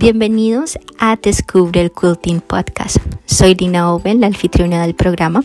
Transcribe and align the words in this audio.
Bienvenidos 0.00 0.78
a 1.00 1.16
Descubre 1.16 1.80
el 1.80 1.90
Quilting 1.90 2.40
Podcast. 2.40 2.98
Soy 3.26 3.56
Dina 3.56 3.92
Owen, 3.92 4.20
la 4.20 4.28
anfitriona 4.28 4.80
del 4.82 4.94
programa, 4.94 5.42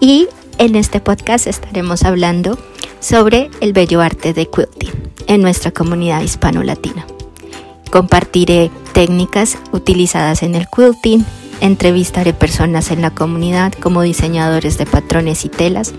y 0.00 0.26
en 0.58 0.74
este 0.74 0.98
podcast 0.98 1.46
estaremos 1.46 2.02
hablando 2.02 2.58
sobre 2.98 3.48
el 3.60 3.72
bello 3.72 4.00
arte 4.00 4.32
de 4.32 4.50
quilting 4.50 4.90
en 5.28 5.40
nuestra 5.40 5.70
comunidad 5.70 6.20
hispano-latina. 6.22 7.06
Compartiré 7.92 8.72
técnicas 8.92 9.56
utilizadas 9.70 10.42
en 10.42 10.56
el 10.56 10.66
quilting, 10.66 11.24
entrevistaré 11.60 12.32
personas 12.32 12.90
en 12.90 13.02
la 13.02 13.12
comunidad 13.12 13.72
como 13.74 14.02
diseñadores 14.02 14.78
de 14.78 14.86
patrones 14.86 15.44
y 15.44 15.48
telas 15.48 15.94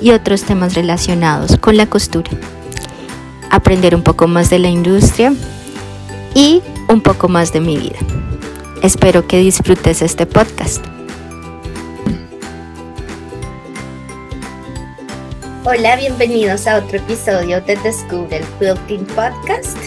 y 0.00 0.12
otros 0.12 0.44
temas 0.44 0.74
relacionados 0.74 1.56
con 1.56 1.76
la 1.76 1.90
costura. 1.90 2.30
Aprender 3.50 3.96
un 3.96 4.04
poco 4.04 4.28
más 4.28 4.48
de 4.48 4.60
la 4.60 4.68
industria 4.68 5.34
y 6.36 6.62
un 6.92 7.00
poco 7.00 7.28
más 7.28 7.52
de 7.52 7.60
mi 7.60 7.76
vida. 7.78 7.98
Espero 8.82 9.26
que 9.26 9.38
disfrutes 9.38 10.02
este 10.02 10.26
podcast. 10.26 10.84
Hola, 15.64 15.96
bienvenidos 15.96 16.66
a 16.66 16.78
otro 16.78 16.98
episodio 16.98 17.60
de 17.62 17.76
Descubre 17.76 18.38
el 18.38 18.44
Quilting 18.58 19.06
Podcast. 19.06 19.78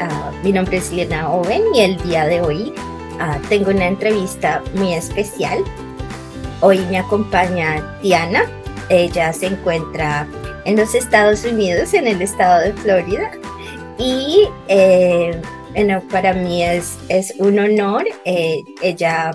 Ah, 0.00 0.30
mi 0.42 0.52
nombre 0.52 0.78
es 0.78 0.92
Lena 0.92 1.30
Owen 1.30 1.62
y 1.74 1.80
el 1.80 1.96
día 2.02 2.26
de 2.26 2.42
hoy 2.42 2.74
ah, 3.20 3.38
tengo 3.48 3.70
una 3.70 3.86
entrevista 3.86 4.62
muy 4.74 4.92
especial. 4.92 5.64
Hoy 6.60 6.80
me 6.90 6.98
acompaña 6.98 7.98
Diana. 8.02 8.42
Ella 8.90 9.32
se 9.32 9.46
encuentra 9.46 10.26
en 10.66 10.76
los 10.76 10.94
Estados 10.94 11.44
Unidos, 11.44 11.94
en 11.94 12.06
el 12.06 12.20
estado 12.20 12.60
de 12.60 12.72
Florida. 12.74 13.30
Y 13.98 14.48
eh, 14.68 15.40
bueno, 15.72 16.02
para 16.10 16.32
mí 16.32 16.62
es, 16.62 16.98
es 17.08 17.34
un 17.38 17.58
honor. 17.58 18.04
Eh, 18.24 18.58
ella 18.82 19.32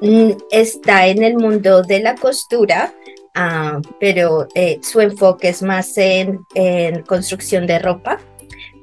mm, 0.00 0.30
está 0.50 1.06
en 1.06 1.22
el 1.22 1.36
mundo 1.36 1.82
de 1.82 2.00
la 2.00 2.14
costura, 2.14 2.94
ah, 3.34 3.80
pero 3.98 4.46
eh, 4.54 4.78
su 4.82 5.00
enfoque 5.00 5.48
es 5.48 5.62
más 5.62 5.96
en, 5.98 6.40
construcción 7.06 7.66
de 7.66 7.78
ropa. 7.78 8.20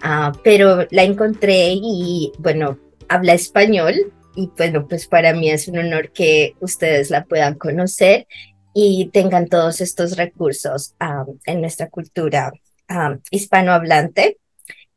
Ah, 0.02 0.32
pero 0.44 0.86
la 0.92 1.04
encontré 1.04 1.72
y 1.74 2.32
bueno, 2.40 2.78
habla 3.10 3.34
español 3.34 3.96
y 4.36 4.52
bueno, 4.56 4.88
pues 4.88 5.08
para 5.08 5.34
mí 5.34 5.50
es 5.50 5.68
un 5.68 5.80
honor 5.80 6.12
que 6.12 6.56
ustedes 6.60 7.10
la 7.10 7.26
puedan 7.26 7.56
conocer 7.56 8.28
y 8.74 9.10
tengan 9.12 9.48
todos 9.48 9.82
estos 9.82 10.18
recursos 10.18 10.94
ah, 11.00 11.26
en 11.46 11.62
nuestra 11.62 11.90
cultura 11.90 12.52
hispanohablante. 13.32 14.38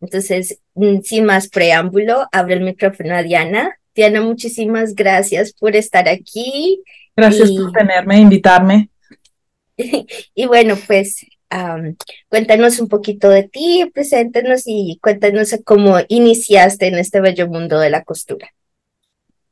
Entonces, 0.00 0.60
mm, 0.74 1.00
sin 1.00 1.24
más 1.24 1.48
preámbulo, 1.48 2.26
abro 2.32 2.54
el 2.54 2.62
micrófono 2.62 3.14
a 3.14 3.22
Diana. 3.22 3.78
Diana, 3.94 4.22
muchísimas 4.22 4.94
gracias 4.94 5.52
por 5.52 5.76
estar 5.76 6.08
aquí. 6.08 6.82
Gracias 7.16 7.50
por 7.50 7.72
tenerme, 7.72 8.18
invitarme. 8.18 8.88
y 10.34 10.46
bueno, 10.46 10.76
pues 10.86 11.26
cuéntanos 12.28 12.78
un 12.78 12.88
poquito 12.88 13.28
de 13.28 13.44
ti, 13.44 13.90
preséntanos 13.92 14.62
y 14.66 14.98
cuéntanos 15.02 15.54
cómo 15.64 15.96
iniciaste 16.08 16.86
en 16.86 16.98
este 16.98 17.20
bello 17.20 17.48
mundo 17.48 17.78
de 17.78 17.90
la 17.90 18.04
costura. 18.04 18.48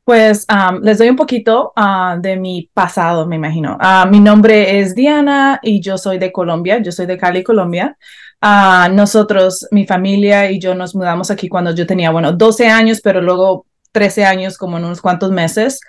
Pues 0.04 0.46
les 0.80 0.96
doy 0.96 1.10
un 1.10 1.16
poquito 1.16 1.72
ah, 1.76 2.16
de 2.18 2.36
mi 2.36 2.70
pasado, 2.72 3.26
me 3.26 3.36
imagino. 3.36 3.76
Ah, 3.78 4.08
mi 4.10 4.20
nombre 4.20 4.80
es 4.80 4.94
Diana 4.94 5.60
y 5.62 5.82
yo 5.82 5.98
soy 5.98 6.18
de 6.18 6.32
Colombia, 6.32 6.78
yo 6.78 6.92
soy 6.92 7.04
de 7.04 7.18
Cali, 7.18 7.42
Colombia. 7.42 7.98
Uh, 8.40 8.92
nosotros, 8.92 9.66
mi 9.72 9.84
familia 9.84 10.50
y 10.50 10.60
yo 10.60 10.74
nos 10.74 10.94
mudamos 10.94 11.30
aquí 11.30 11.48
cuando 11.48 11.74
yo 11.74 11.86
tenía, 11.86 12.10
bueno, 12.10 12.32
12 12.32 12.68
años, 12.68 13.00
pero 13.02 13.20
luego 13.20 13.66
13 13.92 14.24
años, 14.24 14.56
como 14.56 14.78
en 14.78 14.84
unos 14.84 15.00
cuantos 15.00 15.32
meses. 15.32 15.80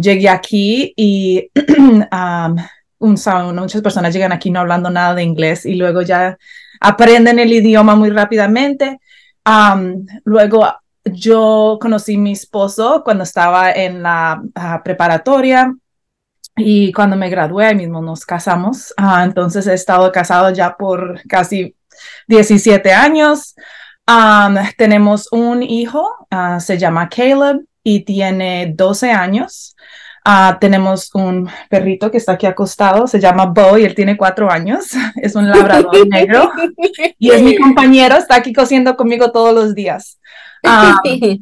llegué 0.00 0.28
aquí 0.28 0.92
y 0.96 1.50
um, 2.12 2.56
muchas 3.00 3.82
personas 3.82 4.14
llegan 4.14 4.32
aquí 4.32 4.50
no 4.50 4.60
hablando 4.60 4.90
nada 4.90 5.14
de 5.14 5.24
inglés 5.24 5.66
y 5.66 5.74
luego 5.74 6.02
ya 6.02 6.38
aprenden 6.80 7.38
el 7.40 7.52
idioma 7.52 7.96
muy 7.96 8.10
rápidamente. 8.10 9.00
luego 10.24 10.66
yo 11.04 11.78
conocí 11.80 12.16
a 12.16 12.18
mi 12.18 12.32
esposo 12.32 13.02
cuando 13.04 13.24
estaba 13.24 13.72
en 13.72 14.02
la 14.02 14.42
ah, 14.54 14.82
preparatoria 14.84 15.74
y 16.58 16.92
cuando 16.92 17.16
me 17.16 17.30
gradué, 17.30 17.66
ahí 17.66 17.74
mismo 17.74 18.02
nos 18.02 18.26
casamos. 18.26 18.92
Ah, 18.96 19.24
entonces 19.24 19.66
he 19.66 19.74
estado 19.74 20.10
casado 20.12 20.50
ya 20.50 20.76
por 20.76 21.22
casi 21.28 21.74
17 22.26 22.92
años. 22.92 23.54
tenemos 24.76 25.28
un 25.32 25.62
hijo, 25.62 26.26
ah, 26.30 26.60
se 26.60 26.78
llama 26.78 27.08
Caleb 27.08 27.64
y 27.82 28.00
tiene 28.00 28.72
12 28.74 29.10
años. 29.10 29.76
Ah, 30.24 30.58
tenemos 30.60 31.14
un 31.14 31.48
perrito 31.70 32.10
que 32.10 32.18
está 32.18 32.32
aquí 32.32 32.44
acostado, 32.44 33.06
se 33.06 33.18
llama 33.18 33.46
Bo 33.46 33.78
y 33.78 33.84
él 33.84 33.94
tiene 33.94 34.16
cuatro 34.16 34.50
años. 34.50 34.88
Es 35.16 35.34
un 35.34 35.48
labrador 35.48 36.06
negro 36.08 36.52
y 37.18 37.30
es 37.30 37.42
mi 37.42 37.56
compañero, 37.56 38.16
está 38.16 38.36
aquí 38.36 38.52
cosiendo 38.52 38.96
conmigo 38.96 39.30
todos 39.32 39.54
los 39.54 39.74
días. 39.74 40.18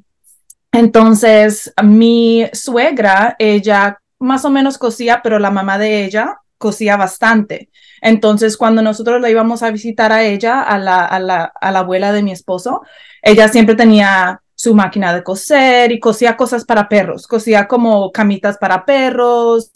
entonces, 0.72 1.72
mi 1.82 2.46
suegra, 2.52 3.34
ella 3.38 3.98
más 4.18 4.44
o 4.44 4.50
menos 4.50 4.78
cosía, 4.78 5.20
pero 5.22 5.38
la 5.38 5.50
mamá 5.50 5.78
de 5.78 6.04
ella 6.04 6.38
cosía 6.58 6.96
bastante. 6.96 7.70
Entonces, 8.00 8.56
cuando 8.56 8.82
nosotros 8.82 9.20
la 9.20 9.30
íbamos 9.30 9.62
a 9.62 9.70
visitar 9.70 10.12
a 10.12 10.24
ella, 10.24 10.62
a 10.62 10.78
la, 10.78 11.04
a 11.04 11.18
la, 11.18 11.52
a 11.60 11.70
la 11.70 11.78
abuela 11.80 12.12
de 12.12 12.22
mi 12.22 12.32
esposo, 12.32 12.82
ella 13.22 13.48
siempre 13.48 13.74
tenía 13.74 14.40
su 14.56 14.74
máquina 14.74 15.14
de 15.14 15.22
coser 15.22 15.92
y 15.92 16.00
cosía 16.00 16.36
cosas 16.36 16.64
para 16.64 16.88
perros, 16.88 17.26
cosía 17.26 17.68
como 17.68 18.10
camitas 18.10 18.56
para 18.56 18.86
perros, 18.86 19.70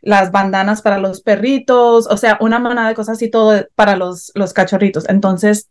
las 0.00 0.32
bandanas 0.32 0.80
para 0.80 0.98
los 0.98 1.20
perritos, 1.20 2.06
o 2.06 2.16
sea, 2.16 2.38
una 2.40 2.58
manada 2.58 2.88
de 2.88 2.94
cosas 2.94 3.20
y 3.20 3.30
todo 3.30 3.66
para 3.74 3.96
los, 3.96 4.32
los 4.34 4.54
cachorritos. 4.54 5.06
Entonces, 5.08 5.68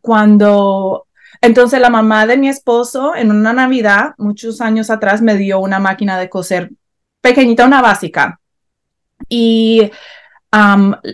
cuando 0.00 1.05
entonces 1.40 1.80
la 1.80 1.90
mamá 1.90 2.26
de 2.26 2.36
mi 2.36 2.48
esposo 2.48 3.14
en 3.14 3.30
una 3.30 3.52
Navidad, 3.52 4.14
muchos 4.18 4.60
años 4.60 4.90
atrás, 4.90 5.22
me 5.22 5.36
dio 5.36 5.60
una 5.60 5.78
máquina 5.78 6.18
de 6.18 6.28
coser 6.28 6.70
pequeñita, 7.20 7.66
una 7.66 7.82
básica. 7.82 8.40
Y 9.28 9.90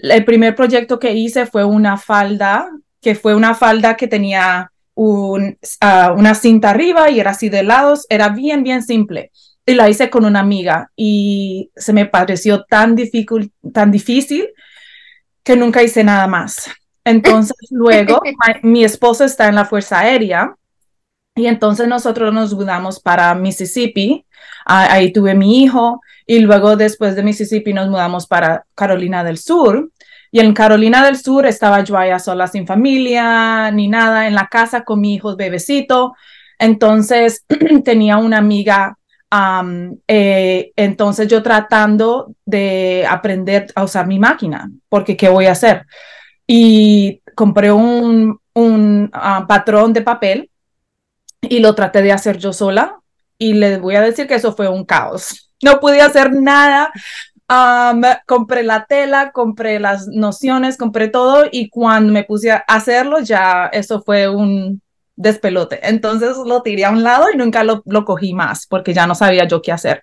el 0.02 0.24
primer 0.24 0.54
proyecto 0.54 0.98
que 0.98 1.12
hice 1.12 1.46
fue 1.46 1.64
una 1.64 1.96
falda, 1.96 2.70
que 3.00 3.14
fue 3.14 3.34
una 3.34 3.54
falda 3.54 3.96
que 3.96 4.06
tenía 4.06 4.70
ah, 5.80 6.14
una 6.16 6.34
cinta 6.34 6.70
arriba 6.70 7.10
y 7.10 7.20
era 7.20 7.32
así 7.32 7.48
de 7.48 7.62
lados, 7.62 8.06
era 8.08 8.28
bien, 8.28 8.62
bien 8.62 8.82
simple. 8.82 9.32
Y 9.64 9.74
la 9.74 9.88
hice 9.88 10.10
con 10.10 10.24
una 10.24 10.40
amiga 10.40 10.90
y 10.96 11.70
se 11.76 11.92
me 11.92 12.06
pareció 12.06 12.64
tan, 12.64 12.96
tan 13.72 13.90
difícil 13.90 14.48
que 15.42 15.56
nunca 15.56 15.82
hice 15.82 16.04
nada 16.04 16.26
más. 16.26 16.70
Entonces 17.04 17.56
luego 17.70 18.20
mi 18.62 18.84
esposo 18.84 19.24
está 19.24 19.48
en 19.48 19.54
la 19.54 19.64
Fuerza 19.64 20.00
Aérea 20.00 20.54
y 21.34 21.46
entonces 21.46 21.88
nosotros 21.88 22.32
nos 22.32 22.54
mudamos 22.54 23.00
para 23.00 23.34
Mississippi. 23.34 24.26
ahí 24.66 25.12
tuve 25.12 25.34
mi 25.34 25.62
hijo 25.62 26.00
y 26.26 26.40
luego 26.40 26.76
después 26.76 27.16
de 27.16 27.22
Mississippi 27.22 27.72
nos 27.72 27.88
mudamos 27.88 28.26
para 28.26 28.64
Carolina 28.74 29.24
del 29.24 29.38
Sur. 29.38 29.90
Y 30.30 30.40
en 30.40 30.54
Carolina 30.54 31.04
del 31.04 31.16
Sur 31.16 31.46
estaba 31.46 31.82
yo 31.84 31.96
allá 31.96 32.18
sola 32.18 32.46
sin 32.46 32.66
familia 32.66 33.70
ni 33.70 33.88
nada 33.88 34.26
en 34.26 34.34
la 34.34 34.48
casa 34.48 34.82
con 34.82 35.00
mi 35.00 35.14
hijo 35.14 35.36
bebecito. 35.36 36.14
Entonces 36.58 37.44
tenía 37.84 38.18
una 38.18 38.38
amiga 38.38 38.96
eh, 40.08 40.72
entonces 40.76 41.26
yo 41.28 41.42
tratando 41.42 42.34
de 42.44 43.06
aprender 43.08 43.66
a 43.74 43.84
usar 43.84 44.06
mi 44.06 44.18
máquina, 44.18 44.70
porque 44.88 45.16
¿qué 45.16 45.28
voy 45.28 45.46
a 45.46 45.52
hacer? 45.52 45.86
Y 46.46 47.22
compré 47.34 47.72
un, 47.72 48.38
un 48.54 49.10
ah, 49.12 49.44
patrón 49.48 49.92
de 49.92 50.02
papel 50.02 50.50
y 51.40 51.58
lo 51.60 51.74
traté 51.74 52.02
de 52.02 52.12
hacer 52.12 52.38
yo 52.38 52.52
sola 52.52 52.98
y 53.38 53.54
les 53.54 53.80
voy 53.80 53.96
a 53.96 54.00
decir 54.00 54.26
que 54.26 54.34
eso 54.34 54.52
fue 54.52 54.68
un 54.68 54.84
caos. 54.84 55.48
No 55.64 55.78
pude 55.78 56.00
hacer 56.00 56.32
nada. 56.32 56.90
compré 58.26 58.64
la 58.64 58.84
tela, 58.84 59.30
compré 59.30 59.78
las 59.78 60.08
nociones, 60.08 60.76
compré 60.76 61.06
todo 61.06 61.44
y 61.52 61.68
cuando 61.68 62.12
me 62.12 62.24
puse 62.24 62.50
a 62.50 62.64
hacerlo 62.66 63.20
ya 63.20 63.66
eso 63.72 64.02
fue 64.02 64.28
un 64.28 64.82
despelote. 65.14 65.78
Entonces 65.88 66.36
lo 66.44 66.62
tiré 66.62 66.84
a 66.84 66.90
un 66.90 67.04
lado 67.04 67.26
y 67.32 67.36
nunca 67.36 67.62
lo, 67.62 67.80
lo 67.86 68.04
cogí 68.04 68.34
más 68.34 68.66
porque 68.66 68.92
ya 68.92 69.06
no 69.06 69.14
sabía 69.14 69.46
yo 69.46 69.62
qué 69.62 69.70
hacer. 69.70 70.02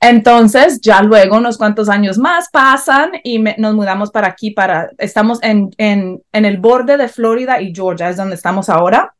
Entonces, 0.00 0.80
ya 0.80 1.02
luego, 1.02 1.36
unos 1.36 1.58
cuantos 1.58 1.88
años 1.88 2.18
más 2.18 2.48
pasan 2.50 3.12
y 3.24 3.38
nos 3.38 3.74
mudamos 3.74 4.10
para 4.10 4.28
aquí, 4.28 4.50
para, 4.50 4.90
estamos 4.98 5.42
en, 5.42 5.70
en, 5.78 6.22
en, 6.32 6.44
el 6.44 6.58
borde 6.58 6.96
de 6.96 7.08
Florida 7.08 7.60
y 7.60 7.74
Georgia, 7.74 8.10
es 8.10 8.16
donde 8.16 8.34
estamos 8.34 8.68
ahora. 8.68 9.14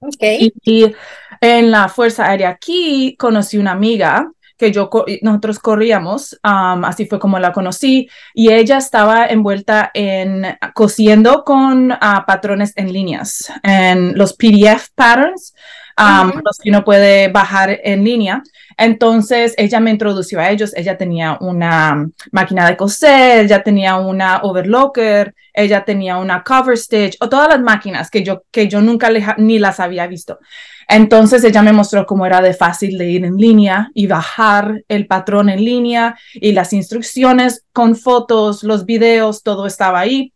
Okay. 0.00 0.52
Y, 0.64 0.94
en 1.40 1.72
la 1.72 1.88
Fuerza 1.88 2.26
Aérea 2.26 2.50
aquí 2.50 3.16
conocí 3.18 3.58
una 3.58 3.72
amiga 3.72 4.30
que 4.56 4.70
yo, 4.70 4.88
nosotros 5.22 5.58
corríamos, 5.58 6.38
así 6.42 7.06
fue 7.06 7.18
como 7.18 7.40
la 7.40 7.52
conocí, 7.52 8.08
y 8.32 8.52
ella 8.52 8.76
estaba 8.76 9.26
envuelta 9.26 9.90
en 9.92 10.56
cosiendo 10.72 11.42
con 11.42 11.90
ah, 11.90 12.22
patrones 12.24 12.72
en 12.76 12.92
líneas, 12.92 13.52
en 13.64 14.16
los 14.16 14.34
PDF 14.34 14.90
patterns, 14.94 15.52
los 15.96 16.58
que 16.58 16.70
uno 16.70 16.84
puede 16.84 17.28
bajar 17.28 17.80
en 17.82 18.04
línea. 18.04 18.42
Entonces 18.76 19.54
ella 19.58 19.80
me 19.80 19.90
introdució 19.90 20.40
a 20.40 20.50
ellos, 20.50 20.72
ella 20.76 20.96
tenía 20.96 21.38
una 21.40 22.08
máquina 22.30 22.66
de 22.68 22.76
coser, 22.76 23.44
ella 23.44 23.62
tenía 23.62 23.96
una 23.96 24.40
overlocker, 24.42 25.34
ella 25.52 25.84
tenía 25.84 26.16
una 26.16 26.42
cover 26.42 26.76
stitch, 26.76 27.16
o 27.20 27.28
todas 27.28 27.48
las 27.48 27.60
máquinas 27.60 28.10
que 28.10 28.22
yo, 28.22 28.42
que 28.50 28.68
yo 28.68 28.80
nunca 28.80 29.10
ni 29.36 29.58
las 29.58 29.80
había 29.80 30.06
visto. 30.06 30.38
Entonces 30.88 31.44
ella 31.44 31.62
me 31.62 31.72
mostró 31.72 32.06
cómo 32.06 32.26
era 32.26 32.40
de 32.42 32.54
fácil 32.54 32.98
de 32.98 33.08
ir 33.08 33.24
en 33.24 33.36
línea 33.36 33.90
y 33.94 34.06
bajar 34.06 34.84
el 34.88 35.06
patrón 35.06 35.48
en 35.48 35.64
línea 35.64 36.18
y 36.34 36.52
las 36.52 36.72
instrucciones 36.72 37.64
con 37.72 37.96
fotos, 37.96 38.62
los 38.62 38.84
videos, 38.84 39.42
todo 39.42 39.66
estaba 39.66 40.00
ahí. 40.00 40.32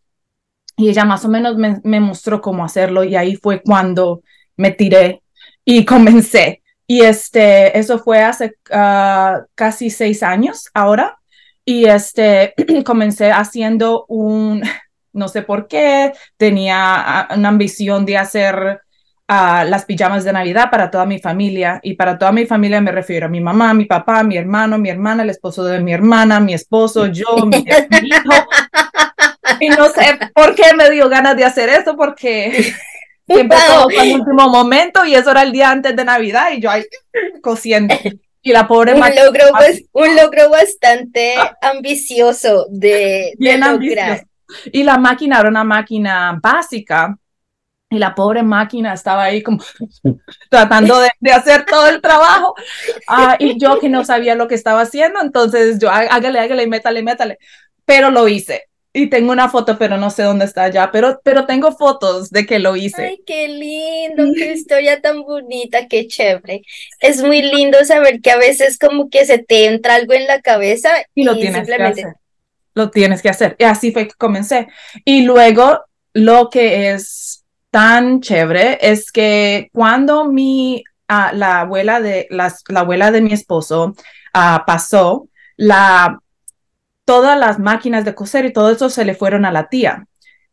Y 0.75 0.89
ella 0.89 1.05
más 1.05 1.25
o 1.25 1.29
menos 1.29 1.57
me, 1.57 1.99
mostró 1.99 2.41
cómo 2.41 2.63
hacerlo 2.63 3.03
y 3.03 3.15
ahí 3.15 3.35
fue 3.35 3.61
cuando 3.61 4.21
me 4.55 4.71
tiré 4.71 5.21
y 5.69 5.83
comencé. 5.83 6.63
Y 6.87 7.01
este, 7.01 7.77
eso 7.77 7.99
fue 7.99 8.21
hace 8.21 8.55
ah, 8.71 9.41
casi 9.53 9.89
seis 9.89 10.23
años 10.23 10.69
ahora. 10.73 11.19
Y 11.65 11.85
este, 11.85 12.53
comencé 12.85 13.31
haciendo 13.31 14.05
un, 14.07 14.63
no 15.13 15.27
sé 15.27 15.41
por 15.41 15.67
qué, 15.67 16.13
tenía 16.37 16.77
ah, 16.77 17.35
una 17.35 17.49
ambición 17.49 18.05
de 18.05 18.17
hacer 18.17 18.79
a 19.27 19.65
las 19.65 19.83
pijamas 19.83 20.23
de 20.23 20.31
Navidad 20.31 20.71
para 20.71 20.89
toda 20.89 21.05
mi 21.05 21.19
familia. 21.19 21.81
Y 21.83 21.95
para 21.95 22.17
toda 22.17 22.31
mi 22.31 22.45
familia 22.45 22.79
me 22.79 22.93
refiero 22.93 23.25
a 23.25 23.29
mi 23.29 23.41
mamá, 23.41 23.73
mi 23.73 23.83
papá, 23.83 24.23
mi 24.23 24.37
hermano, 24.37 24.77
mi 24.77 24.89
hermana, 24.89 25.23
el 25.23 25.31
esposo 25.31 25.65
de 25.65 25.81
mi 25.81 25.91
hermana, 25.91 26.39
mi 26.39 26.53
esposo, 26.53 27.07
yo, 27.07 27.45
mi, 27.45 27.57
hijo. 28.03 28.47
Y 29.59 29.67
no 29.67 29.89
sé 29.89 30.17
por 30.33 30.55
qué 30.55 30.73
me 30.77 30.89
dio 30.91 31.09
ganas 31.09 31.35
de 31.35 31.43
hacer 31.43 31.67
eso, 31.67 31.97
porque 31.97 32.73
siempre 33.27 33.57
fue 33.83 34.09
el 34.09 34.19
último 34.19 34.49
momento 34.49 35.05
y 35.05 35.15
eso 35.15 35.31
era 35.31 35.43
el 35.43 35.51
día 35.51 35.69
antes 35.69 35.95
de 35.95 36.05
Navidad 36.05 36.51
y 36.53 36.61
yo 36.61 36.69
ahí 36.69 36.85
cosiendo. 37.41 37.95
Y 38.43 38.53
la 38.53 38.65
pobre 38.65 38.93
un 38.93 39.01
logro, 39.01 39.43
un 39.91 40.15
logro 40.15 40.49
bastante 40.49 41.35
ambicioso 41.59 42.67
de, 42.69 43.33
de 43.37 43.57
lograr. 43.57 44.25
Y 44.71 44.83
la 44.83 44.97
máquina 44.97 45.41
era 45.41 45.49
una 45.49 45.65
máquina 45.65 46.39
básica 46.41 47.17
y 47.89 47.99
la 47.99 48.15
pobre 48.15 48.43
máquina 48.43 48.93
estaba 48.93 49.23
ahí 49.23 49.43
como 49.43 49.61
tratando 50.49 50.99
de, 50.99 51.09
de, 51.19 51.31
hacer 51.31 51.65
todo 51.65 51.89
el 51.89 51.99
trabajo. 51.99 52.55
Ah, 53.07 53.35
y 53.37 53.59
yo 53.59 53.79
que 53.79 53.89
no 53.89 54.05
sabía 54.05 54.35
lo 54.35 54.47
que 54.47 54.55
estaba 54.55 54.81
haciendo, 54.81 55.19
entonces 55.21 55.77
yo 55.79 55.89
hágale, 55.89 56.39
hágale, 56.39 56.67
métale, 56.67 57.03
métale. 57.03 57.39
Pero 57.83 58.11
lo 58.11 58.29
hice. 58.29 58.69
Y 58.97 59.11
tengo 59.11 59.31
una 59.31 59.47
foto, 59.47 59.77
pero 59.77 59.95
no 59.97 60.09
sé 60.09 60.23
dónde 60.23 60.45
está 60.45 60.69
ya, 60.69 60.91
pero, 60.91 61.21
pero 61.23 61.45
tengo 61.45 61.71
fotos 61.71 62.31
de 62.31 62.47
que 62.47 62.57
lo 62.57 62.75
hice. 62.75 63.05
Ay, 63.05 63.21
qué 63.27 63.47
lindo, 63.47 64.33
qué 64.35 64.51
historia 64.53 64.99
tan 65.01 65.21
bonita, 65.21 65.87
qué 65.87 66.07
chévere. 66.07 66.63
Es 66.99 67.21
muy 67.21 67.43
lindo 67.43 67.77
saber 67.85 68.21
que 68.21 68.31
a 68.31 68.37
veces 68.37 68.79
como 68.79 69.11
que 69.11 69.27
se 69.27 69.37
te 69.37 69.65
entra 69.65 69.93
algo 69.93 70.13
en 70.13 70.25
la 70.25 70.41
cabeza 70.41 70.89
y, 71.13 71.25
lo 71.25 71.35
tienes 71.35 71.57
simplemente... 71.57 72.01
que 72.01 72.07
hacer. 72.07 72.15
Lo 72.73 72.89
tienes 72.89 73.21
que 73.21 73.29
hacer. 73.29 73.55
Y 73.59 73.65
así 73.65 73.91
fue 73.91 74.07
que 74.07 74.15
comencé. 74.15 74.67
Y 75.05 75.21
luego 75.21 75.85
lo 76.13 76.49
que 76.49 76.89
es 76.89 77.45
tan 77.69 78.19
chévere 78.19 78.79
es 78.81 79.11
que 79.11 79.69
cuando 79.73 80.25
mi, 80.25 80.83
ah, 81.07 81.33
la, 81.35 81.59
abuela 81.59 82.01
de, 82.01 82.25
la, 82.31 82.51
abuela 82.73 83.11
de 83.11 83.21
mi 83.21 83.33
esposo 83.33 83.93
ah, 84.33 84.63
pasó, 84.65 85.29
la, 85.55 86.19
todas 87.07 87.39
las 87.39 87.57
máquinas 87.57 88.03
de 88.03 88.13
coser 88.13 88.43
y 88.43 88.51
todo 88.51 88.69
eso 88.69 88.89
se 88.89 89.05
le 89.05 89.15
fueron 89.15 89.45
a 89.45 89.51
la 89.51 89.69
tía. 89.69 90.07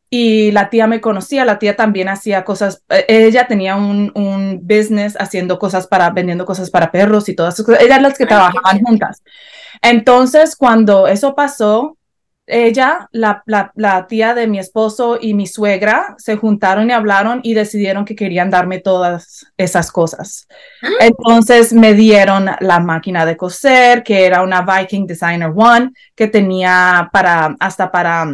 Y 0.08 0.52
la 0.52 0.70
tía 0.70 0.86
me 0.86 1.00
conocía, 1.00 1.44
la 1.44 1.58
tía 1.58 1.74
también 1.74 2.08
hacía 2.08 2.44
cosas, 2.44 2.84
eh, 2.88 3.04
ella 3.08 3.48
tenía 3.48 3.74
un, 3.74 4.12
un 4.14 4.60
business 4.62 5.16
haciendo 5.18 5.58
cosas 5.58 5.88
para, 5.88 6.10
vendiendo 6.10 6.44
cosas 6.46 6.70
para 6.70 6.92
perros 6.92 7.28
y 7.28 7.34
todas 7.34 7.54
esas 7.54 7.66
cosas, 7.66 7.82
ellas 7.82 8.00
las 8.00 8.16
que 8.16 8.26
trabajaban 8.26 8.82
juntas. 8.82 9.24
Entonces, 9.82 10.54
cuando 10.54 11.08
eso 11.08 11.34
pasó, 11.34 11.98
ella, 12.46 13.08
la, 13.12 13.42
la, 13.46 14.06
tía 14.06 14.34
de 14.34 14.46
mi 14.46 14.58
esposo 14.58 15.18
y 15.20 15.32
mi 15.32 15.46
suegra 15.46 16.14
se 16.18 16.36
juntaron 16.36 16.90
y 16.90 16.92
hablaron 16.92 17.40
y 17.42 17.54
decidieron 17.54 18.04
que 18.04 18.14
querían 18.14 18.50
darme 18.50 18.80
todas 18.80 19.46
esas 19.56 19.90
cosas. 19.90 20.46
Ah. 20.82 20.88
Entonces 21.00 21.72
me 21.72 21.94
dieron 21.94 22.50
la 22.60 22.80
máquina 22.80 23.24
de 23.24 23.36
coser, 23.36 24.02
que 24.02 24.26
era 24.26 24.42
una 24.42 24.62
Viking 24.62 25.06
Designer 25.06 25.52
One, 25.54 25.90
que 26.14 26.28
tenía 26.28 27.08
para, 27.12 27.56
hasta 27.60 27.90
para... 27.90 28.26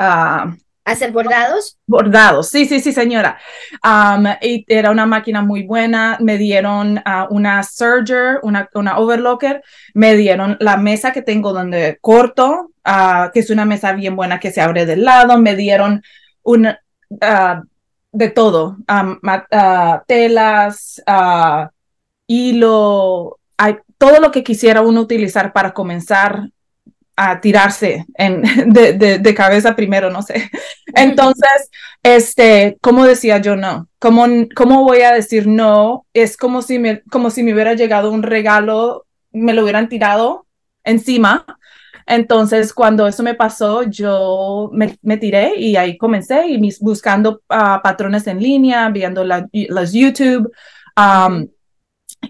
Uh, 0.00 0.63
¿Hacer 0.84 1.12
bordados? 1.12 1.78
Bordados, 1.86 2.50
sí, 2.50 2.66
sí, 2.66 2.78
sí, 2.78 2.92
señora. 2.92 3.38
Um, 3.82 4.26
era 4.68 4.90
una 4.90 5.06
máquina 5.06 5.40
muy 5.40 5.62
buena. 5.62 6.18
Me 6.20 6.36
dieron 6.36 6.98
uh, 6.98 7.34
una 7.34 7.62
serger, 7.62 8.38
una, 8.42 8.68
una 8.74 8.98
overlocker. 8.98 9.62
Me 9.94 10.14
dieron 10.14 10.58
la 10.60 10.76
mesa 10.76 11.12
que 11.12 11.22
tengo 11.22 11.54
donde 11.54 11.96
corto, 12.02 12.72
uh, 12.86 13.30
que 13.32 13.40
es 13.40 13.48
una 13.48 13.64
mesa 13.64 13.92
bien 13.92 14.14
buena 14.14 14.38
que 14.38 14.52
se 14.52 14.60
abre 14.60 14.84
del 14.84 15.04
lado. 15.04 15.38
Me 15.38 15.56
dieron 15.56 16.02
uh, 16.42 16.74
de 18.12 18.28
todo, 18.28 18.76
um, 18.86 19.18
telas, 20.06 21.02
hilo, 22.26 23.38
todo 23.96 24.20
lo 24.20 24.30
que 24.30 24.44
quisiera 24.44 24.82
uno 24.82 25.00
utilizar 25.00 25.54
para 25.54 25.72
comenzar 25.72 26.50
a 27.16 27.40
tirarse 27.40 28.06
en, 28.14 28.42
de, 28.72 29.18
de, 29.18 29.34
cabeza 29.34 29.76
primero, 29.76 30.10
no 30.10 30.22
sé. 30.22 30.50
Entonces, 30.94 31.70
este, 32.02 32.76
¿cómo 32.80 33.04
decía 33.04 33.38
yo 33.38 33.56
no? 33.56 33.88
¿Cómo, 33.98 34.26
¿Cómo 34.54 34.84
voy 34.84 35.02
a 35.02 35.12
decir 35.12 35.46
no? 35.46 36.06
Es 36.12 36.36
como 36.36 36.62
si, 36.62 36.78
me, 36.78 37.02
como 37.10 37.30
si 37.30 37.42
me 37.42 37.54
hubiera 37.54 37.74
llegado 37.74 38.10
un 38.10 38.22
regalo, 38.22 39.06
me 39.32 39.54
lo 39.54 39.62
hubieran 39.62 39.88
tirado 39.88 40.46
encima. 40.82 41.46
Entonces, 42.06 42.74
cuando 42.74 43.06
eso 43.06 43.22
me 43.22 43.34
pasó, 43.34 43.84
yo 43.84 44.70
me, 44.72 44.98
me 45.02 45.16
tiré 45.16 45.54
y 45.56 45.76
ahí 45.76 45.96
comencé 45.96 46.48
y 46.48 46.58
mis, 46.58 46.78
buscando 46.80 47.42
uh, 47.48 47.80
patrones 47.82 48.26
en 48.26 48.42
línea, 48.42 48.90
viendo 48.90 49.24
la, 49.24 49.48
las 49.52 49.92
YouTube. 49.92 50.52
Um, 50.96 51.48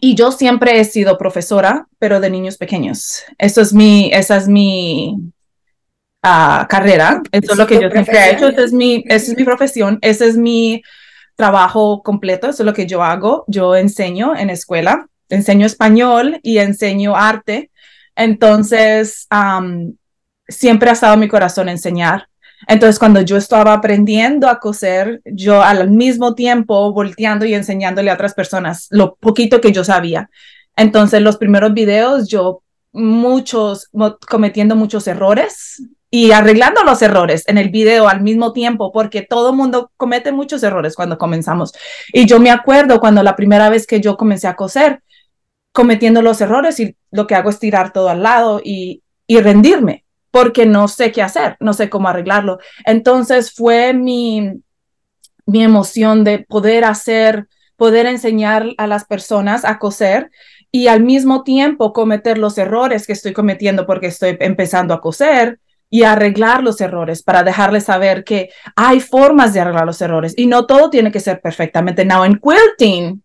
y 0.01 0.15
yo 0.15 0.33
siempre 0.33 0.81
he 0.81 0.85
sido 0.85 1.19
profesora, 1.19 1.87
pero 1.99 2.21
de 2.21 2.31
niños 2.31 2.57
pequeños. 2.57 3.23
Eso 3.39 3.61
es 3.61 3.73
mi, 3.73 4.11
esa 4.13 4.37
es 4.37 4.49
mi 4.49 5.17
uh, 6.23 6.67
carrera. 6.69 7.23
Eso 7.33 7.53
es 7.53 7.59
lo 7.59 7.67
que 7.67 7.81
yo 7.81 7.91
siempre 7.91 8.19
he 8.19 8.33
hecho. 8.33 8.49
Esa 8.49 8.63
es, 8.63 8.73
mi, 8.73 9.05
esa 9.07 9.33
es 9.33 9.37
mi 9.37 9.45
profesión. 9.45 9.99
Ese 10.03 10.27
es 10.27 10.37
mi 10.37 10.83
trabajo 11.37 12.03
completo. 12.03 12.49
Eso 12.49 12.63
es 12.63 12.67
lo 12.67 12.75
que 12.75 12.87
yo 12.87 13.03
hago. 13.03 13.45
Yo 13.49 13.75
enseño 13.77 14.37
en 14.37 14.51
escuela. 14.51 15.09
Enseño 15.29 15.67
español 15.67 16.41
y 16.43 16.59
enseño 16.59 17.17
arte. 17.17 17.71
Entonces, 18.17 19.27
um, 19.31 19.95
siempre 20.47 20.91
ha 20.91 20.93
estado 20.93 21.15
en 21.15 21.21
mi 21.21 21.29
corazón 21.29 21.69
enseñar. 21.69 22.29
Entonces, 22.67 22.99
cuando 22.99 23.21
yo 23.21 23.37
estaba 23.37 23.73
aprendiendo 23.73 24.49
a 24.49 24.59
coser, 24.59 25.21
yo 25.25 25.63
al 25.63 25.91
mismo 25.91 26.35
tiempo 26.35 26.93
volteando 26.93 27.45
y 27.45 27.55
enseñándole 27.55 28.11
a 28.11 28.15
otras 28.15 28.35
personas 28.35 28.87
lo 28.91 29.17
poquito 29.17 29.61
que 29.61 29.73
yo 29.73 29.85
sabía. 29.85 30.31
Entonces, 30.77 31.23
los 31.23 31.37
primeros 31.37 31.75
videos, 31.75 32.29
yo 32.29 32.63
muchos, 32.93 33.91
cometiendo 34.29 34.77
muchos 34.77 35.07
errores 35.07 35.83
y 36.11 36.31
arreglando 36.31 36.85
los 36.85 37.03
errores 37.03 37.43
en 37.49 37.59
el 37.59 37.71
video 37.71 38.09
al 38.09 38.23
mismo 38.23 38.53
tiempo, 38.53 38.93
porque 38.93 39.23
todo 39.23 39.53
mundo 39.53 39.91
comete 39.97 40.31
muchos 40.31 40.63
errores 40.63 40.95
cuando 40.95 41.19
comenzamos. 41.19 41.73
Y 42.13 42.27
yo 42.27 42.39
me 42.39 42.51
acuerdo 42.51 43.01
cuando 43.01 43.23
la 43.23 43.35
primera 43.35 43.69
vez 43.69 43.87
que 43.87 44.01
yo 44.01 44.17
comencé 44.17 44.47
a 44.47 44.55
coser, 44.55 45.03
cometiendo 45.73 46.23
los 46.23 46.41
errores 46.41 46.79
y 46.79 46.97
lo 47.11 47.27
que 47.27 47.35
hago 47.35 47.51
es 47.51 47.59
tirar 47.59 47.93
todo 47.93 48.09
al 48.09 48.23
lado 48.23 48.61
y, 48.63 49.03
y 49.27 49.41
rendirme 49.41 50.04
porque 50.35 50.67
no 50.67 50.89
sé 50.89 51.13
qué 51.13 51.23
hacer, 51.23 51.57
no 51.61 51.75
sé 51.75 51.89
cómo 51.89 52.09
arreglarlo. 52.09 52.59
Entonces 52.85 53.53
fue 53.53 53.95
mi, 53.95 54.51
mi 55.47 55.63
emoción 55.63 56.25
de 56.25 56.41
poder 56.41 56.85
hacer, 56.85 57.47
poder 57.77 58.07
enseñar 58.07 58.67
a 58.77 58.89
las 58.89 59.05
personas 59.05 59.65
a 59.65 59.79
coser 59.79 60.33
y 60.73 60.89
al 60.89 61.05
mismo 61.05 61.45
tiempo 61.45 61.93
cometer 61.93 62.37
los 62.37 62.59
errores 62.59 63.07
que 63.07 63.13
estoy 63.13 63.33
cometiendo 63.33 63.87
porque 63.87 64.09
estoy 64.09 64.37
empezando 64.41 64.93
a 64.93 65.01
coser 65.01 65.61
y 65.89 66.03
arreglar 66.03 66.65
los 66.65 66.81
errores 66.81 67.23
para 67.23 67.45
dejarles 67.45 67.85
saber 67.85 68.25
que 68.25 68.51
hay 68.75 68.99
formas 68.99 69.55
de 69.55 69.61
arreglar 69.61 69.87
los 69.87 70.03
errores 70.03 70.35
y 70.37 70.47
no 70.47 70.67
todo 70.67 70.91
tiene 70.91 71.13
que 71.13 71.21
ser 71.21 71.41
perfectamente. 71.41 72.05
Now 72.05 72.25
en 72.25 72.41
quilting, 72.41 73.23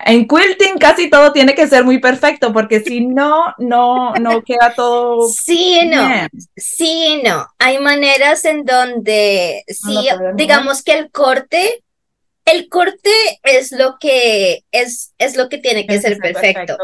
en 0.00 0.28
quilting 0.28 0.78
casi 0.78 1.10
todo 1.10 1.32
tiene 1.32 1.54
que 1.54 1.66
ser 1.66 1.84
muy 1.84 1.98
perfecto 1.98 2.52
porque 2.52 2.80
si 2.80 3.04
no, 3.04 3.54
no, 3.58 4.14
no 4.14 4.42
queda 4.42 4.72
todo. 4.74 5.28
Sí, 5.28 5.80
no. 5.86 6.28
Sí, 6.56 7.20
no. 7.24 7.46
Hay 7.58 7.78
maneras 7.78 8.44
en 8.44 8.64
donde, 8.64 9.64
sí, 9.68 10.08
digamos 10.34 10.82
que 10.82 10.92
el 10.92 11.10
corte, 11.10 11.82
el 12.44 12.68
corte 12.68 13.10
es 13.42 13.72
lo 13.72 13.96
que 13.98 14.64
es, 14.70 15.12
es 15.18 15.36
lo 15.36 15.48
que 15.48 15.58
tiene 15.58 15.86
que 15.86 16.00
ser 16.00 16.18
perfecto. 16.18 16.76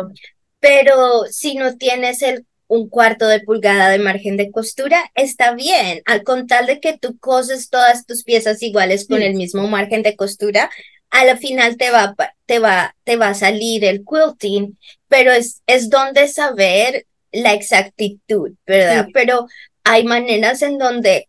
pero 0.58 1.24
si 1.30 1.54
no 1.54 1.76
tienes 1.76 2.22
el 2.22 2.46
un 2.66 2.88
cuarto 2.88 3.26
de 3.26 3.40
pulgada 3.40 3.90
de 3.90 3.98
margen 3.98 4.36
de 4.36 4.50
costura, 4.50 4.98
está 5.14 5.54
bien. 5.54 6.02
Al 6.06 6.22
contar 6.22 6.66
de 6.66 6.80
que 6.80 6.96
tú 6.98 7.18
coses 7.18 7.70
todas 7.70 8.06
tus 8.06 8.24
piezas 8.24 8.62
iguales 8.62 9.06
con 9.06 9.22
el 9.22 9.34
mismo 9.34 9.66
margen 9.68 10.02
de 10.02 10.16
costura, 10.16 10.70
a 11.10 11.24
la 11.24 11.36
final 11.36 11.76
te 11.76 11.90
va, 11.90 12.14
te 12.46 12.58
va, 12.58 12.94
te 13.04 13.16
va 13.16 13.28
a 13.28 13.34
salir 13.34 13.84
el 13.84 14.04
quilting, 14.04 14.78
pero 15.08 15.32
es, 15.32 15.62
es 15.66 15.90
donde 15.90 16.28
saber 16.28 17.06
la 17.32 17.52
exactitud, 17.52 18.52
¿verdad? 18.66 19.08
Pero 19.12 19.46
hay 19.82 20.04
maneras 20.04 20.62
en 20.62 20.78
donde 20.78 21.28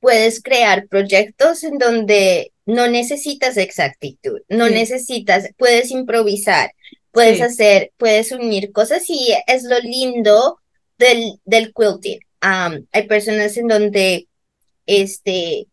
puedes 0.00 0.42
crear 0.42 0.86
proyectos 0.88 1.64
en 1.64 1.78
donde 1.78 2.52
no 2.66 2.88
necesitas 2.88 3.56
exactitud, 3.56 4.40
no 4.48 4.68
necesitas, 4.68 5.48
puedes 5.56 5.90
improvisar, 5.90 6.72
puedes 7.12 7.40
hacer, 7.40 7.92
puedes 7.96 8.32
unir 8.32 8.72
cosas 8.72 9.08
y 9.08 9.34
es 9.46 9.62
lo 9.64 9.78
lindo 9.80 10.58
del, 10.98 11.40
del 11.44 11.72
quilting. 11.72 12.18
hay 12.40 13.02
personas 13.08 13.56
en 13.56 13.68
donde 13.68 14.28
este, 14.84 15.66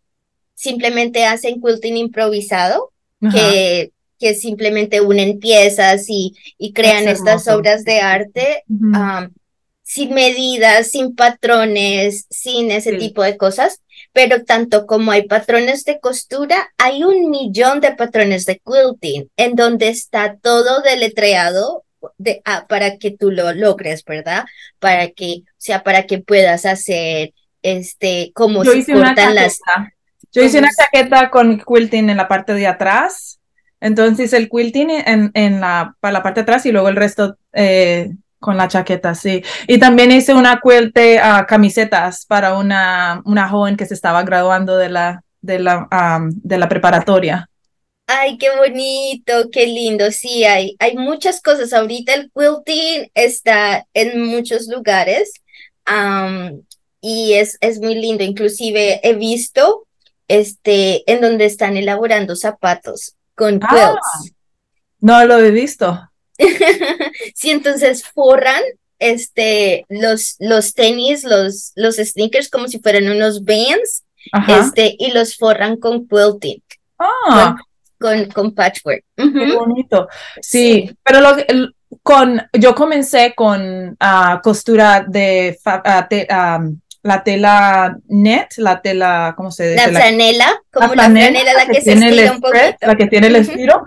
simplemente 0.53 1.25
hacen 1.25 1.61
quilting 1.61 1.97
improvisado, 1.97 2.91
que, 3.31 3.91
que 4.23 4.35
simplemente 4.35 5.01
unen 5.01 5.39
piezas 5.39 6.05
y, 6.07 6.35
y 6.57 6.71
crean 6.71 7.09
estas 7.09 7.47
obras 7.49 7.83
de 7.83 7.99
arte 7.99 8.63
sin 9.83 10.13
medidas, 10.13 10.91
sin 10.91 11.13
patrones, 11.13 12.25
sin 12.29 12.71
ese 12.71 12.93
tipo 12.93 13.21
de 13.21 13.35
cosas 13.35 13.81
pero 14.13 14.43
tanto 14.43 14.85
como 14.85 15.11
hay 15.11 15.27
patrones 15.27 15.85
de 15.85 15.99
costura, 15.99 16.71
hay 16.77 17.03
un 17.03 17.31
millón 17.31 17.81
de 17.81 17.93
patrones 17.93 18.45
de 18.45 18.59
quilting 18.63 19.29
en 19.35 19.55
donde 19.55 19.89
está 19.89 20.37
todo 20.37 20.81
deletreado 20.81 21.83
de, 22.17 22.41
ah, 22.45 22.65
para 22.69 22.97
que 22.97 23.11
tú 23.11 23.31
lo 23.31 23.53
logres, 23.53 24.03
¿verdad? 24.05 24.45
Para 24.79 25.09
que, 25.09 25.37
o 25.37 25.55
sea, 25.57 25.83
para 25.83 26.05
que 26.05 26.19
puedas 26.19 26.65
hacer, 26.65 27.33
este, 27.63 28.31
como 28.35 28.63
se 28.63 28.85
cortan 28.85 29.35
las... 29.35 29.59
Yo 30.31 30.43
hice 30.43 30.59
una 30.59 30.69
chaqueta 30.71 31.29
con 31.29 31.59
quilting 31.59 32.09
en 32.09 32.17
la 32.17 32.27
parte 32.27 32.53
de 32.53 32.67
atrás, 32.67 33.39
entonces 33.83 34.31
el 34.31 34.49
quilting 34.49 34.89
en, 34.89 35.29
en 35.33 35.59
la, 35.59 35.95
para 35.99 36.13
la 36.13 36.23
parte 36.23 36.39
de 36.39 36.43
atrás 36.43 36.65
y 36.65 36.71
luego 36.71 36.87
el 36.87 36.95
resto 36.95 37.35
eh, 37.51 38.11
con 38.39 38.55
la 38.55 38.69
chaqueta, 38.69 39.13
sí. 39.13 39.43
Y 39.67 39.77
también 39.77 40.11
hice 40.11 40.33
una 40.33 40.61
cuelte 40.61 41.19
a 41.19 41.45
camisetas 41.45 42.25
para 42.25 42.57
una, 42.57 43.21
una 43.25 43.49
joven 43.49 43.75
que 43.75 43.85
se 43.85 43.93
estaba 43.93 44.23
graduando 44.23 44.77
de 44.77 44.89
la, 44.89 45.23
de 45.41 45.59
la, 45.59 45.87
de 46.31 46.57
la 46.57 46.69
preparatoria. 46.69 47.49
Ay, 48.07 48.37
qué 48.37 48.55
bonito, 48.55 49.49
qué 49.51 49.67
lindo. 49.67 50.11
Sí, 50.11 50.45
hay, 50.45 50.75
hay 50.79 50.95
muchas 50.95 51.41
cosas. 51.41 51.73
Ahorita 51.73 52.13
el 52.13 52.31
quilting 52.31 53.11
está 53.13 53.85
en 53.93 54.25
muchos 54.25 54.67
lugares 54.67 55.33
y 57.01 57.33
es, 57.33 57.57
es 57.59 57.79
muy 57.79 57.95
lindo. 57.95 58.23
Inclusive 58.23 59.01
he 59.03 59.13
visto 59.13 59.87
este, 60.29 61.09
en 61.11 61.19
donde 61.19 61.45
están 61.45 61.75
elaborando 61.75 62.35
zapatos 62.35 63.15
con 63.35 63.59
ah, 63.63 63.67
quilts. 63.69 64.35
no 64.99 65.25
lo 65.25 65.39
he 65.39 65.51
visto. 65.51 66.09
sí, 67.35 67.51
entonces 67.51 68.03
forran 68.03 68.61
este, 68.99 69.85
los, 69.89 70.35
los 70.39 70.73
tenis, 70.73 71.23
los, 71.23 71.73
los 71.75 71.95
sneakers 71.97 72.49
como 72.49 72.67
si 72.67 72.79
fueran 72.79 73.09
unos 73.09 73.43
bands, 73.43 74.03
este, 74.47 74.95
y 74.97 75.11
los 75.11 75.35
forran 75.35 75.77
con 75.77 76.07
quilting. 76.07 76.61
Ah. 76.97 77.57
Con, 77.99 78.25
con, 78.31 78.53
patchwork. 78.53 79.03
Qué 79.15 79.55
bonito. 79.55 80.07
Sí, 80.41 80.93
pero 81.03 81.21
lo, 81.21 81.35
con, 82.01 82.41
yo 82.53 82.73
comencé 82.75 83.33
con 83.35 83.89
uh, 83.89 84.41
costura 84.41 85.05
de 85.07 85.57
uh, 85.65 86.77
la 87.03 87.23
tela 87.23 87.97
net, 88.07 88.47
la 88.57 88.81
tela, 88.81 89.33
¿cómo 89.37 89.51
se 89.51 89.71
dice? 89.71 89.91
La 89.91 89.99
franela, 89.99 90.61
como 90.71 90.95
la 90.95 91.03
franela, 91.03 91.53
la, 91.53 91.65
que, 91.65 91.81
se 91.81 91.93
estira 91.93 92.31
un 92.31 92.41
poquito. 92.41 92.77
La 92.81 92.95
que 92.95 93.07
tiene 93.07 93.27
el 93.27 93.35
estiro. 93.35 93.85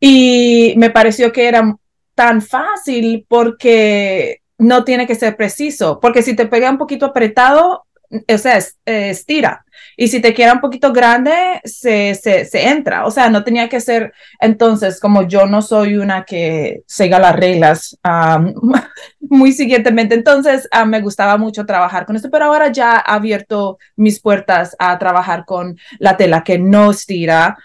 Y 0.00 0.74
me 0.76 0.90
pareció 0.90 1.32
que 1.32 1.46
era 1.46 1.76
tan 2.14 2.42
fácil 2.42 3.26
porque 3.28 4.40
no 4.58 4.84
tiene 4.84 5.06
que 5.06 5.14
ser 5.14 5.36
preciso, 5.36 6.00
porque 6.00 6.22
si 6.22 6.34
te 6.34 6.46
pega 6.46 6.70
un 6.70 6.78
poquito 6.78 7.06
apretado, 7.06 7.84
o 8.28 8.38
sea, 8.38 8.58
eh, 8.86 9.10
estira. 9.10 9.64
Y 9.96 10.08
si 10.08 10.20
te 10.20 10.34
queda 10.34 10.54
un 10.54 10.60
poquito 10.60 10.92
grande, 10.92 11.60
se, 11.64 12.14
se, 12.14 12.68
entra. 12.68 13.06
O 13.06 13.10
sea, 13.10 13.28
no 13.28 13.44
tenía 13.44 13.68
que 13.68 13.80
ser. 13.80 14.12
Entonces, 14.40 15.00
como 15.00 15.26
yo 15.26 15.46
no 15.46 15.62
soy 15.62 15.96
una 15.96 16.24
que 16.24 16.82
siga 16.86 17.18
las 17.18 17.36
reglas 17.36 17.98
muy 19.20 19.52
siguientemente, 19.52 20.14
entonces 20.14 20.68
ah, 20.72 20.84
me 20.84 21.00
gustaba 21.00 21.36
mucho 21.36 21.66
trabajar 21.66 22.06
con 22.06 22.16
esto, 22.16 22.30
pero 22.30 22.46
ahora 22.46 22.70
ya 22.72 22.96
ha 22.96 23.14
abierto 23.14 23.78
mis 23.96 24.20
puertas 24.20 24.76
a 24.78 24.98
trabajar 24.98 25.44
con 25.44 25.76
la 25.98 26.16
tela 26.16 26.44
que 26.44 26.58
no 26.58 26.90
estira 26.90 27.56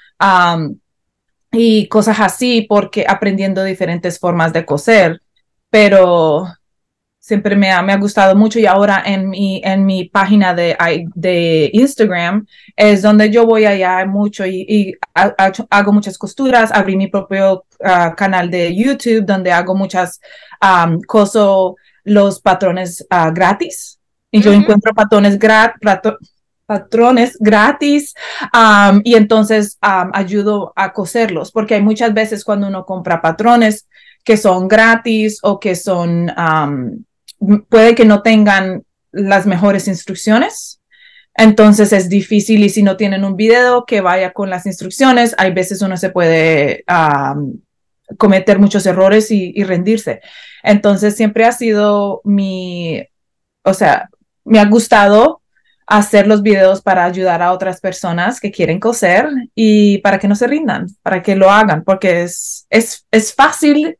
y 1.52 1.88
cosas 1.88 2.20
así, 2.20 2.66
porque 2.68 3.06
aprendiendo 3.08 3.64
diferentes 3.64 4.20
formas 4.20 4.54
de 4.54 4.66
coser, 4.66 5.22
pero 5.70 6.46
siempre 7.20 7.56
me 7.56 7.72
ha, 7.72 7.82
me 7.82 7.94
ha 7.94 7.98
gustado 7.98 8.36
mucho 8.36 8.60
y 8.60 8.66
ahora 8.66 9.04
en 9.06 9.30
mi, 9.30 9.62
en 9.64 9.86
mi 9.86 10.06
página 10.06 10.54
de, 10.54 10.76
de 11.14 11.70
Instagram 11.74 12.48
es 12.76 13.02
donde 13.02 13.30
yo 13.30 13.46
voy 13.46 13.66
allá 13.66 14.06
mucho 14.06 14.46
y, 14.46 14.98
hago 15.14 15.94
muchas 15.94 16.18
costuras, 16.18 16.72
abrí 16.72 16.96
mi 16.96 17.08
propio 17.08 17.66
ah, 17.84 18.16
canal 18.16 18.50
de 18.50 18.76
YouTube 18.76 19.26
donde 19.26 19.52
hago 19.52 19.76
muchas 19.76 20.20
um, 20.62 21.00
coso 21.02 21.76
los 22.04 22.42
patrones 22.42 23.06
ah, 23.10 23.32
gratis. 23.32 24.00
Y 24.32 24.42
yo 24.42 24.54
encuentro 24.54 24.94
patrones 24.94 25.40
gratis 25.40 25.80
patrones 26.70 27.36
gratis 27.40 28.14
y 29.04 29.16
entonces 29.16 29.80
ayudo 29.82 30.72
a 30.76 30.94
coserlos, 30.94 31.52
porque 31.52 31.74
hay 31.74 31.82
muchas 31.82 32.14
veces 32.14 32.46
cuando 32.46 32.68
uno 32.68 32.86
compra 32.86 33.24
patrones 33.24 33.88
que 34.24 34.38
son 34.38 34.68
gratis 34.68 35.40
o 35.42 35.60
que 35.60 35.76
son, 35.76 36.32
puede 37.70 37.96
que 37.96 38.06
no 38.06 38.22
tengan 38.22 38.84
las 39.12 39.46
mejores 39.46 39.88
instrucciones. 39.88 40.82
Entonces 41.36 41.94
es 41.94 42.10
difícil 42.10 42.64
y 42.64 42.70
si 42.70 42.84
no 42.84 42.98
tienen 42.98 43.24
un 43.24 43.36
video 43.36 43.86
que 43.86 44.02
vaya 44.02 44.34
con 44.34 44.50
las 44.50 44.66
instrucciones, 44.66 45.36
hay 45.38 45.54
veces 45.54 45.82
uno 45.82 45.96
se 45.96 46.10
puede 46.10 46.84
cometer 48.18 48.60
muchos 48.60 48.86
errores 48.86 49.32
y, 49.32 49.54
y 49.56 49.64
rendirse. 49.64 50.22
Entonces 50.64 51.16
siempre 51.16 51.46
ha 51.46 51.52
sido 51.52 52.22
mi, 52.24 53.02
o 53.64 53.74
sea, 53.74 54.10
me 54.44 54.60
ha 54.60 54.66
gustado 54.66 55.42
hacer 55.86 56.28
los 56.28 56.44
videos 56.44 56.82
para 56.82 57.06
ayudar 57.06 57.42
a 57.42 57.52
otras 57.52 57.80
personas 57.80 58.40
que 58.40 58.52
quieren 58.52 58.80
coser 58.80 59.28
y 59.56 60.00
para 60.00 60.20
que 60.20 60.28
no 60.28 60.36
se 60.36 60.48
rindan, 60.48 60.88
para 61.02 61.22
que 61.22 61.36
lo 61.36 61.50
hagan, 61.50 61.84
porque 61.84 62.24
es, 62.24 62.68
es, 62.70 63.08
es 63.12 63.34
fácil 63.34 63.98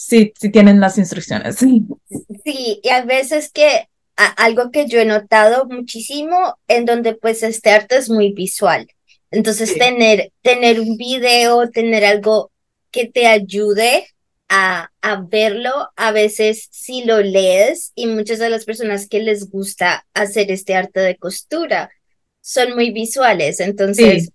si, 0.00 0.32
si 0.40 0.50
tienen 0.50 0.80
las 0.80 0.96
instrucciones. 0.96 1.56
Sí, 1.56 2.80
y 2.82 2.88
a 2.88 3.04
veces 3.04 3.52
que 3.52 3.88
algo 4.16 4.70
que 4.70 4.86
yo 4.86 4.98
he 4.98 5.04
notado 5.04 5.66
muchísimo 5.66 6.58
en 6.68 6.86
donde 6.86 7.14
pues 7.14 7.42
este 7.42 7.70
arte 7.70 7.96
es 7.96 8.08
muy 8.08 8.32
visual. 8.32 8.88
Entonces 9.30 9.76
tener, 9.76 10.32
tener 10.42 10.80
un 10.80 10.96
video, 10.96 11.68
tener 11.70 12.04
algo 12.04 12.50
que 12.90 13.06
te 13.06 13.26
ayude 13.26 14.06
a, 14.48 14.90
verlo, 15.28 15.90
a 15.96 16.12
veces 16.12 16.68
si 16.70 17.04
lo 17.04 17.20
lees 17.20 17.92
y 17.94 18.06
muchas 18.06 18.38
de 18.38 18.50
las 18.50 18.64
personas 18.64 19.06
que 19.06 19.20
les 19.20 19.50
gusta 19.50 20.06
hacer 20.12 20.50
este 20.50 20.74
arte 20.74 21.00
de 21.00 21.16
costura 21.16 21.90
son 22.40 22.74
muy 22.74 22.90
visuales, 22.90 23.60
entonces 23.60 24.30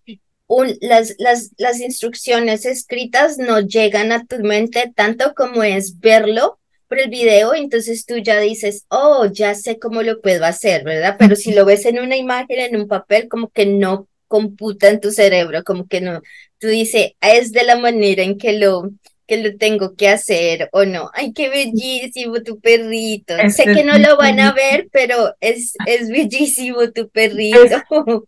las, 0.81 1.15
las, 1.17 1.51
las 1.57 1.79
instrucciones 1.79 2.65
escritas 2.65 3.37
no 3.37 3.59
llegan 3.59 4.11
a 4.11 4.25
tu 4.25 4.37
mente 4.37 4.91
tanto 4.95 5.33
como 5.35 5.63
es 5.63 5.99
verlo 5.99 6.59
por 6.87 6.99
el 6.99 7.09
video, 7.09 7.55
entonces 7.55 8.05
tú 8.05 8.17
ya 8.17 8.39
dices, 8.39 8.85
oh, 8.89 9.25
ya 9.25 9.55
sé 9.55 9.79
cómo 9.79 10.03
lo 10.03 10.21
puedo 10.21 10.45
hacer, 10.45 10.83
¿verdad? 10.83 11.15
Pero 11.17 11.35
si 11.35 11.53
lo 11.53 11.65
ves 11.65 11.85
en 11.85 11.99
una 11.99 12.15
imagen, 12.15 12.59
en 12.59 12.79
un 12.79 12.87
papel, 12.87 13.27
como 13.27 13.49
que 13.49 13.65
no 13.65 14.07
computa 14.27 14.89
en 14.89 14.99
tu 14.99 15.11
cerebro, 15.11 15.63
como 15.63 15.87
que 15.87 16.01
no, 16.01 16.21
tú 16.59 16.67
dices, 16.67 17.13
es 17.21 17.51
de 17.51 17.63
la 17.63 17.77
manera 17.77 18.23
en 18.23 18.37
que 18.37 18.53
lo, 18.53 18.91
que 19.27 19.37
lo 19.37 19.57
tengo 19.57 19.95
que 19.95 20.09
hacer 20.09 20.69
o 20.71 20.85
no. 20.85 21.09
Ay, 21.13 21.33
qué 21.33 21.49
bellísimo 21.49 22.41
tu 22.43 22.59
perrito. 22.59 23.33
sé 23.49 23.65
que 23.65 23.83
no 23.83 23.97
lo 23.97 24.17
van 24.17 24.39
a 24.39 24.51
ver, 24.51 24.87
pero 24.91 25.35
es, 25.39 25.73
es 25.85 26.09
bellísimo 26.09 26.91
tu 26.91 27.09
perrito. 27.09 27.59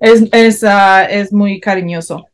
Es, 0.00 0.22
es, 0.32 0.64
ah, 0.64 1.04
es 1.04 1.30
muy 1.30 1.60
cariñoso. 1.60 2.24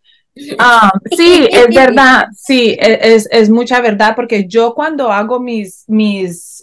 Ah, 0.57 0.93
sí, 1.17 1.49
es 1.51 1.75
verdad, 1.75 2.27
sí, 2.33 2.77
e, 2.79 3.15
es, 3.15 3.27
es, 3.29 3.51
mucha 3.51 3.81
verdad, 3.81 4.15
porque 4.15 4.47
yo 4.47 4.73
cuando 4.73 5.11
hago 5.11 5.41
mis, 5.41 5.83
mis, 5.89 6.63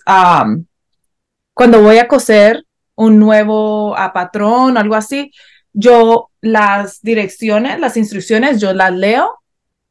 cuando 1.54 1.82
voy 1.82 1.98
a 1.98 2.08
coser 2.08 2.64
un 2.96 3.20
nuevo 3.20 3.98
a 3.98 4.14
patrón, 4.14 4.78
algo 4.78 4.96
así, 4.96 5.32
yo 5.74 6.30
las 6.40 7.02
direcciones, 7.02 7.78
las 7.78 7.98
instrucciones, 7.98 8.62
yo 8.62 8.74
las 8.74 8.94
leo 8.94 9.41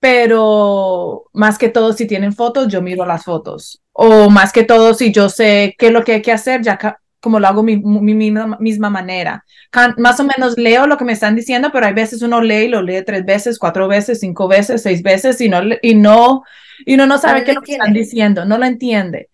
pero 0.01 1.27
más 1.35 1.59
que 1.59 1.69
todo 1.69 1.93
si 1.93 2.07
tienen 2.07 2.33
fotos, 2.33 2.69
yo 2.69 2.83
miro 2.83 3.05
las 3.05 3.25
fotos. 3.25 3.83
O 3.93 4.31
más 4.31 4.53
que 4.53 4.65
todo 4.65 4.95
si 4.95 5.13
yo 5.13 5.29
sé 5.29 5.77
qué 5.79 5.89
es 5.89 5.93
lo 5.93 6.03
que 6.03 6.15
hay 6.15 6.23
que 6.23 6.33
hacer, 6.33 6.63
ya 6.63 6.79
como 7.21 7.39
lo 7.39 7.47
hago 7.47 7.63
mi, 7.63 7.77
mi, 7.77 8.15
misma, 8.15 8.91
manera. 8.91 9.45
más 9.99 10.19
o 10.21 10.25
menos 10.25 10.57
leo 10.57 10.87
lo 10.87 10.97
que 10.97 11.05
me 11.05 11.13
están 11.13 11.37
diciendo, 11.37 11.71
pero 11.71 11.87
hay 11.87 11.93
veces 11.93 12.23
uno 12.23 12.41
lee 12.41 12.65
y 12.65 12.69
lo 12.69 12.81
lee 12.81 13.05
tres 13.05 13.27
veces, 13.27 13.59
cuatro 13.59 13.89
veces, 13.89 14.21
cinco 14.21 14.49
veces, 14.49 14.83
seis 14.83 15.03
veces 15.03 15.39
y 15.43 15.51
no, 15.51 15.61
y 15.83 15.95
no, 15.95 16.43
y 16.87 16.95
uno 16.95 17.07
no 17.07 17.19
sabe 17.19 17.45
qué 17.45 17.51
es 17.51 17.57
lo 17.57 17.63
que 17.63 17.73
están 17.73 17.93
diciendo, 17.93 18.47
no 18.47 18.57
lo 18.57 18.65
entiende. 18.65 19.29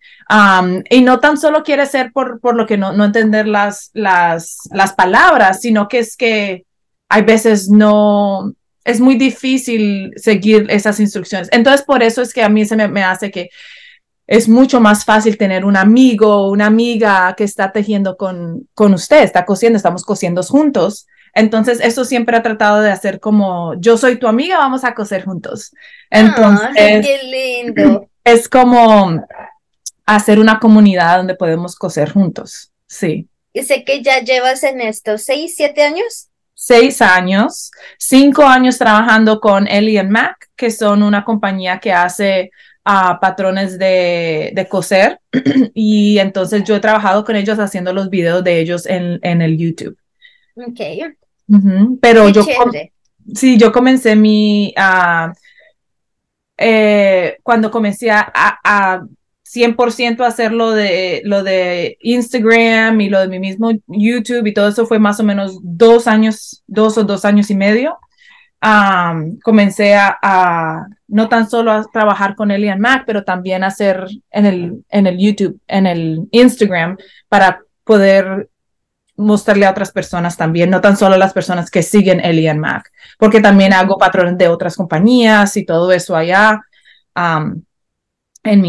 y 0.89 1.01
no 1.01 1.21
tan 1.21 1.37
solo 1.37 1.63
quiere 1.63 1.85
ser 1.85 2.11
por, 2.11 2.41
por 2.41 2.55
lo 2.55 2.65
que 2.65 2.77
no, 2.77 2.91
no 2.91 3.05
entender 3.05 3.47
las, 3.47 3.89
las, 3.93 4.59
las 4.71 4.93
palabras, 4.93 5.61
sino 5.61 5.87
que 5.87 5.99
es 5.99 6.17
que 6.17 6.65
hay 7.07 7.21
veces 7.21 7.69
no, 7.69 8.53
es 8.87 9.01
muy 9.01 9.15
difícil 9.15 10.13
seguir 10.15 10.65
esas 10.69 11.01
instrucciones. 11.01 11.49
Entonces, 11.51 11.85
por 11.85 12.01
eso 12.01 12.21
es 12.21 12.33
que 12.33 12.41
a 12.41 12.47
mí 12.47 12.63
se 12.65 12.75
me, 12.75 13.03
hace 13.03 13.29
que 13.31 13.49
es 14.25 14.47
mucho 14.47 14.79
más 14.79 15.03
fácil 15.03 15.37
tener 15.37 15.65
un 15.65 15.75
amigo 15.75 16.33
o 16.33 16.51
una 16.51 16.67
amiga 16.67 17.35
que 17.35 17.43
está 17.43 17.73
tejiendo 17.73 18.15
con, 18.15 18.69
con 18.73 18.93
usted, 18.93 19.23
está 19.23 19.45
cosiendo, 19.45 19.75
estamos 19.75 20.03
cosiendo 20.03 20.41
juntos. 20.41 21.05
Entonces, 21.33 21.81
eso 21.81 22.05
siempre 22.05 22.37
ha 22.37 22.41
tratado 22.41 22.79
de 22.81 22.89
hacer 22.89 23.19
como, 23.19 23.73
yo 23.77 23.97
soy 23.97 24.17
tu 24.17 24.27
amiga, 24.27 24.57
vamos 24.57 24.85
a 24.85 24.93
coser 24.93 25.25
juntos. 25.25 25.73
Entonces, 26.09 27.05
qué 27.05 27.19
lindo. 27.23 28.09
Es 28.23 28.49
como 28.49 29.23
hacer 30.05 30.39
una 30.39 30.59
comunidad 30.59 31.17
donde 31.17 31.35
podemos 31.35 31.75
coser 31.75 32.11
juntos. 32.11 32.71
Sí. 32.87 33.27
Y 33.53 33.63
sé 33.63 33.83
que 33.85 34.01
ya 34.01 34.19
llevas 34.19 34.63
en 34.63 34.81
esto 34.81 35.17
seis, 35.17 35.55
siete 35.55 35.83
años 35.83 36.29
seis 36.59 37.03
años, 37.03 37.71
cinco 37.99 38.43
años 38.43 38.79
trabajando 38.79 39.39
con 39.39 39.67
Ellie 39.67 40.03
Mac, 40.03 40.49
que 40.55 40.71
son 40.71 41.03
una 41.03 41.23
compañía 41.23 41.79
que 41.79 41.93
hace 41.93 42.49
uh, 42.83 43.19
patrones 43.21 43.77
de, 43.77 44.51
de, 44.55 44.67
coser. 44.67 45.19
y 45.75 46.17
entonces 46.17 46.63
yo 46.63 46.75
he 46.75 46.79
trabajado 46.79 47.23
con 47.23 47.35
ellos 47.35 47.59
haciendo 47.59 47.93
los 47.93 48.09
videos 48.09 48.43
de 48.43 48.59
ellos 48.59 48.87
en, 48.87 49.19
en 49.21 49.43
el 49.43 49.55
YouTube. 49.55 49.95
Ok. 50.55 50.79
Pero 52.01 52.29
yo, 52.29 52.43
sí, 53.35 53.57
yo 53.57 53.71
comencé 53.71 54.15
mi, 54.15 54.73
uh, 54.75 55.31
eh, 56.57 57.37
cuando 57.43 57.69
comencé 57.69 58.09
a, 58.09 58.31
a 58.33 59.05
100% 59.53 60.25
hacer 60.25 60.51
lo 60.51 60.71
de, 60.71 61.21
lo 61.23 61.43
de 61.43 61.97
Instagram 62.01 62.99
y 62.99 63.09
lo 63.09 63.19
de 63.19 63.27
mi 63.27 63.39
mismo 63.39 63.71
YouTube 63.87 64.45
y 64.45 64.53
todo 64.53 64.67
eso 64.67 64.85
fue 64.85 64.99
más 64.99 65.19
o 65.19 65.23
menos 65.23 65.59
dos 65.61 66.07
años, 66.07 66.63
dos 66.67 66.97
o 66.97 67.03
dos 67.03 67.23
años 67.23 67.49
y 67.49 67.55
medio. 67.55 67.97
comencé 69.43 69.95
a, 69.95 70.85
no 71.07 71.29
tan 71.29 71.49
solo 71.49 71.71
a 71.71 71.85
trabajar 71.91 72.35
con 72.35 72.51
Elian 72.51 72.79
Mac, 72.79 73.03
pero 73.05 73.23
también 73.23 73.63
hacer 73.63 74.05
en 74.31 74.45
el, 74.45 74.85
en 74.89 75.07
el 75.07 75.17
YouTube, 75.17 75.59
en 75.67 75.87
el 75.87 76.27
Instagram, 76.31 76.97
para 77.29 77.61
poder 77.83 78.49
mostrarle 79.15 79.65
a 79.65 79.71
otras 79.71 79.91
personas 79.91 80.37
también, 80.37 80.69
no 80.69 80.81
tan 80.81 80.95
solo 80.97 81.17
las 81.17 81.33
personas 81.33 81.71
que 81.71 81.81
siguen 81.81 82.19
Elian 82.19 82.59
Mac, 82.59 82.91
porque 83.17 83.41
también 83.41 83.73
hago 83.73 83.97
patrones 83.97 84.37
de 84.37 84.47
otras 84.47 84.75
compañías 84.75 85.57
y 85.57 85.65
todo 85.65 85.91
eso 85.91 86.15
allá. 86.15 86.61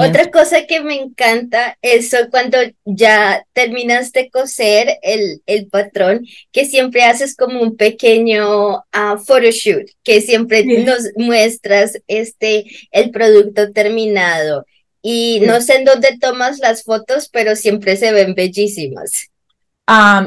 Otra 0.01 0.31
cosa 0.31 0.67
que 0.67 0.81
me 0.81 0.97
encanta 0.97 1.79
es 1.83 2.15
cuando 2.31 2.59
ya 2.85 3.45
terminas 3.53 4.13
de 4.13 4.31
coser 4.31 4.99
el, 5.03 5.43
el 5.47 5.67
patrón, 5.69 6.27
que 6.53 6.65
siempre 6.65 7.05
haces 7.05 7.37
como 7.37 7.61
un 7.61 7.77
pequeño 7.77 8.79
uh, 8.79 9.19
photoshoot, 9.25 9.89
que 10.03 10.21
siempre 10.21 10.65
nos 10.65 11.11
muestras 11.17 11.99
este, 12.07 12.67
el 12.91 13.11
producto 13.11 13.71
terminado. 13.73 14.65
Y 15.03 15.41
no 15.47 15.61
sé 15.61 15.77
en 15.77 15.85
dónde 15.85 16.19
tomas 16.21 16.59
las 16.59 16.83
fotos, 16.83 17.29
pero 17.29 17.55
siempre 17.55 17.97
se 17.97 18.13
ven 18.13 18.35
bellísimas. 18.35 19.31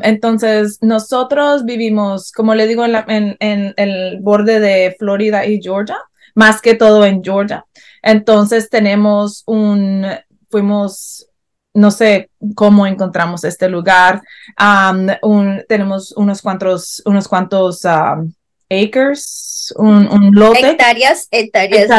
entonces, 0.04 0.80
nosotros 0.82 1.66
vivimos, 1.66 2.32
como 2.32 2.56
le 2.56 2.68
digo, 2.68 2.86
en, 2.86 2.96
en, 3.08 3.38
en 3.40 3.74
el 3.78 4.20
borde 4.22 4.60
de 4.60 4.96
Florida 4.98 5.46
y 5.46 5.62
Georgia, 5.62 5.98
más 6.36 6.62
que 6.62 6.76
todo 6.76 7.06
en 7.06 7.24
Georgia. 7.24 7.66
Entonces 8.02 8.70
tenemos 8.70 9.44
un, 9.46 10.06
fuimos, 10.50 11.28
no 11.74 11.92
sé 11.92 12.30
cómo 12.56 12.88
encontramos 12.88 13.44
este 13.44 13.70
lugar, 13.70 14.22
un, 15.22 15.64
tenemos 15.68 16.12
unos 16.14 16.42
cuantos, 16.42 17.02
unos 17.06 17.28
cuantos 17.28 17.86
acres, 17.86 19.74
un, 19.78 20.08
un, 20.08 20.34
lote. 20.34 20.72
Hectáreas, 20.72 21.28
hectáreas, 21.32 21.90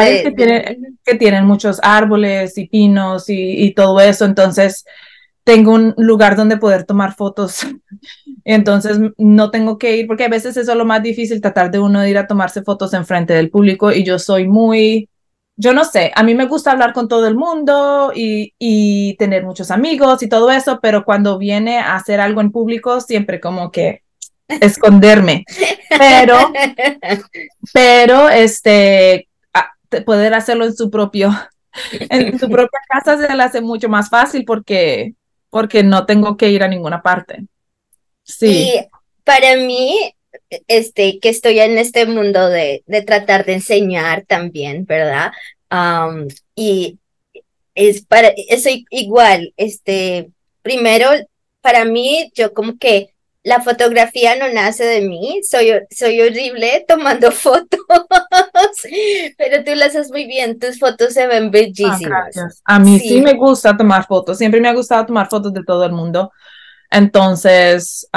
que, 1.05 1.15
tienen, 1.15 1.45
muchos 1.45 1.79
árboles 1.83 2.57
y 2.57 2.67
pinos 2.67 3.29
y, 3.29 3.63
y 3.63 3.73
todo 3.73 3.99
eso. 4.01 4.25
Entonces, 4.25 4.85
tengo 5.43 5.73
un 5.73 5.93
lugar 5.97 6.35
donde 6.35 6.57
poder 6.57 6.85
tomar 6.85 7.15
fotos. 7.15 7.59
Entonces 8.45 8.99
no 9.17 9.51
tengo 9.51 9.77
que 9.77 9.97
ir, 9.97 10.07
porque 10.07 10.25
a 10.25 10.29
veces 10.29 10.57
eso 10.57 10.71
es 10.71 10.77
lo 10.77 10.85
más 10.85 11.01
difícil, 11.01 11.41
tratar 11.41 11.71
de 11.71 11.79
uno 11.79 12.05
ir 12.05 12.17
a 12.17 12.27
tomarse 12.27 12.61
fotos 12.61 12.93
en 12.93 13.05
frente 13.05 13.33
del 13.33 13.49
público 13.49 13.91
y 13.91 14.03
yo 14.03 14.19
soy 14.19 14.47
muy, 14.47 15.09
yo 15.55 15.73
no 15.73 15.85
sé, 15.85 16.11
a 16.15 16.23
mí 16.23 16.33
me 16.33 16.45
gusta 16.45 16.71
hablar 16.71 16.93
con 16.93 17.07
todo 17.07 17.27
el 17.27 17.35
mundo 17.35 18.11
y, 18.15 18.53
y, 18.57 19.15
tener 19.17 19.43
muchos 19.43 19.69
amigos 19.69 20.23
y 20.23 20.29
todo 20.29 20.51
eso, 20.51 20.79
pero 20.81 21.05
cuando 21.05 21.37
viene 21.37 21.77
a 21.77 21.95
hacer 21.95 22.19
algo 22.19 22.41
en 22.41 22.51
público, 22.51 23.01
siempre 23.01 23.39
como 23.39 23.71
que 23.71 24.01
esconderme. 24.47 25.45
Pero, 25.89 26.51
pero, 27.71 28.29
este, 28.29 29.27
poder 30.05 30.33
hacerlo 30.33 30.65
en 30.65 30.75
su 30.75 30.89
propio, 30.89 31.31
en 32.09 32.39
su 32.39 32.49
propia 32.49 32.79
casa 32.89 33.17
se 33.17 33.33
le 33.33 33.43
hace 33.43 33.61
mucho 33.61 33.89
más 33.89 34.09
fácil 34.09 34.45
porque, 34.45 35.13
porque 35.49 35.83
no 35.83 36.05
tengo 36.05 36.35
que 36.35 36.49
ir 36.49 36.63
a 36.63 36.67
ninguna 36.67 37.01
parte. 37.01 37.45
Sí. 38.23 38.47
Y 38.47 38.87
para 39.23 39.55
mí, 39.57 40.15
este, 40.67 41.19
que 41.19 41.29
estoy 41.29 41.59
en 41.59 41.77
este 41.77 42.05
mundo 42.05 42.49
de, 42.49 42.83
de 42.85 43.01
tratar 43.01 43.45
de 43.45 43.53
enseñar 43.53 44.25
también, 44.25 44.85
¿verdad? 44.85 45.31
y 46.55 46.99
es 47.73 48.05
para, 48.05 48.31
eso 48.49 48.69
igual, 48.91 49.53
este, 49.57 50.29
primero, 50.61 51.09
para 51.61 51.85
mí, 51.85 52.31
yo 52.35 52.53
como 52.53 52.77
que 52.77 53.13
la 53.43 53.61
fotografía 53.61 54.35
no 54.37 54.51
nace 54.53 54.85
de 54.85 55.01
mí, 55.01 55.41
soy, 55.43 55.71
soy 55.91 56.21
horrible 56.21 56.85
tomando 56.87 57.31
fotos, 57.31 57.79
pero 59.37 59.63
tú 59.63 59.75
lo 59.75 59.85
haces 59.85 60.09
muy 60.11 60.25
bien, 60.25 60.59
tus 60.59 60.79
fotos 60.79 61.13
se 61.13 61.27
ven 61.27 61.45
ah, 61.45 61.49
bellísimas. 61.51 62.61
A 62.63 62.79
mí 62.79 62.99
sí. 62.99 63.21
me 63.21 63.33
gusta 63.33 63.75
tomar 63.75 64.07
fotos, 64.07 64.37
siempre 64.37 64.61
me 64.61 64.69
ha 64.69 64.73
gustado 64.73 65.05
tomar 65.05 65.29
fotos 65.29 65.53
de 65.53 65.63
todo 65.63 65.85
el 65.85 65.91
mundo. 65.91 66.31
Entonces, 66.93 68.07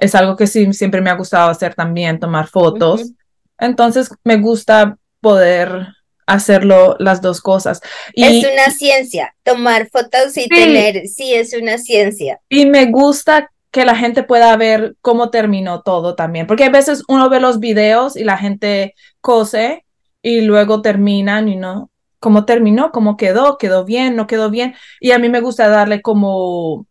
es 0.00 0.14
algo 0.14 0.34
que 0.34 0.46
sí, 0.46 0.72
siempre 0.72 1.02
me 1.02 1.10
ha 1.10 1.14
gustado 1.14 1.50
hacer 1.50 1.74
también, 1.74 2.18
tomar 2.18 2.48
fotos. 2.48 3.12
Entonces, 3.58 4.10
me 4.24 4.38
gusta 4.38 4.96
poder 5.20 5.88
hacerlo 6.26 6.96
las 6.98 7.20
dos 7.20 7.42
cosas. 7.42 7.82
Y, 8.14 8.24
es 8.24 8.50
una 8.50 8.70
ciencia, 8.70 9.34
tomar 9.42 9.90
fotos 9.90 10.38
y 10.38 10.48
tener, 10.48 11.06
sí, 11.06 11.34
es 11.34 11.52
una 11.52 11.76
ciencia. 11.76 12.40
Y 12.48 12.64
me 12.64 12.86
gusta 12.86 13.50
que 13.70 13.84
la 13.84 13.94
gente 13.94 14.22
pueda 14.22 14.56
ver 14.56 14.96
cómo 15.02 15.28
terminó 15.28 15.82
todo 15.82 16.14
también, 16.14 16.46
porque 16.46 16.64
a 16.64 16.70
veces 16.70 17.02
uno 17.08 17.28
ve 17.28 17.40
los 17.40 17.60
videos 17.60 18.16
y 18.16 18.24
la 18.24 18.38
gente 18.38 18.94
cose 19.20 19.84
y 20.22 20.40
luego 20.40 20.80
terminan 20.80 21.50
y 21.50 21.56
no, 21.56 21.90
cómo 22.20 22.46
terminó, 22.46 22.90
cómo 22.90 23.18
quedó, 23.18 23.58
quedó 23.58 23.84
bien, 23.84 24.16
no 24.16 24.26
quedó 24.26 24.48
bien. 24.48 24.74
Y 24.98 25.10
a 25.10 25.18
mí 25.18 25.28
me 25.28 25.40
gusta 25.40 25.68
darle 25.68 26.00
como 26.00 26.86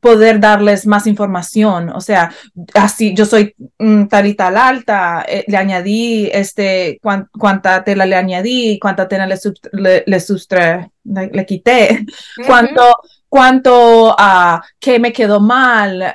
poder 0.00 0.40
darles 0.40 0.86
más 0.86 1.06
información. 1.06 1.90
O 1.90 2.00
sea, 2.00 2.32
así 2.74 3.14
yo 3.14 3.24
soy 3.24 3.54
mm, 3.78 4.06
tal 4.06 4.26
y 4.26 4.34
tal 4.34 4.56
alta, 4.56 5.24
eh, 5.28 5.44
le 5.46 5.56
añadí 5.56 6.30
este, 6.32 7.00
cuánta 7.00 7.84
tela 7.84 8.06
le 8.06 8.16
añadí, 8.16 8.78
cuánta 8.80 9.08
tela 9.08 9.26
le, 9.26 9.38
le, 9.72 10.04
le, 10.06 11.30
le, 11.32 11.46
quité, 11.46 12.06
cuánto, 12.46 12.82
cuánto, 13.28 14.10
uh, 14.10 14.60
qué 14.78 14.98
me 14.98 15.12
quedó 15.12 15.40
mal, 15.40 16.14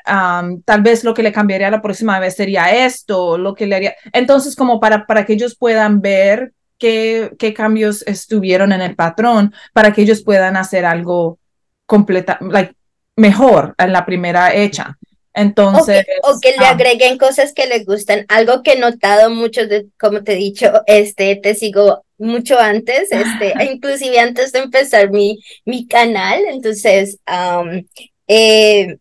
tal 0.66 0.82
vez 0.82 1.04
lo 1.04 1.14
que 1.14 1.24
le 1.24 1.32
cambiaría 1.32 1.70
la 1.70 1.82
próxima 1.82 2.20
vez 2.20 2.36
sería 2.36 2.86
esto, 2.86 3.38
lo 3.38 3.54
que 3.54 3.68
le 3.68 3.76
haría. 3.76 3.96
Entonces, 4.14 4.56
como 4.56 4.80
para, 4.80 5.06
para 5.06 5.26
que 5.26 5.34
ellos 5.34 5.56
puedan 5.56 6.02
ver 6.02 6.54
qué, 6.78 7.32
qué 7.38 7.54
cambios 7.54 8.02
estuvieron 8.08 8.72
en 8.72 8.82
el 8.82 8.96
patrón, 8.96 9.54
para 9.74 9.94
que 9.94 10.02
ellos 10.02 10.24
puedan 10.24 10.56
hacer 10.56 10.86
algo 10.86 11.40
completa, 11.86 12.38
like, 12.42 12.74
mejor 13.20 13.76
en 13.78 13.94
la 13.94 14.06
primera 14.06 14.56
hecha. 14.56 14.98
Entonces. 15.34 16.06
O 16.24 16.40
que, 16.40 16.52
le 16.52 16.66
ah. 16.66 16.72
agreguen 16.72 17.18
cosas 17.18 17.54
que 17.54 17.68
les 17.68 17.86
gustan. 17.86 18.26
Algo 18.28 18.64
que 18.64 18.74
he 18.74 18.80
notado 18.80 19.30
mucho, 19.30 19.68
de, 19.68 19.88
como 20.00 20.24
te 20.24 20.34
he 20.34 20.38
dicho, 20.38 20.72
este, 20.88 21.36
te 21.36 21.56
sigo 21.56 22.04
mucho 22.18 22.60
antes, 22.60 23.12
este, 23.12 23.54
inclusive 23.72 24.20
antes 24.20 24.52
de 24.52 24.60
empezar 24.60 25.12
mi, 25.12 25.40
mi 25.66 25.88
canal. 25.88 26.42
Entonces, 26.50 27.20
eh, 28.28 28.98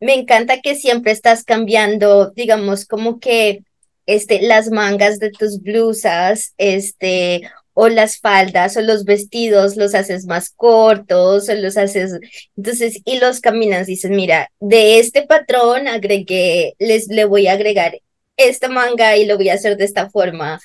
me 0.00 0.14
encanta 0.14 0.60
que 0.60 0.74
siempre 0.74 1.12
estás 1.12 1.44
cambiando, 1.44 2.30
digamos, 2.30 2.86
como 2.86 3.18
que 3.18 3.62
este, 4.06 4.42
las 4.42 4.70
mangas 4.70 5.18
de 5.18 5.30
tus 5.30 5.60
blusas, 5.60 6.54
este, 6.56 7.50
o 7.80 7.88
las 7.88 8.18
faldas 8.18 8.76
o 8.76 8.80
los 8.80 9.04
vestidos 9.04 9.76
los 9.76 9.94
haces 9.94 10.26
más 10.26 10.50
cortos 10.50 11.48
o 11.48 11.54
los 11.54 11.76
haces, 11.76 12.10
entonces, 12.56 13.00
y 13.04 13.20
los 13.20 13.40
caminas, 13.40 13.86
dices, 13.86 14.10
mira, 14.10 14.50
de 14.58 14.98
este 14.98 15.22
patrón 15.22 15.86
agregué, 15.86 16.74
les, 16.80 17.06
le 17.06 17.24
voy 17.24 17.46
a 17.46 17.52
agregar 17.52 18.00
esta 18.36 18.68
manga 18.68 19.16
y 19.16 19.26
lo 19.26 19.36
voy 19.36 19.50
a 19.50 19.54
hacer 19.54 19.76
de 19.76 19.84
esta 19.84 20.10
forma. 20.10 20.58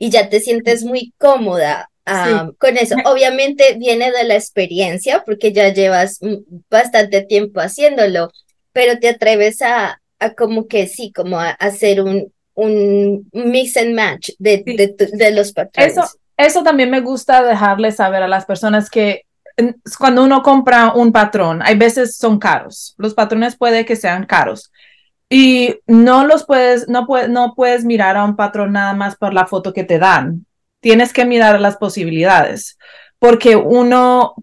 y 0.00 0.10
ya 0.10 0.28
te 0.28 0.40
sientes 0.40 0.82
muy 0.82 1.14
cómoda 1.16 1.88
con 2.58 2.76
eso. 2.76 2.96
Obviamente 3.04 3.76
viene 3.78 4.10
de 4.10 4.24
la 4.24 4.34
experiencia 4.34 5.22
porque 5.24 5.52
ya 5.52 5.72
llevas 5.72 6.18
bastante 6.68 7.22
tiempo 7.22 7.60
haciéndolo, 7.60 8.32
pero 8.72 8.98
te 8.98 9.10
atreves 9.10 9.62
a, 9.62 10.02
a 10.18 10.34
como 10.34 10.66
que 10.66 10.88
sí, 10.88 11.12
como 11.12 11.38
a 11.38 11.50
hacer 11.50 12.00
un, 12.00 12.32
un 12.60 13.28
mix 13.32 13.76
and 13.76 13.94
match 13.94 14.30
de, 14.38 14.62
de, 15.12 15.30
los 15.32 15.52
patrones. 15.52 15.92
Eso, 15.92 16.04
eso 16.36 16.62
también 16.62 16.90
me 16.90 17.00
gusta 17.00 17.42
dejarles 17.42 17.96
saber 17.96 18.22
a 18.22 18.28
las 18.28 18.44
personas 18.44 18.90
que 18.90 19.24
cuando 19.98 20.24
uno 20.24 20.42
compra 20.42 20.92
un 20.92 21.12
patrón, 21.12 21.60
hay 21.62 21.76
veces 21.76 22.16
son 22.16 22.38
caros. 22.38 22.94
Los 22.98 23.14
patrones 23.14 23.56
puede 23.56 23.84
que 23.84 23.96
sean 23.96 24.26
caros. 24.26 24.72
Y 25.28 25.76
no 25.86 26.26
los 26.26 26.44
puedes, 26.44 26.88
no, 26.88 27.06
puedes, 27.06 27.28
no 27.28 27.54
puedes 27.54 27.84
mirar 27.84 28.16
a 28.16 28.24
un 28.24 28.36
patrón 28.36 28.72
nada 28.72 28.94
más 28.94 29.16
por 29.16 29.32
la 29.32 29.46
foto 29.46 29.72
que 29.72 29.84
te 29.84 29.98
dan. 29.98 30.46
Tienes 30.80 31.12
que 31.12 31.24
mirar 31.24 31.60
las 31.60 31.76
posibilidades. 31.76 32.78
Porque 33.18 33.54
uno, 33.54 34.34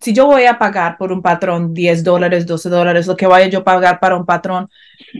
si 0.00 0.12
yo 0.12 0.26
voy 0.26 0.44
a 0.44 0.58
pagar 0.58 0.98
por 0.98 1.12
un 1.12 1.22
patrón 1.22 1.72
10 1.72 2.02
dólares, 2.02 2.46
12 2.46 2.68
dólares, 2.68 3.06
lo 3.06 3.16
que 3.16 3.28
vaya 3.28 3.46
yo 3.46 3.60
a 3.60 3.64
pagar 3.64 4.00
para 4.00 4.16
un 4.16 4.26
patrón, 4.26 4.68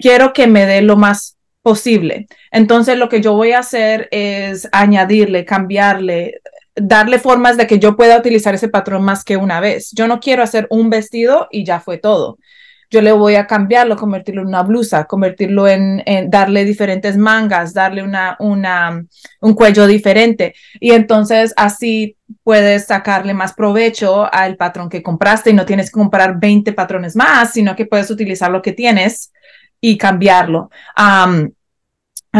quiero 0.03 0.33
que 0.33 0.49
me 0.49 0.67
dé 0.67 0.83
lo 0.83 0.97
más 0.97 1.37
posible. 1.64 2.27
Entonces, 2.53 2.98
lo 2.98 3.09
que 3.09 3.22
yo 3.22 3.33
voy 3.33 3.53
a 3.53 3.61
hacer 3.61 4.07
es 4.11 4.68
añadirle, 4.70 5.46
cambiarle, 5.46 6.42
darle 6.77 7.18
formas 7.18 7.57
de 7.57 7.66
que 7.66 7.79
yo 7.79 7.96
pueda 7.96 8.18
utilizar 8.18 8.55
ese 8.55 8.68
patrón 8.68 9.03
más 9.03 9.24
que 9.24 9.38
una 9.38 9.61
vez. 9.61 9.90
Yo 9.92 10.07
no 10.07 10.20
quiero 10.20 10.42
hacer 10.42 10.66
un 10.68 10.90
vestido 10.90 11.48
y 11.50 11.64
ya 11.64 11.81
fue 11.81 11.96
todo. 11.96 12.38
Yo 12.90 13.00
le 13.00 13.12
voy 13.12 13.37
a 13.37 13.46
cambiarlo, 13.46 13.96
convertirlo 13.96 14.42
en 14.42 14.48
una 14.48 14.62
blusa, 14.62 15.07
convertirlo 15.07 15.66
en, 15.66 16.03
darle 16.29 16.66
diferentes 16.66 17.16
mangas, 17.16 17.72
darle 17.72 18.03
una, 18.03 18.37
una, 18.40 19.03
un 19.40 19.55
cuello 19.55 19.87
diferente. 19.87 20.55
Y 20.81 20.92
entonces 20.92 21.55
así 21.57 22.18
puedes 22.42 22.85
sacarle 22.85 23.33
más 23.33 23.55
provecho 23.55 24.29
al 24.31 24.57
patrón 24.57 24.90
que 24.90 25.03
compraste 25.03 25.48
y 25.48 25.55
no 25.55 25.64
tienes 25.64 25.87
que 25.90 25.98
comprar 25.98 26.38
20 26.38 26.74
patrones 26.74 27.16
más, 27.16 27.55
sino 27.55 27.74
que 27.74 27.87
puedes 27.87 28.11
utilizar 28.11 28.50
lo 28.50 28.61
que 28.61 28.72
tienes 28.72 29.33
y 29.87 29.99
cambiarlo. 29.99 30.70
a 30.97 31.27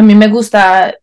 mí 0.03 0.15
me 0.15 0.29
gusta 0.29 0.95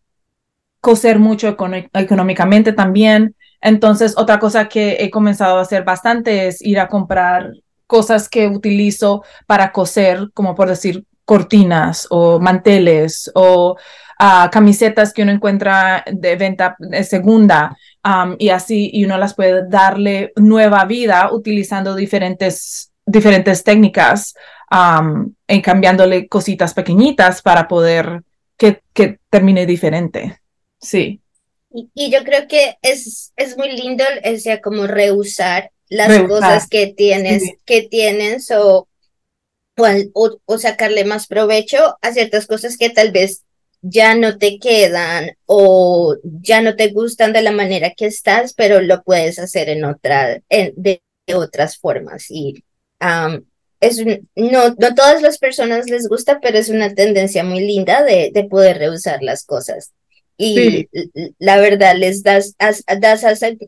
coser 0.80 1.20
mucho 1.20 1.56
económicamente 1.94 2.74
también. 2.74 3.36
Entonces, 3.62 4.16
otra 4.18 4.40
cosa 4.40 4.68
que 4.68 4.98
he 5.00 5.12
comenzado 5.12 5.60
a 5.60 5.62
hacer 5.62 5.84
bastante 5.84 6.48
es 6.48 6.64
ir 6.64 6.80
a 6.80 6.88
comprar 6.88 7.52
cosas 7.86 8.28
que 8.28 8.48
utilizo 8.48 9.24
para 9.46 9.72
coser, 9.72 10.32
como 10.34 10.56
por 10.56 10.68
decir 10.68 11.06
cortinas 11.26 12.08
o 12.10 12.40
manteles 12.40 13.32
o 13.36 13.78
ah, 14.18 14.50
camisetas 14.52 15.14
que 15.14 15.22
uno 15.22 15.32
encuentra 15.32 16.04
de 16.12 16.36
venta 16.38 16.76
de 16.80 17.04
segunda 17.04 17.78
y 18.40 18.50
así 18.50 18.90
y 18.92 19.06
uno 19.06 19.20
las 19.20 19.36
puede 19.36 19.70
darle 19.70 20.34
nueva 20.38 20.86
vida 20.86 21.30
utilizando 21.32 21.94
diferentes 21.94 22.92
diferentes 23.06 23.64
técnicas 23.64 24.34
en 24.72 25.62
cambiándole 25.62 26.28
cositas 26.28 26.74
pequeñitas 26.74 27.42
para 27.42 27.68
poder 27.68 28.24
que, 28.58 28.82
que 28.94 29.20
termine 29.30 29.66
diferente. 29.66 30.40
Sí. 30.80 31.22
Y, 31.74 32.12
yo 32.12 32.24
creo 32.24 32.48
que 32.48 32.78
es, 32.82 33.34
es 33.36 33.58
muy 33.58 33.72
lindo, 33.72 34.04
o 34.24 34.38
sea, 34.38 34.62
como 34.62 34.88
reusar 34.88 35.72
las 35.90 36.24
cosas 36.24 36.68
que 36.68 36.88
tienes, 36.88 37.44
que 37.66 37.84
tienes 37.84 38.50
o, 38.52 38.88
o, 39.78 40.40
o, 40.46 40.58
sacarle 40.58 41.06
más 41.06 41.28
provecho 41.28 41.98
a 42.02 42.14
ciertas 42.14 42.48
cosas 42.48 42.78
que 42.78 42.90
tal 42.90 43.12
vez 43.12 43.44
ya 43.82 44.16
no 44.16 44.38
te 44.38 44.60
quedan 44.60 45.32
o 45.46 46.16
ya 46.24 46.62
no 46.62 46.76
te 46.76 46.90
gustan 46.90 47.34
de 47.34 47.42
la 47.42 47.52
manera 47.52 47.92
que 47.92 48.06
estás, 48.06 48.54
pero 48.54 48.82
lo 48.82 49.04
puedes 49.04 49.40
hacer 49.40 49.70
en 49.70 49.84
otra, 49.86 50.40
en, 50.50 50.74
de, 50.76 51.02
otras 51.34 51.78
formas. 51.78 52.30
Y 52.30 52.64
es 53.82 54.06
no, 54.06 54.76
no 54.78 54.96
todas 54.96 55.22
las 55.22 55.38
personas 55.38 55.90
les 55.90 56.08
gusta, 56.08 56.40
pero 56.40 56.58
es 56.58 56.70
una 56.70 56.94
tendencia 56.94 57.44
muy 57.44 57.60
linda 57.60 58.04
de, 58.04 58.32
de 58.34 58.44
poder 58.46 58.78
reusar 58.78 59.22
las 59.22 59.44
cosas. 59.44 59.92
Y 60.38 60.88
la 61.38 61.58
verdad, 61.58 61.96
les 61.96 62.24
das, 62.24 62.56
das, 62.58 63.24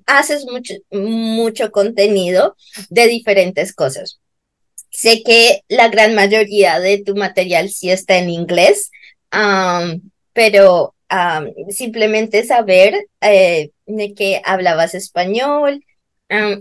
haces 0.08 0.46
mucho, 0.46 0.74
mucho 0.92 1.72
contenido 1.72 2.56
de 2.90 3.08
diferentes 3.08 3.74
cosas. 3.74 4.20
Sé 4.90 5.22
que 5.24 5.62
la 5.68 5.90
gran 5.90 6.16
mayoría 6.16 6.80
de 6.80 7.04
tu 7.04 7.16
material 7.16 7.70
sí 7.70 7.92
está 7.92 8.18
en 8.18 8.32
inglés, 8.32 8.90
pero 10.34 10.96
simplemente 11.70 12.44
saber 12.44 13.06
eh, 13.22 13.70
de 13.86 14.14
que 14.16 14.42
hablabas 14.44 14.96
español, 14.96 15.84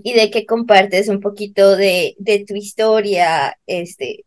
y 0.03 0.13
de 0.13 0.31
que 0.31 0.47
compartes 0.47 1.09
un 1.09 1.21
poquito 1.21 1.77
de, 1.77 2.15
de 2.19 2.45
tu 2.45 2.55
historia, 2.55 3.59
este, 3.67 4.25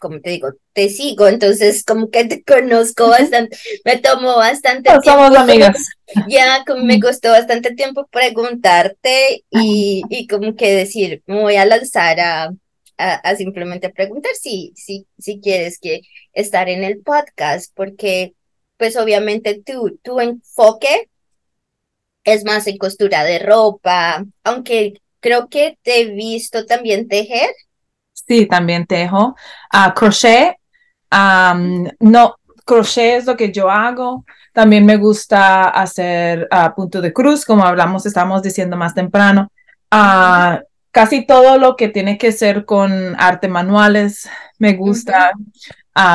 como 0.00 0.20
te 0.20 0.30
digo, 0.30 0.52
te 0.72 0.88
sigo, 0.88 1.28
entonces 1.28 1.84
como 1.84 2.10
que 2.10 2.24
te 2.26 2.44
conozco 2.44 3.08
bastante, 3.08 3.56
me 3.84 3.96
tomó 3.98 4.36
bastante 4.36 4.90
tiempo. 4.90 5.02
Somos 5.04 5.36
amigas. 5.36 5.88
Ya 6.28 6.62
como 6.66 6.84
me 6.84 7.00
costó 7.00 7.30
bastante 7.30 7.74
tiempo 7.74 8.06
preguntarte 8.12 9.44
y, 9.50 10.02
y 10.10 10.26
como 10.28 10.54
que 10.54 10.72
decir, 10.72 11.22
me 11.26 11.40
voy 11.40 11.56
a 11.56 11.64
lanzar 11.64 12.20
a, 12.20 12.50
a, 12.98 13.36
simplemente 13.36 13.90
preguntar 13.90 14.32
si, 14.34 14.72
si, 14.76 15.06
si 15.18 15.40
quieres 15.40 15.78
que 15.78 16.02
estar 16.32 16.68
en 16.68 16.84
el 16.84 16.98
podcast, 16.98 17.72
porque 17.74 18.34
pues 18.76 18.96
obviamente 18.96 19.62
tu, 19.64 19.98
tu 20.02 20.20
enfoque 20.20 21.08
es 22.24 22.44
más 22.44 22.66
en 22.66 22.78
costura 22.78 23.22
de 23.22 23.38
ropa, 23.38 24.24
aunque 24.42 24.94
creo 25.20 25.48
que 25.48 25.78
te 25.82 26.00
he 26.00 26.06
visto 26.06 26.66
también 26.66 27.06
tejer. 27.08 27.50
Sí, 28.12 28.46
también 28.46 28.86
tejo. 28.86 29.36
Uh, 29.72 29.92
crochet, 29.94 30.56
no, 32.00 32.36
crochet 32.64 33.18
es 33.18 33.26
lo 33.26 33.36
que 33.36 33.52
yo 33.52 33.70
hago. 33.70 34.24
También 34.52 34.86
me 34.86 34.96
gusta 34.96 35.68
hacer 35.68 36.48
uh, 36.50 36.74
punto 36.74 37.00
de 37.00 37.12
cruz, 37.12 37.44
como 37.44 37.64
hablamos, 37.64 38.06
estamos 38.06 38.42
diciendo 38.42 38.76
más 38.76 38.94
temprano. 38.94 39.50
Uh, 39.92 40.62
casi 40.90 41.26
todo 41.26 41.58
lo 41.58 41.76
que 41.76 41.88
tiene 41.88 42.18
que 42.18 42.32
ser 42.32 42.64
con 42.64 43.14
arte 43.18 43.48
manuales, 43.48 44.28
me 44.58 44.74
gusta. 44.74 45.32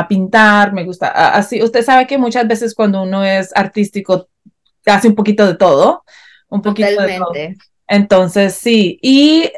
pintar, 0.10 0.74
me 0.74 0.84
gusta, 0.84 1.08
así, 1.34 1.64
usted 1.64 1.86
sabe 1.86 2.06
que 2.06 2.18
muchas 2.18 2.46
veces 2.46 2.76
cuando 2.76 3.02
uno 3.04 3.24
es 3.24 3.56
artístico 3.56 4.28
hace 4.90 5.08
un 5.08 5.16
poquito 5.16 5.46
de 5.46 5.56
todo, 5.56 6.04
un 6.50 6.62
poquito 6.62 7.02
de 7.02 7.18
todo. 7.18 7.34
Entonces, 7.92 8.54
sí. 8.54 9.00
Y 9.02 9.52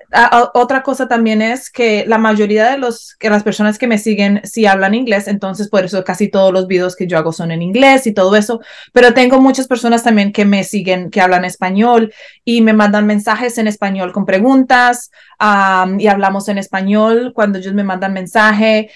otra 0.53 0.83
cosa 0.83 1.09
también 1.09 1.41
es 1.41 1.69
que 1.69 2.05
la 2.07 2.17
mayoría 2.17 2.71
de 2.71 2.77
los, 2.77 3.15
que 3.19 3.29
las 3.29 3.43
personas 3.43 3.77
que 3.77 3.87
me 3.87 3.97
siguen 3.97 4.39
sí 4.45 4.65
hablan 4.65 4.95
inglés, 4.95 5.27
entonces 5.27 5.67
por 5.67 5.83
eso 5.83 6.01
casi 6.05 6.29
todos 6.29 6.53
los 6.53 6.65
videos 6.65 6.95
que 6.95 7.07
yo 7.07 7.17
hago 7.17 7.33
son 7.33 7.51
en 7.51 7.61
inglés 7.61 8.07
y 8.07 8.13
todo 8.13 8.37
eso. 8.37 8.61
Pero 8.93 9.13
tengo 9.13 9.41
muchas 9.41 9.67
personas 9.67 10.03
también 10.03 10.31
que 10.31 10.45
me 10.45 10.63
siguen, 10.63 11.09
que 11.09 11.19
hablan 11.19 11.43
español 11.43 12.13
y 12.45 12.61
me 12.61 12.71
mandan 12.71 13.05
mensajes 13.05 13.57
en 13.57 13.67
español 13.67 14.13
con 14.13 14.25
preguntas 14.25 15.11
y 15.99 16.07
hablamos 16.07 16.47
en 16.47 16.57
español. 16.57 17.33
Cuando 17.35 17.57
ellos 17.57 17.73
me 17.73 17.83
mandan 17.83 18.13
mensaje, 18.13 18.91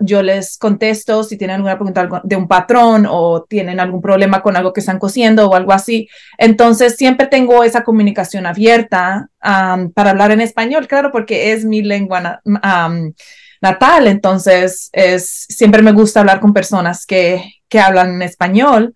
yo 0.00 0.22
les 0.22 0.56
contesto 0.56 1.22
si 1.22 1.36
tienen 1.36 1.56
alguna 1.56 1.76
pregunta 1.76 2.22
de 2.24 2.36
un 2.36 2.48
patrón 2.48 3.06
o 3.10 3.42
tienen 3.42 3.78
algún 3.78 4.00
problema 4.00 4.40
con 4.40 4.56
algo 4.56 4.72
que 4.72 4.80
están 4.80 4.98
cosiendo 4.98 5.50
o 5.50 5.54
algo 5.54 5.72
así. 5.72 6.08
Entonces, 6.38 6.96
siempre 6.96 7.26
tengo 7.26 7.62
esa 7.62 7.84
comunicación 7.84 8.46
abierta 8.54 9.28
para 9.40 10.10
hablar 10.10 10.30
en 10.30 10.40
español, 10.40 10.86
claro, 10.86 11.10
porque 11.12 11.52
es 11.52 11.64
mi 11.64 11.82
lengua 11.82 12.40
natal, 13.60 14.06
entonces 14.06 14.90
es, 14.92 15.46
siempre 15.48 15.82
me 15.82 15.92
gusta 15.92 16.20
hablar 16.20 16.40
con 16.40 16.52
personas 16.52 17.06
que, 17.06 17.42
que 17.68 17.80
hablan 17.80 18.14
en 18.14 18.22
español. 18.22 18.94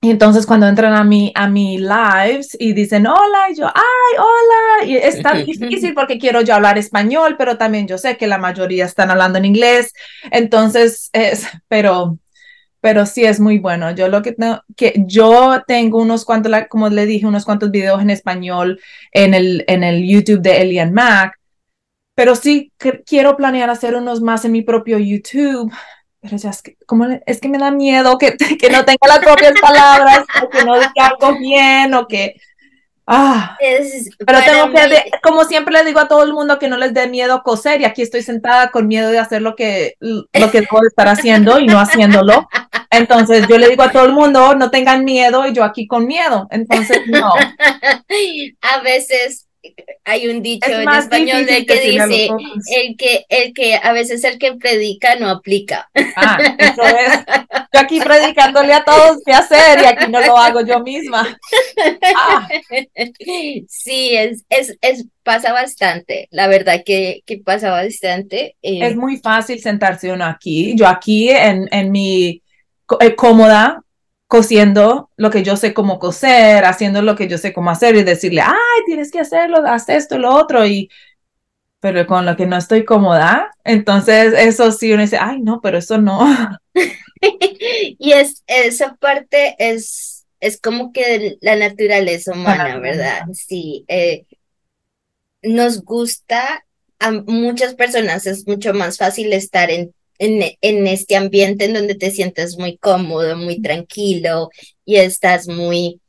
y 0.00 0.10
entonces 0.10 0.46
cuando 0.46 0.66
entran 0.66 0.94
a 0.94 1.04
mi, 1.04 1.32
a 1.34 1.48
mi 1.48 1.78
lives 1.78 2.56
y 2.58 2.72
dicen 2.72 3.06
hola, 3.06 3.50
y 3.50 3.56
yo, 3.56 3.66
ay, 3.66 4.18
hola, 4.18 4.86
y 4.86 4.96
es 4.96 5.22
tan 5.22 5.44
difícil 5.46 5.94
porque 5.94 6.18
quiero 6.18 6.40
yo 6.40 6.54
hablar 6.54 6.78
español, 6.78 7.36
pero 7.38 7.58
también 7.58 7.86
yo 7.86 7.98
sé 7.98 8.16
que 8.16 8.26
la 8.26 8.38
mayoría 8.38 8.84
están 8.84 9.10
hablando 9.10 9.38
en 9.38 9.44
inglés, 9.44 9.92
entonces 10.30 11.10
es, 11.12 11.46
pero 11.68 12.18
pero 12.82 13.06
sí 13.06 13.24
es 13.24 13.40
muy 13.40 13.58
bueno. 13.58 13.92
Yo 13.92 14.08
lo 14.08 14.20
que 14.22 14.32
tengo, 14.32 14.60
que 14.76 14.92
yo 15.06 15.62
tengo 15.66 15.98
unos 15.98 16.26
cuantos, 16.26 16.52
como 16.68 16.90
le 16.90 17.06
dije, 17.06 17.26
unos 17.26 17.46
cuantos 17.46 17.70
videos 17.70 18.02
en 18.02 18.10
español 18.10 18.80
en 19.12 19.34
el, 19.34 19.64
en 19.68 19.84
el 19.84 20.06
YouTube 20.06 20.42
de 20.42 20.60
Elian 20.60 20.92
Mac, 20.92 21.38
pero 22.14 22.34
sí 22.36 22.72
quiero 23.06 23.36
planear 23.36 23.70
hacer 23.70 23.94
unos 23.94 24.20
más 24.20 24.44
en 24.44 24.52
mi 24.52 24.62
propio 24.62 24.98
YouTube 24.98 25.72
pero 26.22 26.36
ya 26.36 26.50
es 26.50 26.62
que, 26.62 26.76
como 26.86 27.06
es 27.26 27.40
que 27.40 27.48
me 27.48 27.58
da 27.58 27.72
miedo 27.72 28.16
que, 28.16 28.36
que 28.60 28.70
no 28.70 28.84
tenga 28.84 29.08
las 29.08 29.18
propias 29.18 29.54
palabras, 29.60 30.24
o 30.40 30.48
que 30.48 30.64
no 30.64 30.74
diga 30.76 31.08
algo 31.08 31.36
bien, 31.36 31.92
o 31.94 32.06
que, 32.06 32.36
ah, 33.06 33.56
pero 34.26 34.38
tengo 34.44 34.72
que, 34.72 35.10
como 35.22 35.44
siempre 35.44 35.74
le 35.74 35.84
digo 35.84 36.00
a 36.00 36.08
todo 36.08 36.22
el 36.22 36.32
mundo 36.32 36.58
que 36.58 36.68
no 36.68 36.76
les 36.76 36.94
dé 36.94 37.08
miedo 37.08 37.42
coser, 37.42 37.80
y 37.80 37.84
aquí 37.84 38.02
estoy 38.02 38.22
sentada 38.22 38.70
con 38.70 38.86
miedo 38.88 39.10
de 39.10 39.18
hacer 39.18 39.42
lo 39.42 39.56
que, 39.56 39.96
lo 40.00 40.50
que 40.50 40.62
puedo 40.62 40.86
estar 40.86 41.08
haciendo 41.08 41.58
y 41.58 41.66
no 41.66 41.78
haciéndolo. 41.78 42.48
Entonces 42.90 43.46
yo 43.48 43.58
le 43.58 43.68
digo 43.68 43.82
a 43.82 43.90
todo 43.90 44.04
el 44.04 44.12
mundo, 44.12 44.54
no 44.54 44.70
tengan 44.70 45.04
miedo, 45.04 45.46
y 45.46 45.52
yo 45.52 45.64
aquí 45.64 45.86
con 45.86 46.06
miedo. 46.06 46.46
Entonces, 46.50 47.00
no. 47.06 47.32
a 48.60 48.80
veces 48.80 49.46
hay 50.04 50.28
un 50.28 50.42
dicho 50.42 50.70
en 50.70 50.88
español 50.88 51.46
de 51.46 51.64
que 51.64 51.80
dice 51.80 52.30
el 52.76 52.96
que 52.96 53.24
el 53.28 53.54
que 53.54 53.76
a 53.76 53.92
veces 53.92 54.24
el 54.24 54.38
que 54.38 54.54
predica 54.54 55.14
no 55.16 55.28
aplica. 55.30 55.88
Ah, 56.16 56.38
eso 56.58 56.82
es. 56.82 57.24
Yo 57.72 57.80
aquí 57.80 58.00
predicándole 58.00 58.74
a 58.74 58.84
todos 58.84 59.18
qué 59.24 59.32
hacer 59.32 59.80
y 59.80 59.84
aquí 59.84 60.10
no 60.10 60.20
lo 60.20 60.36
hago 60.36 60.62
yo 60.62 60.80
misma. 60.80 61.38
Ah. 62.16 62.41
Sí, 63.68 64.16
es, 64.16 64.44
es, 64.48 64.76
es, 64.80 65.06
pasa 65.22 65.52
bastante. 65.52 66.28
La 66.30 66.48
verdad 66.48 66.82
que, 66.84 67.22
que 67.26 67.38
pasa 67.38 67.70
bastante. 67.70 68.56
Eh. 68.62 68.86
Es 68.86 68.96
muy 68.96 69.18
fácil 69.18 69.60
sentarse 69.60 70.12
uno 70.12 70.24
aquí. 70.24 70.74
Yo 70.76 70.86
aquí 70.86 71.30
en, 71.30 71.68
en 71.70 71.90
mi 71.90 72.42
eh, 73.00 73.14
cómoda 73.14 73.82
cosiendo 74.32 75.10
lo 75.16 75.30
que 75.30 75.42
yo 75.42 75.56
sé 75.56 75.74
cómo 75.74 75.98
coser, 75.98 76.64
haciendo 76.64 77.02
lo 77.02 77.14
que 77.16 77.28
yo 77.28 77.36
sé 77.36 77.52
cómo 77.52 77.68
hacer 77.68 77.96
y 77.96 78.02
decirle, 78.02 78.40
ay, 78.40 78.82
tienes 78.86 79.10
que 79.10 79.20
hacerlo, 79.20 79.58
haz 79.66 79.90
esto, 79.90 80.16
lo 80.16 80.34
otro, 80.34 80.64
y 80.64 80.88
pero 81.80 82.06
con 82.06 82.24
lo 82.24 82.34
que 82.34 82.46
no 82.46 82.56
estoy 82.56 82.84
cómoda, 82.86 83.50
entonces 83.62 84.32
eso 84.34 84.72
sí 84.72 84.92
uno 84.92 85.02
dice, 85.02 85.18
ay, 85.20 85.40
no, 85.40 85.60
pero 85.60 85.76
eso 85.76 85.98
no. 85.98 86.26
y 87.20 88.12
es, 88.12 88.42
esa 88.46 88.94
parte 88.94 89.54
es, 89.58 90.11
es 90.42 90.60
como 90.60 90.92
que 90.92 91.38
la 91.40 91.56
naturaleza 91.56 92.32
humana, 92.32 92.78
¿verdad? 92.78 93.22
Sí, 93.32 93.84
eh, 93.88 94.26
nos 95.42 95.82
gusta, 95.82 96.66
a 96.98 97.10
muchas 97.10 97.74
personas 97.74 98.26
es 98.26 98.46
mucho 98.46 98.74
más 98.74 98.98
fácil 98.98 99.32
estar 99.32 99.70
en 99.70 99.94
en, 100.18 100.86
este 100.86 101.16
ambiente 101.16 101.64
en 101.64 101.74
donde 101.74 101.94
te 101.94 102.10
sientes 102.10 102.56
muy 102.56 102.76
cómodo, 102.78 103.36
muy 103.36 103.60
tranquilo 103.60 104.50
y 104.84 104.96
estás 104.96 105.48
muy 105.48 106.00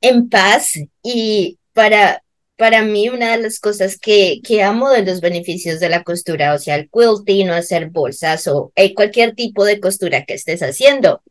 en 0.00 0.28
paz. 0.28 0.72
Y 1.02 1.58
para, 1.72 2.22
para 2.56 2.82
mí 2.82 3.08
una 3.08 3.36
de 3.36 3.42
las 3.42 3.60
cosas 3.60 3.96
que, 3.98 4.40
que 4.42 4.62
amo 4.62 4.90
de 4.90 5.04
los 5.04 5.20
beneficios 5.20 5.78
de 5.80 5.88
la 5.88 6.02
costura, 6.02 6.54
o 6.54 6.58
sea, 6.58 6.76
el 6.76 6.90
quilting 6.90 7.50
o 7.50 7.54
hacer 7.54 7.90
bolsas 7.90 8.46
o 8.48 8.72
eh, 8.74 8.94
cualquier 8.94 9.34
tipo 9.34 9.64
de 9.64 9.80
costura 9.80 10.24
que 10.24 10.34
estés 10.34 10.62
haciendo, 10.62 11.22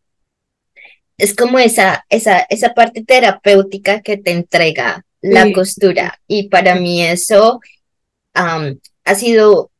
es 1.23 1.33
como 1.35 1.57
esa, 1.57 2.05
esa, 2.09 2.45
esa 2.49 2.73
parte 2.73 3.03
terapéutica 3.03 4.01
que 4.01 4.17
te 4.17 4.31
entrega 4.31 5.05
la 5.21 5.53
costura. 5.53 6.19
Y 6.27 6.49
para 6.49 6.75
mí 6.75 7.01
eso 7.01 7.61
ha 8.33 9.15
sido 9.15 9.71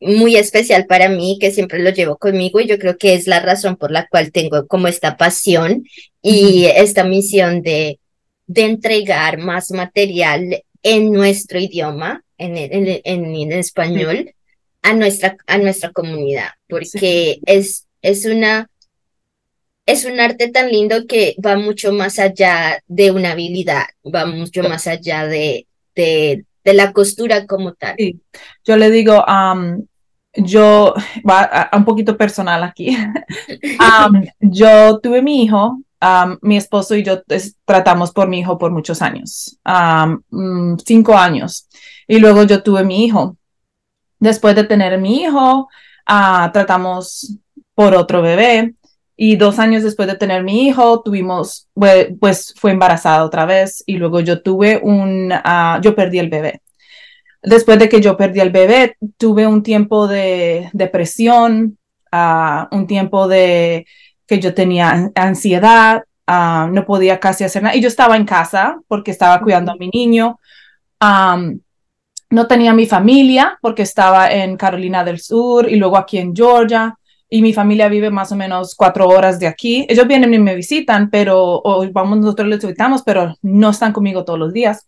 muy 0.00 0.36
especial 0.36 0.86
para 0.86 1.08
mí, 1.08 1.38
que 1.38 1.50
siempre 1.50 1.80
lo 1.80 1.90
llevo 1.90 2.16
conmigo 2.16 2.60
y 2.60 2.66
yo 2.66 2.78
creo 2.78 2.96
que 2.96 3.14
es 3.14 3.26
la 3.26 3.40
razón 3.40 3.76
por 3.76 3.90
la 3.90 4.06
cual 4.08 4.32
tengo 4.32 4.66
como 4.66 4.88
esta 4.88 5.16
pasión 5.16 5.84
y 6.22 6.64
esta 6.64 7.04
misión 7.04 7.62
de, 7.62 7.98
de 8.46 8.62
entregar 8.62 9.38
más 9.38 9.70
material 9.70 10.62
en 10.82 11.12
nuestro 11.12 11.58
idioma, 11.58 12.22
en, 12.38 12.56
en, 12.56 13.02
en, 13.04 13.52
español, 13.52 14.34
a, 14.82 14.94
nuestra, 14.94 15.36
a 15.46 15.58
nuestra 15.58 15.92
comunidad, 15.92 16.48
porque 16.68 17.40
es, 17.44 17.86
es 18.00 18.24
una... 18.24 18.70
Es 19.86 20.04
un 20.04 20.18
arte 20.18 20.48
tan 20.50 20.70
lindo 20.70 21.06
que 21.06 21.36
va 21.44 21.56
mucho 21.56 21.92
más 21.92 22.18
allá 22.18 22.82
de 22.86 23.10
una 23.10 23.32
habilidad, 23.32 23.84
va 24.04 24.24
mucho 24.24 24.62
más 24.62 24.86
allá 24.86 25.26
de, 25.26 25.66
de, 25.94 26.46
de 26.64 26.74
la 26.74 26.92
costura 26.92 27.46
como 27.46 27.74
tal. 27.74 27.96
Yo 28.64 28.76
le 28.76 28.90
digo, 28.90 29.22
um, 29.26 29.84
yo, 30.36 30.94
va 31.28 31.42
a, 31.42 31.76
un 31.76 31.84
poquito 31.84 32.16
personal 32.16 32.62
aquí, 32.62 32.96
yo 34.40 34.98
tuve 35.00 35.22
mi 35.22 35.44
hijo, 35.44 35.80
mi 36.42 36.56
esposo 36.56 36.94
y 36.94 37.02
yo 37.02 37.22
tratamos 37.64 38.10
por 38.12 38.28
mi 38.28 38.40
hijo 38.40 38.58
por 38.58 38.70
muchos 38.70 39.00
años, 39.02 39.58
mm, 40.30 40.76
cinco 40.84 41.16
años, 41.16 41.68
y 42.08 42.18
luego 42.18 42.44
yo 42.44 42.62
tuve 42.62 42.84
mi 42.84 43.04
hijo. 43.04 43.36
Después 44.18 44.54
de 44.56 44.64
tener 44.64 44.98
mi 44.98 45.22
hijo, 45.22 45.68
uh, 46.08 46.52
tratamos 46.52 47.36
por 47.74 47.94
otro 47.94 48.22
bebé. 48.22 48.74
Y 49.16 49.36
dos 49.36 49.58
años 49.58 49.82
después 49.82 50.08
de 50.08 50.16
tener 50.16 50.42
mi 50.42 50.66
hijo, 50.66 51.02
tuvimos, 51.02 51.68
pues 52.20 52.54
fue 52.56 52.72
embarazada 52.72 53.24
otra 53.24 53.44
vez 53.44 53.82
y 53.86 53.96
luego 53.96 54.20
yo 54.20 54.42
tuve 54.42 54.80
un, 54.82 55.32
ah, 55.32 55.78
yo 55.82 55.94
perdí 55.94 56.18
el 56.18 56.30
bebé. 56.30 56.60
Después 57.44 57.78
de 57.78 57.88
que 57.88 58.00
yo 58.00 58.16
perdí 58.16 58.40
al 58.40 58.50
bebé, 58.50 58.96
tuve 59.18 59.46
un 59.46 59.62
tiempo 59.62 60.08
de 60.08 60.70
depresión, 60.72 61.78
uh, 62.10 62.74
un 62.74 62.86
tiempo 62.86 63.28
de 63.28 63.86
que 64.26 64.40
yo 64.40 64.54
tenía 64.54 65.12
ansiedad, 65.14 66.04
uh, 66.26 66.68
no 66.72 66.86
podía 66.86 67.20
casi 67.20 67.44
hacer 67.44 67.62
nada. 67.62 67.76
Y 67.76 67.82
yo 67.82 67.88
estaba 67.88 68.16
en 68.16 68.24
casa 68.24 68.78
porque 68.88 69.10
estaba 69.10 69.40
cuidando 69.42 69.72
a 69.72 69.76
mi 69.76 69.88
niño. 69.88 70.40
Um, 71.00 71.60
no 72.30 72.46
tenía 72.46 72.72
mi 72.72 72.86
familia 72.86 73.58
porque 73.60 73.82
estaba 73.82 74.32
en 74.32 74.56
Carolina 74.56 75.04
del 75.04 75.20
Sur 75.20 75.70
y 75.70 75.76
luego 75.76 75.98
aquí 75.98 76.16
en 76.16 76.34
Georgia. 76.34 76.98
Y 77.28 77.42
mi 77.42 77.52
familia 77.52 77.88
vive 77.88 78.10
más 78.10 78.32
o 78.32 78.36
menos 78.36 78.74
cuatro 78.74 79.08
horas 79.08 79.40
de 79.40 79.46
aquí. 79.46 79.86
Ellos 79.88 80.06
vienen 80.06 80.34
y 80.34 80.38
me 80.38 80.54
visitan, 80.54 81.10
pero 81.10 81.60
o 81.64 81.90
vamos, 81.92 82.18
nosotros 82.18 82.48
les 82.48 82.60
visitamos, 82.60 83.02
pero 83.02 83.34
no 83.42 83.70
están 83.70 83.92
conmigo 83.92 84.24
todos 84.24 84.38
los 84.38 84.52
días. 84.52 84.86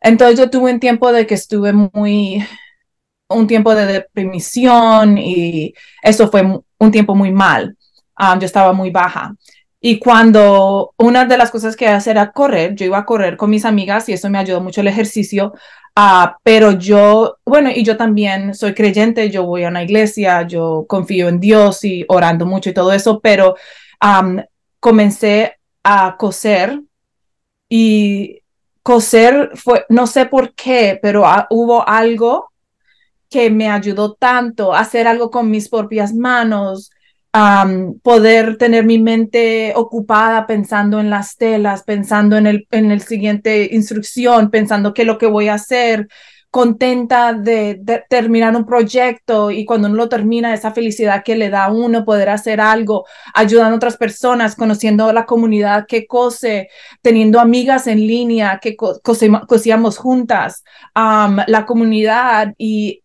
Entonces 0.00 0.38
yo 0.38 0.50
tuve 0.50 0.72
un 0.72 0.80
tiempo 0.80 1.12
de 1.12 1.26
que 1.26 1.34
estuve 1.34 1.72
muy, 1.72 2.44
un 3.28 3.46
tiempo 3.46 3.74
de 3.74 3.86
depresión 3.86 5.18
y 5.18 5.74
eso 6.02 6.30
fue 6.30 6.42
un 6.78 6.90
tiempo 6.90 7.14
muy 7.14 7.32
mal. 7.32 7.76
Ah, 8.16 8.38
yo 8.38 8.46
estaba 8.46 8.72
muy 8.72 8.90
baja. 8.90 9.34
Y 9.80 9.98
cuando 9.98 10.94
una 10.98 11.24
de 11.24 11.38
las 11.38 11.50
cosas 11.50 11.74
que 11.74 11.88
hacía 11.88 12.12
era 12.12 12.32
correr, 12.32 12.74
yo 12.74 12.84
iba 12.84 12.98
a 12.98 13.06
correr 13.06 13.38
con 13.38 13.48
mis 13.48 13.64
amigas 13.64 14.08
y 14.08 14.12
eso 14.12 14.28
me 14.28 14.38
ayudó 14.38 14.60
mucho 14.60 14.82
el 14.82 14.88
ejercicio. 14.88 15.54
Uh, 15.96 16.28
pero 16.42 16.72
yo, 16.72 17.36
bueno, 17.44 17.70
y 17.74 17.82
yo 17.82 17.96
también 17.96 18.54
soy 18.54 18.74
creyente, 18.74 19.28
yo 19.28 19.44
voy 19.44 19.64
a 19.64 19.68
una 19.68 19.82
iglesia, 19.82 20.42
yo 20.46 20.86
confío 20.88 21.28
en 21.28 21.40
Dios 21.40 21.84
y 21.84 22.04
orando 22.08 22.46
mucho 22.46 22.70
y 22.70 22.74
todo 22.74 22.92
eso, 22.92 23.20
pero 23.20 23.56
comencé 24.78 25.56
a 25.82 26.16
coser 26.16 26.80
y 27.68 28.40
coser 28.82 29.50
fue, 29.54 29.84
no 29.88 30.06
sé 30.06 30.26
por 30.26 30.54
qué, 30.54 30.98
pero 31.02 31.24
hubo 31.50 31.86
algo 31.86 32.50
que 33.28 33.50
me 33.50 33.68
ayudó 33.68 34.14
tanto 34.14 34.74
a 34.74 34.80
hacer 34.80 35.06
algo 35.06 35.30
con 35.30 35.50
mis 35.50 35.68
propias 35.68 36.14
manos, 36.14 36.90
poder 38.02 38.56
tener 38.56 38.84
mi 38.84 38.98
mente 38.98 39.72
ocupada 39.76 40.46
pensando 40.46 40.98
en 41.00 41.10
las 41.10 41.36
telas, 41.36 41.84
pensando 41.84 42.36
en 42.36 42.46
el, 42.46 42.66
en 42.70 42.90
el 42.90 43.02
siguiente 43.02 43.68
instrucción, 43.72 44.50
pensando 44.50 44.94
qué 44.94 45.02
es 45.02 45.06
lo 45.06 45.18
que 45.18 45.26
voy 45.26 45.48
a 45.48 45.54
hacer, 45.54 46.08
contenta 46.50 47.32
de, 47.32 47.80
terminar 48.08 48.56
un 48.56 48.66
proyecto 48.66 49.52
y 49.52 49.64
cuando 49.64 49.86
uno 49.86 49.96
lo 49.96 50.08
termina, 50.08 50.52
esa 50.52 50.72
felicidad 50.72 51.22
que 51.24 51.36
le 51.36 51.48
da 51.48 51.66
a 51.66 51.72
uno 51.72 52.04
poder 52.04 52.28
hacer 52.28 52.60
algo, 52.60 53.06
ayudando 53.34 53.74
a 53.74 53.76
otras 53.76 53.96
personas, 53.96 54.56
conociendo 54.56 55.12
la 55.12 55.26
comunidad 55.26 55.86
que 55.86 56.06
cose, 56.06 56.68
teniendo 57.02 57.38
amigas 57.38 57.86
en 57.86 57.98
línea 57.98 58.58
que 58.60 58.76
cosíamos 58.76 59.98
juntas, 59.98 60.64
la 60.94 61.64
comunidad 61.66 62.54
y 62.58 63.04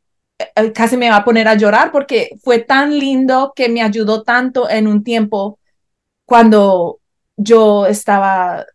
casi 0.74 0.98
me 0.98 1.10
va 1.10 1.18
a 1.18 1.26
poner 1.26 1.48
a 1.48 1.56
llorar 1.56 1.92
porque 1.92 2.38
fue 2.44 2.60
tan 2.60 2.98
lindo 2.98 3.54
que 3.56 3.70
me 3.70 3.82
ayudó 3.82 4.24
tanto 4.24 4.70
en 4.70 4.88
un 4.88 5.04
tiempo 5.04 5.60
cuando 6.26 7.00
yo 7.38 7.86
estaba 7.86 8.66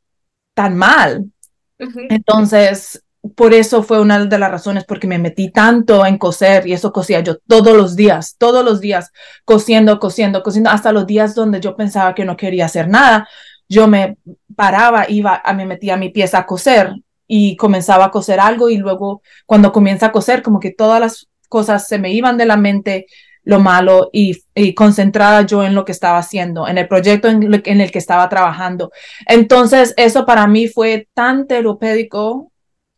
tan 0.55 0.77
mal. 0.77 1.31
Entonces, 1.79 3.03
por 3.35 3.53
eso 3.53 3.83
fue 3.83 4.01
una 4.01 4.25
de 4.25 4.38
las 4.38 4.51
razones 4.51 4.85
porque 4.85 5.07
me 5.07 5.18
metí 5.18 5.51
tanto 5.51 6.05
en 6.07 6.18
coser 6.18 6.66
y 6.66 6.73
eso 6.73 6.92
cosía 6.92 7.20
yo 7.20 7.37
todos 7.38 7.77
los 7.77 7.96
días, 7.96 8.37
todos 8.38 8.64
los 8.64 8.81
días, 8.81 9.11
cosiendo, 9.44 9.99
cosiendo, 9.99 10.42
cosiendo, 10.42 10.70
hasta 10.70 10.92
los 10.92 11.07
días 11.07 11.35
donde 11.35 11.61
yo 11.61 11.77
pensaba 11.77 12.14
que 12.14 12.25
no 12.25 12.37
quería 12.37 12.66
hacer 12.66 12.88
nada. 12.88 13.29
Yo 13.68 13.87
me 13.87 14.16
paraba, 14.57 15.09
iba, 15.09 15.42
me 15.55 15.66
metía 15.66 15.96
mi 15.96 16.09
pieza 16.09 16.38
a 16.38 16.46
coser 16.46 16.94
y 17.27 17.57
comenzaba 17.57 18.07
a 18.07 18.11
coser 18.11 18.40
algo 18.40 18.68
y 18.68 18.79
luego 18.79 19.23
cuando 19.46 19.73
comienza 19.73 20.07
a 20.07 20.12
coser 20.12 20.42
como 20.42 20.59
que 20.59 20.73
todas 20.73 21.01
las 21.01 21.30
cosas 21.50 21.86
se 21.86 21.98
me 21.98 22.12
iban 22.12 22.38
de 22.38 22.46
la 22.46 22.56
mente 22.56 23.06
lo 23.42 23.60
malo 23.60 24.08
y, 24.12 24.34
concentrada 24.74 25.42
yo 25.42 25.64
en 25.64 25.74
lo 25.74 25.84
que 25.84 25.92
estaba 25.92 26.18
haciendo, 26.18 26.68
en 26.68 26.78
el 26.78 26.88
proyecto 26.88 27.28
en, 27.28 27.42
en, 27.64 27.80
el 27.80 27.90
que 27.90 27.98
estaba 27.98 28.28
trabajando. 28.28 28.90
Entonces, 29.26 29.92
eso 29.96 30.24
para 30.24 30.46
mí 30.46 30.68
fue 30.68 31.08
tan 31.14 31.46
terapéutico 31.46 32.50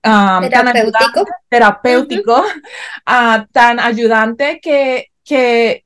Um, 0.04 0.48
terapéutico, 0.48 1.24
tan 1.24 1.26
terapéutico 1.48 2.44
ah, 3.06 3.46
tan 3.52 3.78
ayudante 3.78 4.58
que, 4.60 5.12
que 5.22 5.84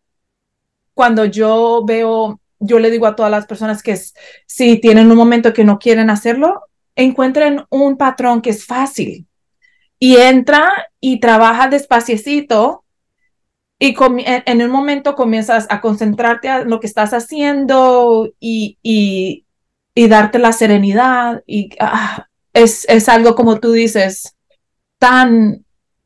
cuando 0.94 1.26
yo 1.26 1.84
veo, 1.86 2.40
yo 2.58 2.78
le 2.78 2.90
digo 2.90 3.06
a 3.06 3.14
todas 3.14 3.30
las 3.30 3.44
personas 3.44 3.82
que 3.82 3.94
si 4.46 4.80
tienen 4.80 5.10
un 5.10 5.18
momento 5.18 5.52
que 5.52 5.64
no 5.64 5.78
quieren 5.78 6.08
hacerlo, 6.08 6.62
encuentren 6.94 7.66
un 7.68 7.98
patrón 7.98 8.40
que 8.40 8.50
es 8.50 8.64
fácil 8.64 9.26
y 9.98 10.16
entra 10.16 10.70
y 11.00 11.20
trabaja 11.20 11.68
despaciecito 11.68 12.84
y 13.78 13.94
en 13.98 14.62
un 14.62 14.70
momento 14.70 15.14
comienzas 15.14 15.66
a 15.68 15.80
concentrarte 15.80 16.48
en 16.48 16.70
lo 16.70 16.80
que 16.80 16.86
estás 16.86 17.12
haciendo 17.12 18.32
y, 18.40 18.78
y, 18.82 19.44
darte 20.08 20.38
la 20.38 20.52
serenidad 20.52 21.42
y 21.46 21.70
ah, 21.80 22.26
es, 22.52 22.86
es 22.88 23.08
algo 23.08 23.34
como 23.34 23.60
tú 23.60 23.72
dices, 23.72 24.34
tan 24.98 25.64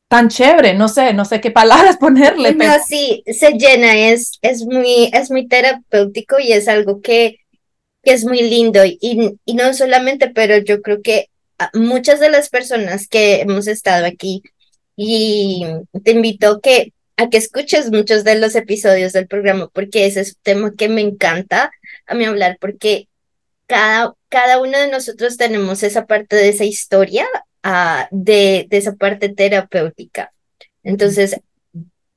tan 0.09 0.29
chévere, 0.29 0.75
no 0.75 0.89
sé, 0.89 1.15
no 1.15 1.25
sé 1.25 1.41
qué 1.41 1.53
palabras 1.53 1.97
ponerle. 2.01 2.53
No, 2.57 2.75
sí, 2.85 3.23
se 3.27 3.53
llena, 3.53 4.11
es, 4.11 4.41
es, 4.43 4.65
muy, 4.65 5.09
es 5.13 5.31
muy 5.31 5.47
terapéutico 5.47 6.41
y 6.41 6.53
es 6.53 6.67
algo 6.67 7.01
que, 7.01 7.37
que 8.03 8.13
es 8.13 8.25
muy 8.25 8.43
lindo 8.43 8.85
y, 8.85 8.99
y 9.45 9.55
no 9.55 9.73
solamente, 9.73 10.29
pero 10.29 10.59
yo 10.59 10.83
creo 10.83 11.01
que 11.01 11.29
muchas 11.75 12.21
de 12.21 12.31
las 12.31 12.49
personas 12.49 13.09
que 13.09 13.41
hemos 13.41 13.67
estado 13.67 14.07
aquí 14.07 14.43
y 14.97 15.67
te 16.05 16.13
invito 16.13 16.61
que, 16.61 16.93
a 17.17 17.29
que 17.29 17.39
escuches 17.39 17.91
muchos 17.91 18.25
de 18.25 18.39
los 18.39 18.55
episodios 18.55 19.13
del 19.13 19.27
programa 19.27 19.69
porque 19.73 20.07
ese 20.07 20.21
es 20.21 20.35
un 20.35 20.43
tema 20.43 20.73
que 20.77 20.89
me 20.89 21.01
encanta 21.01 21.71
a 22.07 22.15
mí 22.15 22.25
hablar 22.25 22.59
porque 22.61 23.09
cada, 23.67 24.15
cada 24.29 24.61
uno 24.61 24.79
de 24.79 24.91
nosotros 24.91 25.37
tenemos 25.37 25.83
esa 25.83 26.07
parte 26.07 26.37
de 26.37 26.49
esa 26.49 26.65
historia 26.65 27.27
de, 28.11 28.67
de 28.69 28.77
esa 28.77 28.95
parte 28.95 29.29
terapéutica. 29.29 30.33
Entonces, 30.83 31.41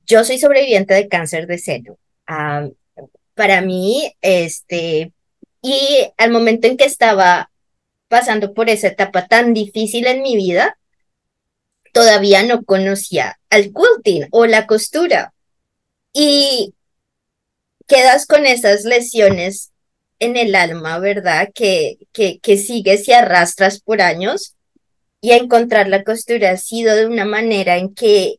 yo 0.06 0.24
soy 0.24 0.38
sobreviviente 0.38 0.94
de 0.94 1.08
cáncer 1.08 1.46
de 1.46 1.58
seno. 1.58 1.98
para 3.34 3.60
mí, 3.60 4.14
este, 4.20 5.12
y 5.62 6.12
al 6.16 6.30
momento 6.30 6.66
en 6.66 6.76
que 6.76 6.84
estaba 6.84 7.50
pasando 8.14 8.54
por 8.54 8.70
esa 8.70 8.86
etapa 8.86 9.26
tan 9.26 9.54
difícil 9.54 10.06
en 10.06 10.22
mi 10.22 10.36
vida, 10.36 10.78
todavía 11.92 12.44
no 12.44 12.62
conocía 12.62 13.40
al 13.50 13.72
quilting 13.72 14.28
o 14.30 14.46
la 14.46 14.68
costura. 14.68 15.34
Y 16.12 16.74
quedas 17.88 18.26
con 18.26 18.46
esas 18.46 18.84
lesiones 18.84 19.72
en 20.20 20.36
el 20.36 20.54
alma, 20.54 21.00
¿verdad? 21.00 21.48
Que, 21.52 21.96
que, 22.12 22.38
que 22.38 22.56
sigues 22.56 23.08
y 23.08 23.12
arrastras 23.14 23.80
por 23.80 24.00
años 24.00 24.54
y 25.20 25.32
encontrar 25.32 25.88
la 25.88 26.04
costura 26.04 26.50
ha 26.50 26.56
sido 26.56 26.94
de 26.94 27.06
una 27.06 27.24
manera 27.24 27.78
en 27.78 27.96
que 27.96 28.36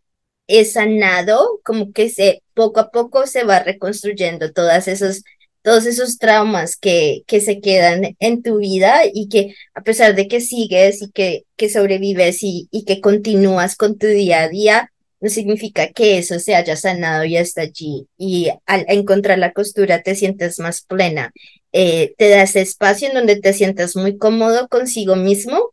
he 0.47 0.63
sanado, 0.63 1.59
como 1.65 1.91
que 1.91 2.09
se 2.09 2.43
poco 2.53 2.79
a 2.79 2.91
poco 2.91 3.27
se 3.27 3.43
va 3.43 3.59
reconstruyendo 3.59 4.53
todas 4.53 4.87
esos 4.87 5.23
todos 5.65 5.87
esos 5.87 6.19
traumas 6.19 6.77
que, 6.77 7.23
que 7.25 7.41
se 7.41 7.59
quedan 7.59 8.15
en 8.19 8.43
tu 8.43 8.59
vida 8.59 9.01
y 9.11 9.29
que 9.29 9.55
a 9.73 9.81
pesar 9.81 10.13
de 10.13 10.27
que 10.27 10.39
sigues 10.39 11.01
y 11.01 11.09
que, 11.09 11.45
que 11.57 11.69
sobrevives 11.69 12.43
y, 12.43 12.67
y 12.69 12.85
que 12.85 13.01
continúas 13.01 13.75
con 13.75 13.97
tu 13.97 14.05
día 14.05 14.43
a 14.43 14.47
día, 14.47 14.91
no 15.19 15.29
significa 15.29 15.87
que 15.87 16.19
eso 16.19 16.37
se 16.37 16.53
haya 16.53 16.75
sanado 16.75 17.25
y 17.25 17.35
está 17.35 17.61
allí. 17.63 18.05
Y 18.15 18.49
al 18.67 18.85
encontrar 18.89 19.39
la 19.39 19.53
costura 19.53 20.03
te 20.03 20.13
sientes 20.13 20.59
más 20.59 20.83
plena, 20.83 21.33
eh, 21.71 22.13
te 22.19 22.29
das 22.29 22.55
espacio 22.55 23.07
en 23.07 23.15
donde 23.15 23.37
te 23.37 23.51
sientes 23.51 23.95
muy 23.95 24.19
cómodo 24.19 24.67
consigo 24.67 25.15
mismo 25.15 25.71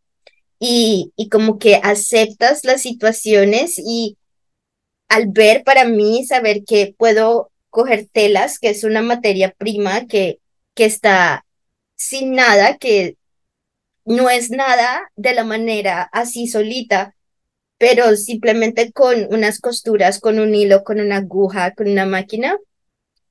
y, 0.58 1.12
y 1.16 1.28
como 1.28 1.58
que 1.58 1.76
aceptas 1.82 2.64
las 2.64 2.80
situaciones 2.80 3.74
y 3.78 4.16
al 5.10 5.26
ver 5.26 5.64
para 5.64 5.84
mí, 5.84 6.24
saber 6.24 6.64
que 6.64 6.94
puedo 6.96 7.51
coger 7.72 8.06
telas, 8.12 8.58
que 8.58 8.68
es 8.68 8.84
una 8.84 9.00
materia 9.00 9.54
prima 9.56 10.06
que, 10.06 10.40
que 10.74 10.84
está 10.84 11.46
sin 11.96 12.34
nada, 12.34 12.76
que 12.76 13.16
no 14.04 14.28
es 14.28 14.50
nada 14.50 15.10
de 15.16 15.32
la 15.34 15.42
manera 15.42 16.02
así 16.12 16.46
solita, 16.46 17.16
pero 17.78 18.14
simplemente 18.14 18.92
con 18.92 19.26
unas 19.34 19.58
costuras, 19.58 20.20
con 20.20 20.38
un 20.38 20.54
hilo, 20.54 20.84
con 20.84 21.00
una 21.00 21.16
aguja, 21.16 21.72
con 21.72 21.88
una 21.88 22.04
máquina, 22.04 22.58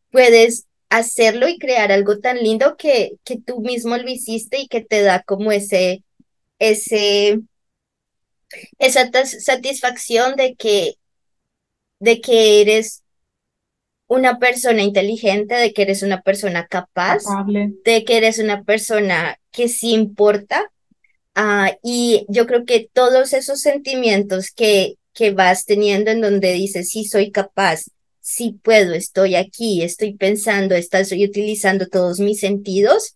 puedes 0.09 0.65
hacerlo 0.89 1.47
y 1.47 1.59
crear 1.59 1.91
algo 1.91 2.19
tan 2.19 2.37
lindo 2.39 2.77
que, 2.77 3.13
que 3.23 3.37
tú 3.39 3.61
mismo 3.61 3.95
lo 3.95 4.09
hiciste 4.09 4.57
y 4.59 4.67
que 4.67 4.81
te 4.81 5.03
da 5.03 5.21
como 5.21 5.51
ese, 5.51 6.03
ese, 6.57 7.41
esa 8.79 9.11
satisfacción 9.23 10.35
de 10.35 10.55
que, 10.55 10.95
de 11.99 12.21
que 12.21 12.61
eres 12.61 13.03
una 14.11 14.39
persona 14.39 14.83
inteligente, 14.83 15.55
de 15.55 15.71
que 15.71 15.83
eres 15.83 16.03
una 16.03 16.21
persona 16.21 16.67
capaz, 16.67 17.23
de 17.47 18.03
que 18.03 18.17
eres 18.17 18.39
una 18.39 18.61
persona 18.63 19.39
que 19.51 19.69
sí 19.69 19.93
importa. 19.93 20.69
Ah, 21.33 21.77
y 21.81 22.25
yo 22.27 22.45
creo 22.45 22.65
que 22.65 22.89
todos 22.91 23.31
esos 23.31 23.61
sentimientos 23.61 24.51
que, 24.51 24.95
que 25.13 25.31
vas 25.31 25.63
teniendo 25.63 26.11
en 26.11 26.19
donde 26.19 26.51
dices, 26.51 26.89
sí 26.89 27.05
soy 27.05 27.31
capaz, 27.31 27.85
sí 28.19 28.59
puedo, 28.61 28.93
estoy 28.95 29.35
aquí, 29.35 29.81
estoy 29.81 30.17
pensando, 30.17 30.75
estoy 30.75 31.23
utilizando 31.23 31.87
todos 31.87 32.19
mis 32.19 32.41
sentidos. 32.41 33.15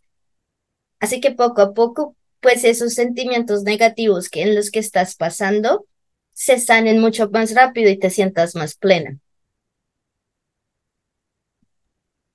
Así 1.02 1.20
que 1.20 1.32
poco 1.32 1.62
a 1.62 1.74
poco 1.74 2.16
pues 2.40 2.64
esos 2.64 2.94
sentimientos 2.94 3.64
negativos 3.64 4.30
que 4.30 4.44
en 4.44 4.56
los 4.56 4.72
que 4.72 4.80
estás 4.80 5.16
pasando 5.16 5.88
se 6.32 6.58
sanen 6.58 7.02
mucho 7.02 7.30
más 7.32 7.54
rápido 7.54 7.90
y 7.90 7.98
te 7.98 8.10
sientas 8.10 8.56
más 8.56 8.76
plena. 8.76 9.20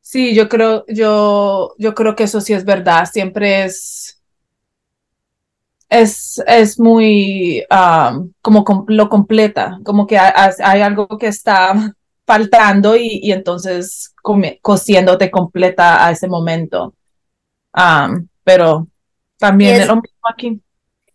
Sí, 0.00 0.34
yo 0.34 0.48
creo, 0.48 0.84
yo, 0.88 1.74
yo 1.78 1.94
creo 1.94 2.16
que 2.16 2.24
eso 2.24 2.40
sí 2.40 2.52
es 2.52 2.64
verdad. 2.64 3.04
Siempre 3.04 3.64
es, 3.64 4.20
es, 5.88 6.42
es 6.46 6.80
muy 6.80 7.64
um, 7.70 8.32
como 8.40 8.64
lo 8.88 9.08
completa, 9.08 9.78
como 9.84 10.06
que 10.06 10.18
hay, 10.18 10.80
algo 10.80 11.06
que 11.18 11.26
está 11.26 11.94
faltando 12.26 12.96
y, 12.96 13.20
y 13.22 13.32
entonces 13.32 14.14
cosiéndote 14.62 15.30
completa 15.30 16.06
a 16.06 16.12
ese 16.12 16.28
momento. 16.28 16.94
Um, 17.74 18.26
pero 18.42 18.88
también 19.38 19.82
es, 19.82 19.88
aquí. 20.28 20.60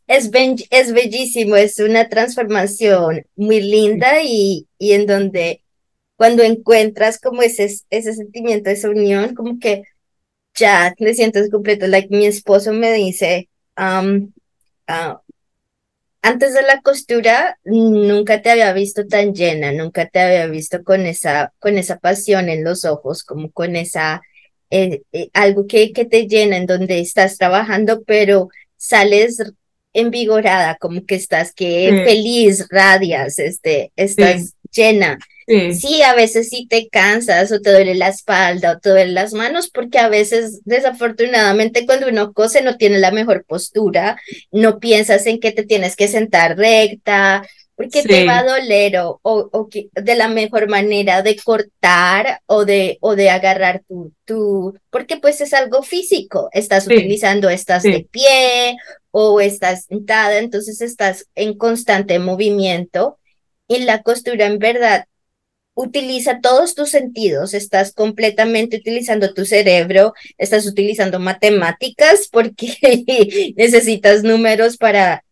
Es, 0.07 0.29
es 0.69 0.93
bellísimo, 0.93 1.55
es 1.55 1.79
una 1.79 2.07
transformación 2.07 3.25
muy 3.35 3.61
linda 3.61 4.21
y, 4.23 4.67
y 4.77 4.93
en 4.93 5.05
donde 5.05 5.64
cuando 6.15 6.43
encuentras 6.43 7.19
como 7.19 7.41
ese, 7.41 7.65
ese 7.89 8.13
sentimiento, 8.13 8.69
esa 8.69 8.89
unión, 8.89 9.35
como 9.35 9.59
que 9.59 9.83
ya 10.53 10.93
te 10.97 11.13
sientes 11.13 11.49
completo. 11.49 11.87
Like 11.87 12.15
mi 12.15 12.25
esposo 12.25 12.71
me 12.73 12.93
dice, 12.93 13.49
um, 13.77 14.31
uh, 14.87 15.17
antes 16.21 16.53
de 16.53 16.63
la 16.63 16.81
costura 16.81 17.59
nunca 17.63 18.41
te 18.41 18.49
había 18.49 18.73
visto 18.73 19.05
tan 19.05 19.33
llena, 19.33 19.71
nunca 19.71 20.07
te 20.07 20.19
había 20.19 20.47
visto 20.47 20.83
con 20.83 21.05
esa, 21.05 21.53
con 21.59 21.77
esa 21.77 21.99
pasión 21.99 22.49
en 22.49 22.63
los 22.63 22.85
ojos, 22.85 23.23
como 23.23 23.51
con 23.51 23.75
esa 23.75 24.21
eh, 24.71 25.03
eh, 25.11 25.29
algo 25.33 25.67
que, 25.67 25.93
que 25.93 26.05
te 26.05 26.27
llena 26.27 26.57
en 26.57 26.65
donde 26.65 26.99
estás 26.99 27.37
trabajando, 27.37 28.03
pero 28.03 28.49
sales 28.77 29.37
envigorada, 29.93 30.77
como 30.79 31.05
que 31.05 31.15
estás 31.15 31.53
que 31.53 32.03
feliz, 32.05 32.67
radias, 32.69 33.39
este, 33.39 33.91
estás 33.95 34.55
llena. 34.71 35.17
Sí. 35.47 36.01
a 36.01 36.15
veces 36.15 36.49
sí 36.49 36.67
te 36.67 36.89
cansas 36.89 37.51
o 37.51 37.61
te 37.61 37.71
duele 37.71 37.95
la 37.95 38.07
espalda 38.07 38.73
o 38.73 38.79
te 38.79 38.89
duele 38.89 39.11
las 39.11 39.33
manos, 39.33 39.69
porque 39.69 39.99
a 39.99 40.09
veces 40.09 40.61
desafortunadamente 40.65 41.85
cuando 41.85 42.07
uno 42.07 42.33
cose 42.33 42.61
no 42.61 42.77
tiene 42.77 42.97
la 42.99 43.11
mejor 43.11 43.45
postura, 43.45 44.19
no 44.51 44.79
piensas 44.79 45.25
en 45.27 45.39
que 45.39 45.51
te 45.51 45.63
tienes 45.63 45.95
que 45.95 46.07
sentar 46.07 46.57
recta, 46.57 47.43
porque 47.75 48.03
te 48.03 48.25
va 48.25 48.39
a 48.39 48.43
doler 48.43 48.97
o, 48.99 49.19
o, 49.21 49.69
que 49.69 49.89
de 49.91 50.15
la 50.15 50.29
mejor 50.29 50.69
manera 50.69 51.21
de 51.21 51.35
cortar 51.35 52.39
o 52.45 52.63
de, 52.63 52.97
o 53.01 53.15
de 53.15 53.29
agarrar 53.29 53.83
tu, 53.87 54.13
tu, 54.23 54.77
porque 54.89 55.17
pues 55.17 55.41
es 55.41 55.53
algo 55.53 55.83
físico, 55.83 56.49
estás 56.53 56.85
utilizando, 56.85 57.49
estás 57.49 57.83
de 57.83 58.07
pie 58.09 58.77
o 59.11 59.41
estás 59.41 59.85
sentada, 59.85 60.37
entonces 60.37 60.81
estás 60.81 61.27
en 61.35 61.57
constante 61.57 62.17
movimiento 62.17 63.19
y 63.67 63.79
la 63.79 64.01
costura 64.03 64.45
en 64.45 64.57
verdad 64.57 65.05
utiliza 65.75 66.39
todos 66.41 66.73
tus 66.73 66.89
sentidos, 66.89 67.53
estás 67.53 67.93
completamente 67.93 68.77
utilizando 68.77 69.33
tu 69.33 69.45
cerebro, 69.45 70.13
estás 70.37 70.65
utilizando 70.65 71.19
matemáticas 71.19 72.27
porque 72.31 73.53
necesitas 73.55 74.23
números 74.23 74.77
para 74.77 75.23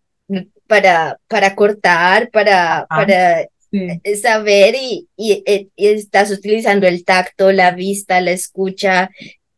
para, 0.68 1.20
para 1.28 1.56
cortar, 1.56 2.30
para, 2.32 2.86
para 2.89 3.41
eh, 3.41 4.16
saber 4.22 4.76
y, 4.76 5.08
eh, 5.18 5.68
y, 5.76 5.88
estás 5.88 6.32
utilizando 6.32 6.88
el 6.88 7.04
tacto, 7.06 7.52
la 7.52 7.72
vista, 7.72 8.22
la 8.22 8.32
escucha, 8.32 9.10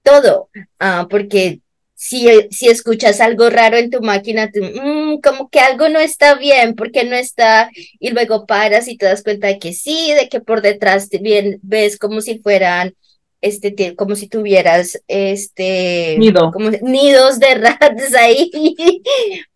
todo, 0.04 0.50
ah, 0.80 1.08
porque 1.10 1.62
si, 1.96 2.28
si 2.52 2.68
escuchas 2.68 3.22
algo 3.22 3.50
raro 3.50 3.78
en 3.78 3.90
tu 3.90 4.02
máquina, 4.02 4.52
mm, 4.54 5.22
como 5.22 5.50
que 5.50 5.60
algo 5.60 5.88
no 5.90 6.00
está 6.00 6.36
bien, 6.36 6.76
porque 6.76 7.06
no 7.06 7.16
está, 7.16 7.72
y 8.00 8.10
luego 8.12 8.46
paras 8.46 8.88
y 8.88 8.98
te 8.98 9.06
das 9.06 9.24
cuenta 9.24 9.48
de 9.48 9.60
que 9.60 9.74
sí, 9.74 10.14
de 10.14 10.28
que 10.28 10.42
por 10.42 10.62
detrás 10.62 11.10
bien, 11.10 11.60
ves 11.64 11.98
como 11.98 12.22
si 12.22 12.40
fueran 12.40 12.96
este, 13.42 13.96
como 13.96 14.16
si 14.16 14.28
tuvieras 14.28 15.00
este, 15.08 16.18
Nido. 16.18 16.52
como 16.52 16.72
nidos 16.72 17.40
de 17.40 17.56
ratas 17.56 18.14
ahí, 18.16 18.52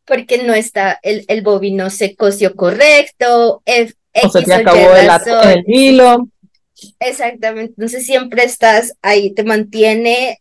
porque 0.05 0.43
no 0.43 0.53
está, 0.53 0.99
el, 1.03 1.25
el 1.27 1.41
bobino 1.41 1.89
se 1.89 2.15
cosió 2.15 2.55
correcto, 2.55 3.61
F, 3.65 3.93
o 4.23 4.29
se 4.29 4.43
te 4.43 4.53
acabó 4.53 4.95
el, 4.95 5.09
el 5.49 5.63
hilo. 5.67 6.27
Exactamente, 6.99 7.73
entonces 7.75 8.05
siempre 8.05 8.43
estás 8.43 8.93
ahí, 9.01 9.31
te 9.31 9.43
mantiene, 9.43 10.39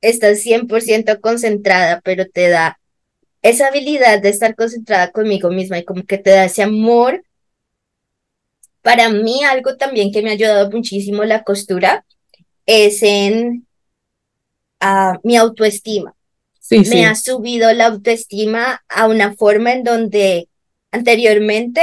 estás 0.00 0.40
100% 0.40 1.20
concentrada, 1.20 2.00
pero 2.02 2.26
te 2.28 2.48
da 2.48 2.78
esa 3.42 3.68
habilidad 3.68 4.20
de 4.20 4.28
estar 4.28 4.54
concentrada 4.54 5.10
conmigo 5.12 5.50
misma 5.50 5.78
y 5.78 5.84
como 5.84 6.04
que 6.04 6.18
te 6.18 6.30
da 6.30 6.44
ese 6.44 6.62
amor. 6.62 7.24
Para 8.82 9.08
mí 9.10 9.44
algo 9.44 9.76
también 9.76 10.12
que 10.12 10.22
me 10.22 10.30
ha 10.30 10.34
ayudado 10.34 10.70
muchísimo 10.70 11.24
la 11.24 11.42
costura 11.42 12.04
es 12.66 13.02
en 13.02 13.66
uh, 14.82 15.18
mi 15.22 15.36
autoestima. 15.36 16.14
Sí, 16.60 16.80
me 16.88 17.04
ha 17.04 17.14
subido 17.16 17.72
la 17.72 17.86
autoestima 17.86 18.84
a 18.88 19.08
una 19.08 19.34
forma 19.34 19.72
en 19.72 19.82
donde 19.82 20.48
anteriormente 20.92 21.82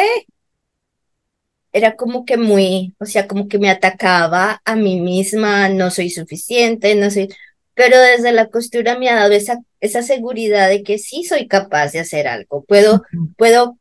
era 1.74 1.96
como 1.96 2.26
que 2.26 2.38
muy, 2.38 2.96
o 3.00 3.06
sea, 3.06 3.28
como 3.28 3.48
que 3.48 3.60
me 3.60 3.70
atacaba 3.70 4.62
a 4.66 4.76
mí 4.76 5.02
misma, 5.02 5.70
no 5.70 5.92
soy 5.92 6.10
suficiente, 6.10 6.96
no 6.96 7.12
soy, 7.12 7.30
pero 7.78 8.00
desde 8.00 8.32
la 8.32 8.48
costura 8.48 8.98
me 8.98 9.08
ha 9.08 9.16
dado 9.16 9.34
esa, 9.34 9.60
esa 9.80 10.02
seguridad 10.02 10.68
de 10.68 10.82
que 10.82 10.98
sí 10.98 11.24
soy 11.24 11.48
capaz 11.48 11.92
de 11.92 12.00
hacer 12.00 12.28
algo. 12.28 12.66
Puedo, 12.66 13.04
puedo 13.38 13.78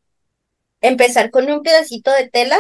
empezar 0.82 1.30
con 1.30 1.50
un 1.50 1.62
pedacito 1.62 2.12
de 2.12 2.28
tela 2.28 2.58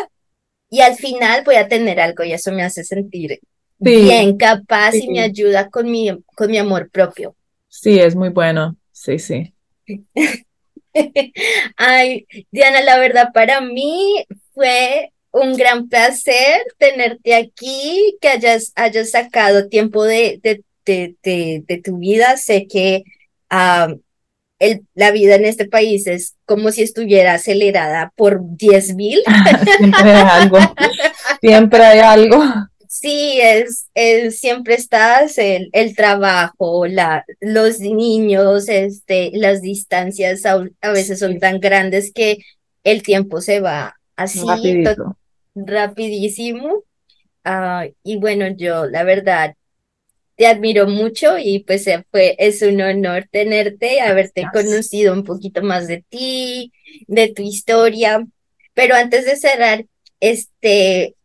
y 0.70 0.80
al 0.80 0.96
final 0.96 1.44
voy 1.44 1.56
a 1.56 1.68
tener 1.68 2.00
algo 2.00 2.24
y 2.24 2.32
eso 2.32 2.52
me 2.52 2.62
hace 2.62 2.84
sentir 2.84 3.38
bien 3.78 4.38
capaz 4.38 4.94
y 4.94 5.08
me 5.10 5.20
ayuda 5.20 5.68
con 5.68 5.90
mi, 5.90 6.10
con 6.34 6.50
mi 6.50 6.56
amor 6.56 6.88
propio. 6.90 7.36
Sí, 7.68 8.00
es 8.00 8.16
muy 8.16 8.30
bueno. 8.30 8.74
Sí, 8.90 9.18
sí. 9.18 9.52
Ay, 11.76 12.26
Diana, 12.50 12.80
la 12.80 12.98
verdad 12.98 13.28
para 13.34 13.60
mí 13.60 14.24
fue 14.54 15.12
un 15.32 15.54
gran 15.54 15.90
placer 15.90 16.62
tenerte 16.78 17.34
aquí, 17.34 18.16
que 18.22 18.28
hayas, 18.28 18.72
hayas 18.74 19.10
sacado 19.10 19.68
tiempo 19.68 20.02
de, 20.02 20.40
de, 20.42 20.64
de, 20.86 21.64
de 21.66 21.82
tu 21.82 21.98
vida. 21.98 22.36
Sé 22.36 22.66
que 22.66 23.04
el, 24.58 24.86
la 24.94 25.10
vida 25.10 25.34
en 25.34 25.44
este 25.44 25.66
país 25.66 26.06
es 26.06 26.36
como 26.44 26.70
si 26.72 26.82
estuviera 26.82 27.34
acelerada 27.34 28.12
por 28.16 28.40
10 28.42 28.94
mil. 28.94 29.22
Siempre 29.78 30.12
hay 30.12 30.26
algo. 30.28 30.58
Siempre 31.40 31.84
hay 31.84 31.98
algo. 32.00 32.42
Sí, 32.88 33.38
es, 33.42 33.88
siempre 34.38 34.74
estás, 34.74 35.36
el, 35.36 35.68
el 35.72 35.94
trabajo, 35.94 36.86
la, 36.86 37.26
los 37.40 37.80
niños, 37.80 38.70
este, 38.70 39.32
las 39.34 39.60
distancias 39.60 40.46
a, 40.46 40.64
veces 40.92 41.18
son 41.18 41.38
tan 41.38 41.60
grandes 41.60 42.10
que 42.14 42.38
el 42.84 43.02
tiempo 43.02 43.42
se 43.42 43.60
va 43.60 43.96
así 44.14 44.40
rapidísimo. 45.54 46.84
Ah, 47.44 47.86
y 48.02 48.16
bueno, 48.16 48.46
yo 48.56 48.86
la 48.86 49.04
verdad 49.04 49.56
te 50.36 50.46
admiro 50.46 50.86
mucho 50.86 51.38
y 51.38 51.60
pues 51.60 51.86
eh, 51.86 52.04
fue, 52.10 52.36
es 52.38 52.62
un 52.62 52.80
honor 52.80 53.26
tenerte, 53.30 54.00
haberte 54.00 54.46
conocido 54.52 55.12
un 55.12 55.24
poquito 55.24 55.62
más 55.62 55.88
de 55.88 56.04
ti, 56.08 56.72
de 57.06 57.32
tu 57.32 57.42
historia. 57.42 58.24
Pero 58.74 58.94
antes 58.94 59.24
de 59.24 59.36
cerrar, 59.36 59.86
este, 60.20 61.16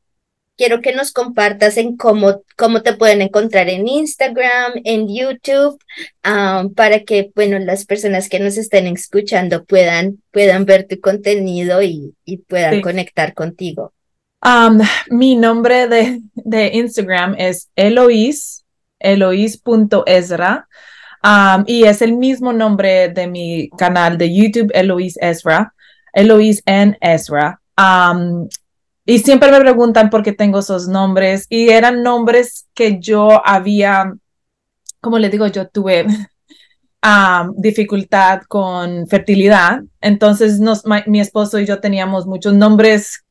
quiero 0.55 0.81
que 0.81 0.93
nos 0.93 1.11
compartas 1.11 1.77
en 1.77 1.97
cómo, 1.97 2.43
cómo 2.55 2.81
te 2.81 2.93
pueden 2.93 3.21
encontrar 3.21 3.67
en 3.67 3.87
Instagram, 3.87 4.73
en 4.85 5.13
YouTube, 5.13 5.77
ah, 6.23 6.65
para 6.75 7.01
que, 7.01 7.31
bueno, 7.35 7.59
las 7.59 7.85
personas 7.85 8.29
que 8.29 8.39
nos 8.39 8.57
estén 8.57 8.87
escuchando 8.87 9.65
puedan, 9.65 10.21
puedan 10.31 10.65
ver 10.65 10.87
tu 10.87 10.99
contenido 11.01 11.81
y, 11.81 12.13
y 12.23 12.37
puedan 12.37 12.81
conectar 12.81 13.33
contigo. 13.33 13.93
Um, 14.43 14.79
mi 15.09 15.35
nombre 15.35 15.87
de, 15.87 16.21
de 16.35 16.67
Instagram 16.73 17.35
es 17.37 17.69
Eloís, 17.75 18.60
Eloís.ezra. 19.01 20.67
Um, 21.23 21.63
y 21.67 21.83
es 21.83 22.01
el 22.01 22.17
mismo 22.17 22.51
nombre 22.51 23.09
de 23.09 23.27
mi 23.27 23.69
canal 23.77 24.17
de 24.17 24.33
YouTube, 24.33 24.71
Eloís 24.73 25.17
Ezra, 25.21 25.73
Eloís 26.13 26.63
en 26.65 26.97
Ezra. 26.99 27.61
Um, 27.77 28.49
y 29.05 29.19
siempre 29.19 29.51
me 29.51 29.59
preguntan 29.59 30.09
por 30.09 30.23
qué 30.23 30.31
tengo 30.31 30.59
esos 30.59 30.87
nombres 30.87 31.45
y 31.49 31.69
eran 31.69 32.01
nombres 32.01 32.67
que 32.73 32.99
yo 32.99 33.45
había, 33.45 34.13
como 34.99 35.19
le 35.19 35.29
digo, 35.29 35.47
yo 35.47 35.67
tuve 35.67 36.05
dificultad 37.57 38.41
con 38.47 39.07
fertilidad. 39.07 39.81
Entonces 40.01 40.59
mi 41.07 41.19
esposo 41.19 41.59
y 41.59 41.65
yo 41.65 41.79
teníamos 41.79 42.25
muchos 42.25 42.53
nombres 42.53 43.25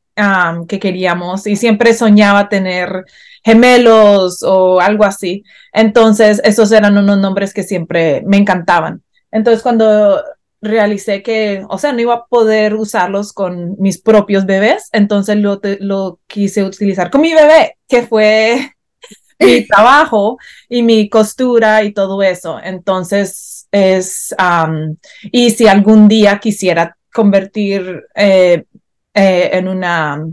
que 0.69 0.79
queríamos 0.79 1.47
y 1.47 1.57
siempre 1.57 1.95
soñaba 1.95 2.49
tener 2.49 3.05
gemelos 3.43 4.43
o 4.43 4.81
algo 4.81 5.05
así. 5.05 5.45
Entonces, 5.73 6.41
esos 6.45 6.73
eran 6.73 6.97
unos 6.97 7.19
nombres 7.19 7.55
que 7.55 7.63
siempre 7.63 8.23
me 8.27 8.37
encantaban. 8.37 9.03
Entonces, 9.31 9.63
cuando 9.63 10.23
realicé 10.61 11.23
que, 11.23 11.65
o 11.69 11.79
sea, 11.79 11.93
no 11.93 12.01
iba 12.01 12.15
a 12.15 12.27
poder 12.27 12.75
usarlos 12.75 13.33
con 13.33 13.77
mis 13.79 13.99
propios 14.01 14.45
bebés, 14.45 14.89
entonces 14.93 15.37
lo, 15.37 15.61
lo 15.81 16.21
quise 16.27 16.65
utilizar 16.65 17.11
con 17.11 17.23
mi 17.23 17.33
bebé, 17.33 17.77
que 17.89 18.03
fue 18.03 18.73
mi 19.39 19.67
trabajo 19.67 20.39
y 20.69 20.83
mi 20.83 21.09
costura 21.09 21.83
y 21.85 21.93
todo 21.93 22.23
eso. 22.23 22.59
Entonces, 22.63 23.69
es, 23.73 24.35
y 25.31 25.51
si 25.51 25.67
algún 25.69 26.09
día 26.09 26.39
quisiera 26.39 26.97
convertir 27.13 28.05
eh, 28.15 28.65
eh, 29.21 29.51
en 29.53 29.69
una, 29.69 30.25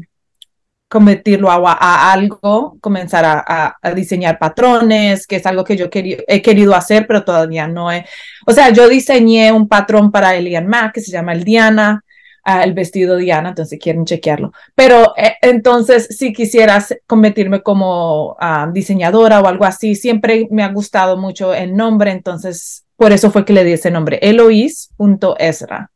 convertirlo 0.87 1.49
a, 1.51 2.11
algo, 2.13 2.77
comenzar 2.79 3.25
a, 3.25 3.93
diseñar 3.93 4.39
patrones, 4.39 5.27
que 5.27 5.37
es 5.37 5.45
algo 5.45 5.63
que 5.63 5.75
yo 5.75 5.87
he 5.91 6.41
querido 6.41 6.73
hacer, 6.75 7.05
pero 7.07 7.23
todavía 7.23 7.67
no 7.67 7.91
he. 7.91 8.05
O 8.45 8.53
sea, 8.53 8.69
yo 8.71 8.87
diseñé 8.87 9.51
un 9.51 9.67
patrón 9.67 10.11
para 10.11 10.35
Elian 10.35 10.67
Mac 10.67 10.93
que 10.93 11.01
se 11.01 11.11
llama 11.11 11.33
el 11.33 11.43
Diana, 11.43 12.03
ah, 12.43 12.63
el 12.63 12.73
vestido 12.73 13.17
Diana, 13.17 13.49
entonces 13.49 13.79
quieren 13.81 14.05
chequearlo. 14.05 14.53
Pero 14.75 15.13
eh, 15.17 15.35
entonces, 15.41 16.07
si 16.17 16.31
quisieras 16.31 16.95
convertirme 17.05 17.61
como 17.61 18.37
ah, 18.39 18.69
diseñadora 18.71 19.41
o 19.41 19.47
algo 19.47 19.65
así, 19.65 19.95
siempre 19.95 20.47
me 20.51 20.63
ha 20.63 20.69
gustado 20.69 21.17
mucho 21.17 21.53
el 21.53 21.75
nombre, 21.75 22.11
entonces 22.11 22.85
por 22.95 23.11
eso 23.11 23.29
fue 23.31 23.45
que 23.45 23.53
le 23.53 23.63
di 23.63 23.73
ese 23.73 23.91
nombre, 23.91 24.19
Eloís.esra. 24.21 25.91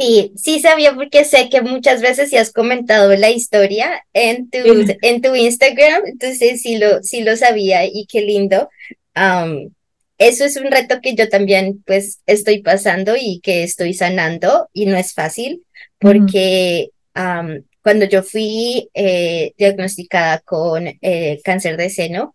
Sí, 0.00 0.32
sí 0.34 0.60
sabía 0.60 0.94
porque 0.94 1.26
sé 1.26 1.50
que 1.50 1.60
muchas 1.60 2.00
veces 2.00 2.30
sí 2.30 2.36
has 2.38 2.52
comentado 2.52 3.14
la 3.16 3.28
historia 3.28 4.02
en 4.14 4.48
tu, 4.48 4.58
en 5.02 5.20
tu 5.20 5.34
Instagram, 5.34 6.06
entonces 6.06 6.62
sí 6.62 6.78
lo, 6.78 7.02
sí 7.02 7.22
lo 7.22 7.36
sabía 7.36 7.84
y 7.84 8.06
qué 8.06 8.22
lindo. 8.22 8.70
eso 10.16 10.44
es 10.44 10.56
un 10.56 10.70
reto 10.70 11.00
que 11.02 11.14
yo 11.14 11.28
también 11.28 11.82
pues 11.84 12.20
estoy 12.24 12.62
pasando 12.62 13.14
y 13.14 13.40
que 13.40 13.62
estoy 13.62 13.92
sanando 13.92 14.70
y 14.72 14.86
no 14.86 14.96
es 14.96 15.12
fácil 15.12 15.64
porque 15.98 16.88
cuando 17.82 18.06
yo 18.06 18.22
fui 18.22 18.88
eh, 18.94 19.52
diagnosticada 19.58 20.38
con 20.38 20.86
eh, 20.86 21.40
cáncer 21.44 21.76
de 21.76 21.90
seno, 21.90 22.34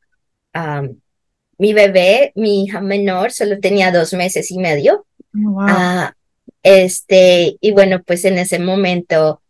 mi 1.58 1.74
bebé, 1.74 2.32
mi 2.36 2.66
hija 2.66 2.80
menor, 2.80 3.32
solo 3.32 3.60
tenía 3.60 3.92
dos 3.92 4.14
meses 4.14 4.52
y 4.52 4.60
medio. 4.60 5.06
Oh, 5.34 5.58
ah, 5.62 6.15
este, 6.64 7.58
y 7.62 7.72
bueno, 7.72 8.02
pues 8.04 8.26
en 8.26 8.38
ese 8.38 8.60
momento 8.60 9.42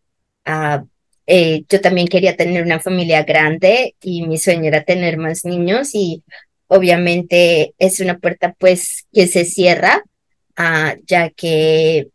eh, 1.27 1.63
yo 1.69 1.81
también 1.81 2.07
quería 2.07 2.35
tener 2.35 2.63
una 2.63 2.79
familia 2.79 3.23
grande 3.23 3.95
y 4.01 4.27
mi 4.27 4.37
sueño 4.37 4.65
era 4.65 4.83
tener 4.83 5.17
más 5.17 5.45
niños 5.45 5.89
y 5.93 6.23
obviamente 6.67 7.73
es 7.77 7.99
una 7.99 8.17
puerta 8.17 8.53
pues 8.57 9.05
que 9.13 9.27
se 9.27 9.45
cierra, 9.45 10.03
ah, 10.55 10.95
ya 11.07 11.29
que, 11.29 12.09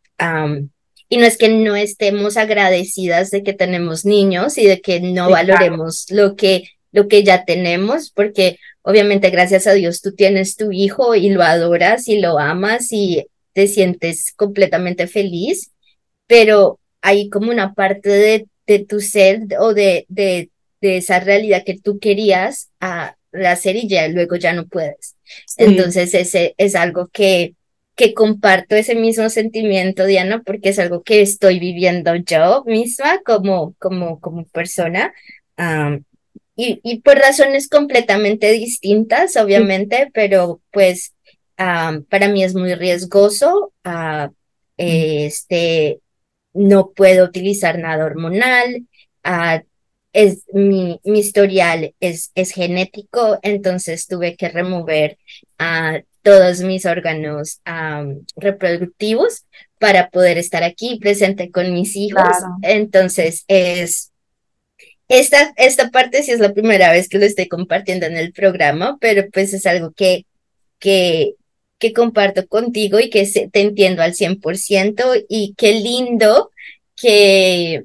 y 1.08 1.16
no 1.16 1.24
es 1.24 1.36
que 1.36 1.48
no 1.48 1.76
estemos 1.76 2.36
agradecidas 2.36 3.30
de 3.30 3.42
que 3.42 3.52
tenemos 3.52 4.04
niños 4.04 4.58
y 4.58 4.66
de 4.66 4.80
que 4.80 5.00
no 5.00 5.30
valoremos 5.30 6.06
lo 6.10 6.36
que, 6.36 6.68
lo 6.92 7.08
que 7.08 7.24
ya 7.24 7.44
tenemos, 7.44 8.10
porque 8.10 8.58
obviamente 8.82 9.30
gracias 9.30 9.66
a 9.66 9.72
Dios 9.72 10.02
tú 10.02 10.14
tienes 10.14 10.56
tu 10.56 10.72
hijo 10.72 11.14
y 11.14 11.30
lo 11.30 11.42
adoras 11.42 12.06
y 12.06 12.18
lo 12.18 12.38
amas 12.38 12.92
y 12.92 13.26
te 13.52 13.66
sientes 13.66 14.32
completamente 14.36 15.06
feliz, 15.06 15.72
pero 16.26 16.78
hay 17.02 17.28
como 17.28 17.50
una 17.50 17.74
parte 17.74 18.08
de, 18.08 18.46
de 18.66 18.84
tu 18.84 19.00
ser 19.00 19.42
o 19.58 19.74
de, 19.74 20.06
de, 20.08 20.50
de, 20.80 20.98
esa 20.98 21.20
realidad 21.20 21.64
que 21.64 21.78
tú 21.78 21.98
querías 21.98 22.70
a, 22.80 23.16
hacer 23.46 23.76
y 23.76 23.88
ya 23.88 24.08
luego 24.08 24.36
ya 24.36 24.52
no 24.52 24.66
puedes. 24.66 25.16
Entonces 25.56 26.14
ese 26.14 26.54
es 26.58 26.74
algo 26.74 27.08
que, 27.12 27.54
que 27.94 28.14
comparto 28.14 28.74
ese 28.74 28.94
mismo 28.94 29.28
sentimiento, 29.28 30.04
Diana, 30.04 30.42
porque 30.44 30.70
es 30.70 30.78
algo 30.78 31.02
que 31.02 31.20
estoy 31.20 31.60
viviendo 31.60 32.14
yo 32.16 32.64
misma 32.66 33.20
como, 33.24 33.74
como, 33.78 34.20
como 34.20 34.44
persona. 34.46 35.12
y, 36.56 37.00
por 37.00 37.18
razones 37.18 37.68
completamente 37.68 38.52
distintas, 38.52 39.36
obviamente, 39.36 40.10
pero 40.12 40.60
pues 40.72 41.12
para 42.08 42.28
mí 42.28 42.42
es 42.42 42.54
muy 42.54 42.74
riesgoso. 42.74 43.72
Ah, 43.84 44.30
este, 44.76 46.00
no 46.54 46.90
puedo 46.90 47.24
utilizar 47.24 47.78
nada 47.78 48.04
hormonal. 48.04 48.86
Ah, 49.22 49.62
es, 50.12 50.44
mi, 50.52 51.00
mi 51.04 51.20
historial 51.20 51.94
es, 52.00 52.32
es 52.34 52.52
genético, 52.52 53.38
entonces 53.42 54.06
tuve 54.06 54.36
que 54.36 54.48
remover 54.48 55.18
a 55.58 56.00
todos 56.22 56.60
mis 56.60 56.84
órganos 56.84 57.60
reproductivos 58.36 59.46
para 59.78 60.10
poder 60.10 60.36
estar 60.36 60.62
aquí 60.64 60.98
presente 60.98 61.50
con 61.50 61.72
mis 61.72 61.94
hijos. 61.96 62.36
Entonces 62.62 63.44
es 63.48 64.10
esta, 65.08 65.52
esta 65.56 65.90
parte 65.90 66.22
sí 66.22 66.30
es 66.30 66.38
la 66.38 66.52
primera 66.52 66.92
vez 66.92 67.08
que 67.08 67.18
lo 67.18 67.24
estoy 67.24 67.48
compartiendo 67.48 68.06
en 68.06 68.16
el 68.16 68.32
programa, 68.32 68.96
pero 69.00 69.28
pues 69.32 69.52
es 69.52 69.66
algo 69.66 69.92
que, 69.92 70.24
que, 70.78 71.34
que 71.80 71.92
comparto 71.92 72.46
contigo 72.46 73.00
y 73.00 73.10
que 73.10 73.26
te 73.26 73.60
entiendo 73.60 74.02
al 74.02 74.14
100% 74.14 75.24
y 75.28 75.54
qué 75.56 75.72
lindo 75.72 76.50
que, 76.94 77.84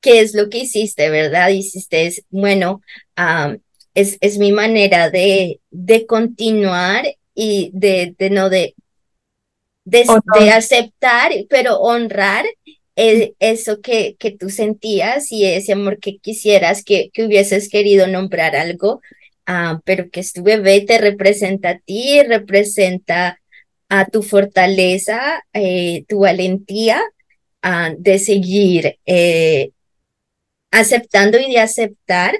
qué 0.00 0.20
es 0.20 0.34
lo 0.34 0.50
que 0.50 0.58
hiciste, 0.58 1.10
¿verdad? 1.10 1.48
Hiciste, 1.48 2.06
es, 2.06 2.22
bueno, 2.30 2.82
es, 3.94 4.18
es 4.20 4.38
mi 4.38 4.52
manera 4.52 5.10
de, 5.10 5.60
de 5.70 6.06
continuar 6.06 7.06
y 7.34 7.70
de, 7.72 8.14
de 8.18 8.30
no 8.30 8.50
de, 8.50 8.74
de, 9.84 10.04
de 10.38 10.50
aceptar, 10.50 11.32
pero 11.48 11.78
honrar 11.80 12.44
eso 12.94 13.80
que, 13.80 14.16
que 14.18 14.32
tú 14.32 14.50
sentías 14.50 15.32
y 15.32 15.46
ese 15.46 15.72
amor 15.72 15.98
que 15.98 16.18
quisieras, 16.18 16.84
que, 16.84 17.10
que 17.12 17.24
hubieses 17.24 17.68
querido 17.68 18.06
nombrar 18.06 18.56
algo, 18.56 19.00
ah, 19.48 19.80
pero 19.84 20.10
que 20.10 20.22
tu 20.32 20.42
bebé 20.44 20.82
te 20.82 20.98
representa 20.98 21.70
a 21.70 21.78
ti, 21.80 22.22
representa 22.22 23.40
a 23.88 24.04
tu 24.06 24.22
fortaleza, 24.22 25.42
eh, 25.54 26.04
tu 26.08 26.20
valentía 26.20 27.02
ah, 27.62 27.92
de 27.98 28.18
seguir 28.18 28.98
eh, 29.06 29.72
aceptando 30.70 31.38
y 31.38 31.50
de 31.52 31.60
aceptar, 31.60 32.34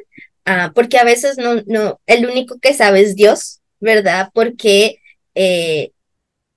ah, 0.45 0.73
porque 0.75 0.99
a 0.99 1.05
veces 1.05 1.39
no, 1.39 1.63
no, 1.67 2.01
el 2.07 2.27
único 2.27 2.59
que 2.61 2.75
sabe 2.75 3.01
es 3.01 3.17
Dios, 3.17 3.61
¿verdad? 3.81 4.31
Porque 4.35 5.01
eh, 5.35 5.93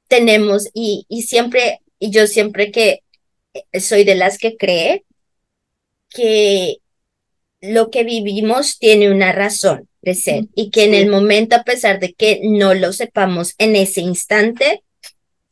tenemos 0.09 0.69
y, 0.73 1.05
y 1.09 1.23
siempre, 1.23 1.79
y 1.99 2.11
yo 2.11 2.27
siempre 2.27 2.71
que 2.71 3.03
soy 3.79 4.03
de 4.03 4.15
las 4.15 4.37
que 4.37 4.57
cree 4.57 5.05
que 6.09 6.77
lo 7.61 7.89
que 7.89 8.03
vivimos 8.03 8.79
tiene 8.79 9.11
una 9.11 9.31
razón 9.31 9.87
de 10.01 10.15
ser 10.15 10.45
y 10.55 10.69
que 10.71 10.85
en 10.85 10.93
el 10.93 11.09
momento, 11.09 11.55
a 11.55 11.63
pesar 11.63 11.99
de 11.99 12.13
que 12.13 12.41
no 12.43 12.73
lo 12.73 12.93
sepamos 12.93 13.53
en 13.57 13.75
ese 13.75 14.01
instante, 14.01 14.83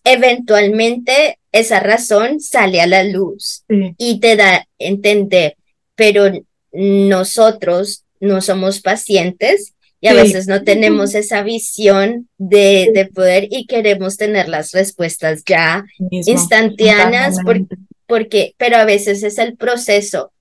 eventualmente 0.04 1.40
esa 1.52 1.80
razón 1.80 2.40
sale 2.40 2.82
a 2.82 2.88
la 2.88 3.04
luz 3.04 3.64
y 3.98 4.20
te 4.20 4.36
da 4.36 4.56
a 4.56 4.68
entender, 4.78 5.56
pero 5.96 6.32
nosotros 6.72 8.04
no 8.20 8.42
somos 8.42 8.82
pacientes 8.82 9.74
y 10.02 10.08
a 10.08 10.14
veces 10.14 10.48
no 10.48 10.64
tenemos 10.64 11.14
esa 11.14 11.44
visión 11.44 12.30
de, 12.38 12.92
de, 12.94 13.06
poder 13.06 13.48
y 13.52 13.66
queremos 13.66 14.16
tener 14.16 14.48
las 14.48 14.72
respuestas 14.72 15.44
ya 15.46 15.84
instantáneas 16.10 17.36
porque, 18.08 18.56
pero 18.58 18.78
a 18.78 18.86
veces 18.86 19.24
es 19.24 19.38
el 19.38 19.58
proceso 19.58 20.32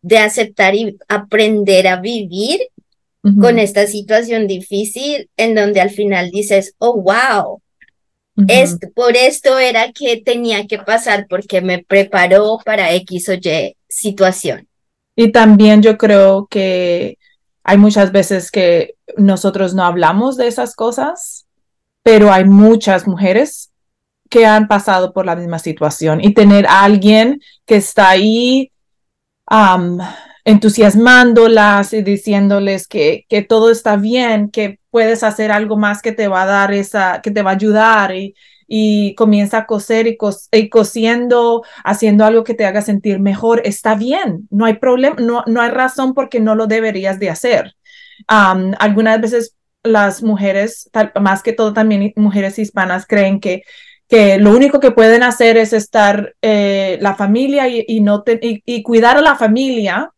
de 0.00 0.18
aceptar 0.18 0.74
y 0.74 0.96
aprender 1.08 1.86
a 1.86 2.00
vivir 2.00 2.60
con 3.40 3.58
esta 3.58 3.86
situación 3.86 4.48
difícil 4.48 5.30
en 5.36 5.54
donde 5.54 5.80
al 5.80 5.90
final 5.90 6.30
dices, 6.30 6.74
oh, 6.78 7.00
wow, 7.00 7.62
esto, 8.48 8.88
por 8.94 9.16
esto 9.16 9.58
era 9.58 9.92
que 9.92 10.20
tenía 10.20 10.66
que 10.66 10.78
pasar 10.78 11.26
porque 11.28 11.60
me 11.60 11.84
preparó 11.84 12.58
para 12.64 12.92
X 12.94 13.28
o 13.28 13.34
Y 13.34 13.76
situación. 13.88 14.66
Y 15.14 15.30
también 15.30 15.82
yo 15.82 15.96
creo 15.98 16.46
que 16.50 17.18
hay 17.62 17.78
muchas 17.78 18.10
veces 18.10 18.50
que 18.50 18.94
nosotros 19.16 19.74
no 19.74 19.84
hablamos 19.84 20.36
de 20.36 20.48
esas 20.48 20.74
cosas, 20.74 21.46
pero 22.02 22.32
hay 22.32 22.44
muchas 22.44 23.06
mujeres 23.06 23.70
que 24.28 24.46
han 24.46 24.66
pasado 24.66 25.12
por 25.12 25.26
la 25.26 25.36
misma 25.36 25.58
situación 25.58 26.24
y 26.24 26.32
tener 26.32 26.66
a 26.66 26.82
alguien 26.82 27.40
que 27.66 27.76
está 27.76 28.08
ahí 28.08 28.72
entusiasmándolas 30.44 31.92
y 31.92 32.02
diciéndoles 32.02 32.88
que, 32.88 33.26
que 33.28 33.42
todo 33.42 33.70
está 33.70 33.96
bien, 33.96 34.50
que 34.50 34.78
puedes 34.90 35.22
hacer 35.22 35.52
algo 35.52 35.76
más 35.76 36.02
que 36.02 36.12
te 36.12 36.28
va 36.28 36.42
a 36.42 36.46
dar 36.46 36.72
esa, 36.72 37.20
que 37.22 37.30
te 37.30 37.42
va 37.42 37.50
a 37.50 37.54
ayudar 37.54 38.14
y, 38.14 38.34
y 38.66 39.14
comienza 39.16 39.58
a 39.58 39.66
coser 39.66 40.06
y, 40.06 40.68
cosiendo, 40.68 41.62
haciendo 41.84 42.24
algo 42.24 42.42
que 42.42 42.54
te 42.54 42.64
haga 42.64 42.80
sentir 42.80 43.20
mejor, 43.20 43.60
está 43.64 43.94
bien, 43.94 44.48
no 44.50 44.64
hay 44.64 44.78
problema, 44.78 45.16
no, 45.18 45.44
no 45.46 45.60
hay 45.60 45.70
razón 45.70 46.14
porque 46.14 46.40
no 46.40 46.54
lo 46.54 46.66
deberías 46.66 47.18
de 47.18 47.30
hacer. 47.30 47.74
algunas 48.26 49.20
veces 49.20 49.56
las 49.84 50.22
mujeres, 50.22 50.90
más 51.20 51.42
que 51.42 51.52
todo 51.52 51.72
también 51.72 52.12
mujeres 52.16 52.58
hispanas, 52.58 53.06
creen 53.06 53.40
que 53.40 53.62
que 54.08 54.36
lo 54.36 54.54
único 54.54 54.78
que 54.78 54.90
pueden 54.90 55.22
hacer 55.22 55.56
es 55.56 55.72
estar 55.72 56.34
eh, 56.42 56.98
la 57.00 57.14
familia 57.14 57.66
y, 57.68 58.00
no 58.00 58.22
y, 58.42 58.82
cuidar 58.82 59.16
a 59.16 59.22
la 59.22 59.36
familia, 59.36 60.10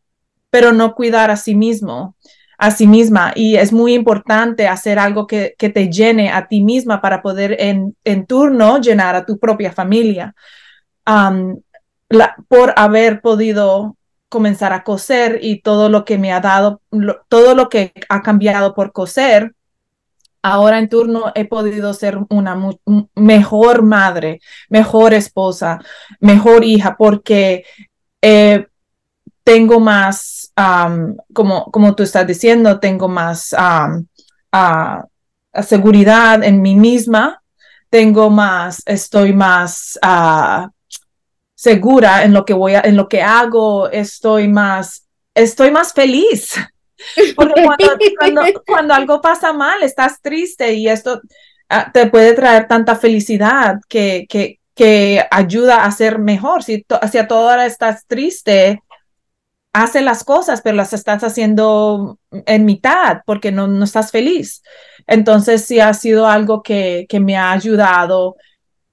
pero 0.54 0.72
no 0.72 0.94
cuidar 0.94 1.32
a 1.32 1.36
sí 1.36 1.56
mismo, 1.56 2.14
a 2.58 2.70
sí 2.70 2.86
misma. 2.86 3.32
Y 3.34 3.56
es 3.56 3.72
muy 3.72 3.92
importante 3.92 4.68
hacer 4.68 5.00
algo 5.00 5.26
que, 5.26 5.56
que 5.58 5.68
te 5.68 5.90
llene 5.90 6.30
a 6.30 6.46
ti 6.46 6.62
misma 6.62 7.00
para 7.00 7.22
poder 7.22 7.56
en, 7.58 7.96
en 8.04 8.24
turno 8.24 8.78
llenar 8.78 9.16
a 9.16 9.26
tu 9.26 9.40
propia 9.40 9.72
familia. 9.72 10.32
por 12.46 12.72
haber 12.76 13.20
podido 13.20 13.96
comenzar 14.28 14.72
a 14.72 14.84
coser 14.84 15.40
y 15.42 15.60
todo 15.60 15.88
lo 15.88 16.04
que 16.04 16.18
me 16.18 16.32
ha 16.32 16.38
dado, 16.38 16.80
todo 17.28 17.56
lo 17.56 17.68
que 17.68 17.92
ha 18.08 18.22
cambiado 18.22 18.76
por 18.76 18.92
coser, 18.92 19.56
ahora 20.40 20.78
en 20.78 20.88
turno 20.88 21.32
he 21.34 21.46
podido 21.46 21.92
ser 21.94 22.16
una 22.28 22.56
mejor 23.16 23.82
madre, 23.82 24.38
mejor 24.68 25.14
esposa, 25.14 25.80
mejor 26.20 26.62
hija, 26.62 26.94
porque 26.96 27.64
eh, 28.22 28.68
tengo 29.44 29.78
más, 29.78 30.43
como, 30.56 31.64
como 31.70 31.94
tú 31.94 32.02
estás 32.02 32.26
diciendo, 32.26 32.80
tengo 32.80 33.08
más 33.08 33.54
seguridad 35.62 36.42
en 36.42 36.62
mí 36.62 36.74
misma, 36.74 37.42
tengo 37.90 38.30
más, 38.30 38.82
estoy 38.86 39.32
más 39.32 39.98
ah, 40.02 40.70
segura 41.54 42.24
en 42.24 42.32
lo 42.32 42.44
que 42.44 42.52
voy 42.52 42.74
a, 42.74 42.80
en 42.80 42.96
lo 42.96 43.08
que 43.08 43.22
hago, 43.22 43.88
estoy 43.90 44.48
más, 44.48 45.06
estoy 45.34 45.70
más 45.70 45.92
feliz. 45.92 46.54
Porque 47.36 47.54
cuando, 48.66 48.94
algo 48.94 49.20
pasa 49.20 49.52
mal, 49.52 49.82
estás 49.82 50.20
triste 50.20 50.72
y 50.72 50.88
esto 50.88 51.20
ah, 51.68 51.90
te 51.92 52.06
puede 52.06 52.32
traer 52.34 52.66
tanta 52.66 52.96
felicidad 52.96 53.76
que, 53.88 54.26
que, 54.28 54.58
que 54.74 55.24
ayuda 55.30 55.84
a 55.84 55.92
ser 55.92 56.18
mejor. 56.18 56.62
Si, 56.62 56.84
si 57.10 57.18
a 57.18 57.28
toda 57.28 57.54
hora 57.54 57.66
estás 57.66 58.06
triste, 58.06 58.82
hace 59.74 60.00
las 60.00 60.24
cosas, 60.24 60.62
pero 60.62 60.76
las 60.76 60.94
estás 60.94 61.22
haciendo 61.24 62.18
en 62.30 62.64
mitad 62.64 63.20
porque 63.26 63.52
no, 63.52 63.66
no 63.66 63.84
estás 63.84 64.10
feliz. 64.10 64.62
Entonces 65.06 65.64
sí 65.66 65.80
ha 65.80 65.92
sido 65.92 66.26
algo 66.26 66.62
que, 66.62 67.06
que 67.08 67.20
me 67.20 67.36
ha 67.36 67.50
ayudado 67.52 68.36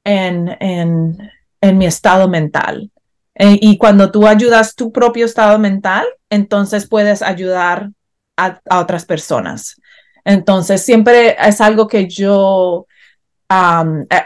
en, 0.03 0.49
en, 0.59 1.17
en 1.61 1.77
mi 1.77 1.86
estado 1.86 2.27
mental. 2.27 2.91
Eh, 3.36 3.59
y 3.61 3.77
cuando 3.77 4.11
tú 4.11 4.27
ayudas 4.27 4.75
tu 4.75 4.91
propio 4.91 5.25
estado 5.25 5.57
mental, 5.59 6.05
entonces 6.29 6.88
puedes 6.88 7.21
ayudar 7.21 7.91
a, 8.36 8.59
otras 8.71 9.05
personas. 9.05 9.79
Entonces, 10.25 10.84
siempre 10.84 11.38
es 11.39 11.61
algo 11.61 11.88
que 11.88 12.07
yo 12.07 12.88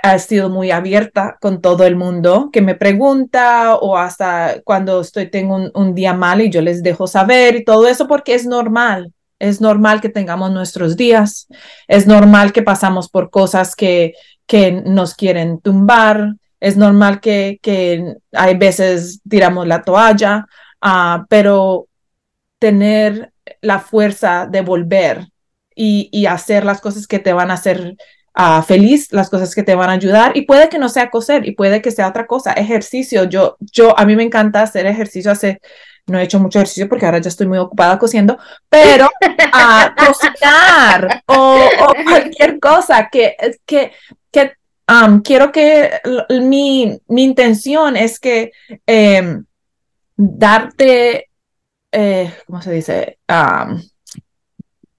he, 0.03 0.19
sido 0.19 0.49
muy 0.49 0.71
abierta 0.71 1.38
con 1.41 1.61
todo 1.61 1.86
el 1.86 1.95
mundo 1.95 2.49
que 2.51 2.61
me 2.61 2.76
pregunta 2.76 3.76
o 3.76 3.97
hasta 3.97 4.61
cuando 4.63 5.01
estoy, 5.01 5.30
tengo 5.30 5.55
un, 5.55 5.71
un, 5.73 5.95
día 5.95 6.13
mal 6.13 6.41
y 6.41 6.49
yo 6.49 6.61
les 6.61 6.84
dejo 6.84 7.07
saber 7.07 7.55
y 7.55 7.65
todo 7.65 7.88
eso 7.88 8.07
porque 8.07 8.36
es 8.36 8.45
normal. 8.45 9.13
Es 9.38 9.59
normal 9.59 9.99
que 9.99 10.09
tengamos 10.09 10.51
nuestros 10.51 10.95
días, 10.95 11.47
es 11.88 12.07
normal 12.07 12.53
que 12.53 12.61
pasamos 12.61 13.09
por 13.09 13.30
cosas 13.30 13.76
que, 13.76 14.13
que 14.47 14.71
nos 14.71 15.13
quieren 15.13 15.59
tumbar, 15.59 16.36
es 16.59 16.78
normal 16.78 17.19
que, 17.19 17.59
que 17.61 18.15
hay 18.32 18.57
veces 18.57 19.21
tiramos 19.30 19.67
la 19.67 19.84
toalla, 19.84 20.47
uh, 20.84 21.26
pero 21.30 21.88
tener 22.59 23.34
la 23.61 23.80
fuerza 23.80 24.47
de 24.49 24.61
volver 24.61 25.28
y, 25.76 26.26
hacer 26.26 26.65
las 26.65 26.82
cosas 26.82 27.05
que 27.05 27.19
te 27.19 27.34
van 27.34 27.51
a 27.51 27.55
hacer 27.55 27.97
uh, 28.38 28.62
feliz, 28.62 29.12
las 29.12 29.30
cosas 29.30 29.54
que 29.56 29.64
te 29.64 29.76
van 29.76 29.90
a 29.90 29.94
ayudar 29.94 30.36
y 30.36 30.44
puede 30.44 30.70
que 30.70 30.80
no 30.80 30.90
sea 30.90 31.10
coser 31.10 31.48
y 31.48 31.52
puede 31.52 31.82
que 31.82 31.92
sea 31.92 32.08
otra 32.08 32.28
cosa, 32.28 32.54
ejercicio. 32.54 33.26
Yo, 33.26 33.58
yo, 33.60 33.98
a 33.98 34.06
mí 34.06 34.16
me 34.16 34.24
encanta 34.24 34.62
hacer 34.62 34.86
ejercicio 34.86 35.32
hace 35.32 35.60
no 36.08 36.20
he 36.20 36.24
hecho 36.24 36.40
mucho 36.40 36.60
ejercicio 36.60 36.88
porque 36.88 37.06
ahora 37.06 37.20
ya 37.20 37.30
estoy 37.30 37.48
muy 37.48 37.58
ocupada 37.58 37.98
cosiendo, 37.98 38.38
pero 38.70 39.10
a 39.52 39.96
cocinar 39.98 41.24
o, 41.26 41.70
cualquier 42.04 42.60
cosa 42.60 43.10
que, 43.12 43.36
que, 43.66 43.92
que 44.32 44.54
quiero 45.24 45.52
que 45.52 46.00
mi, 46.42 47.00
mi, 47.08 47.24
intención 47.24 47.98
es 47.98 48.20
que 48.20 48.52
em, 48.86 49.46
darte, 50.16 51.30
eh, 51.92 52.34
¿cómo 52.46 52.62
se 52.62 52.72
dice? 52.72 53.18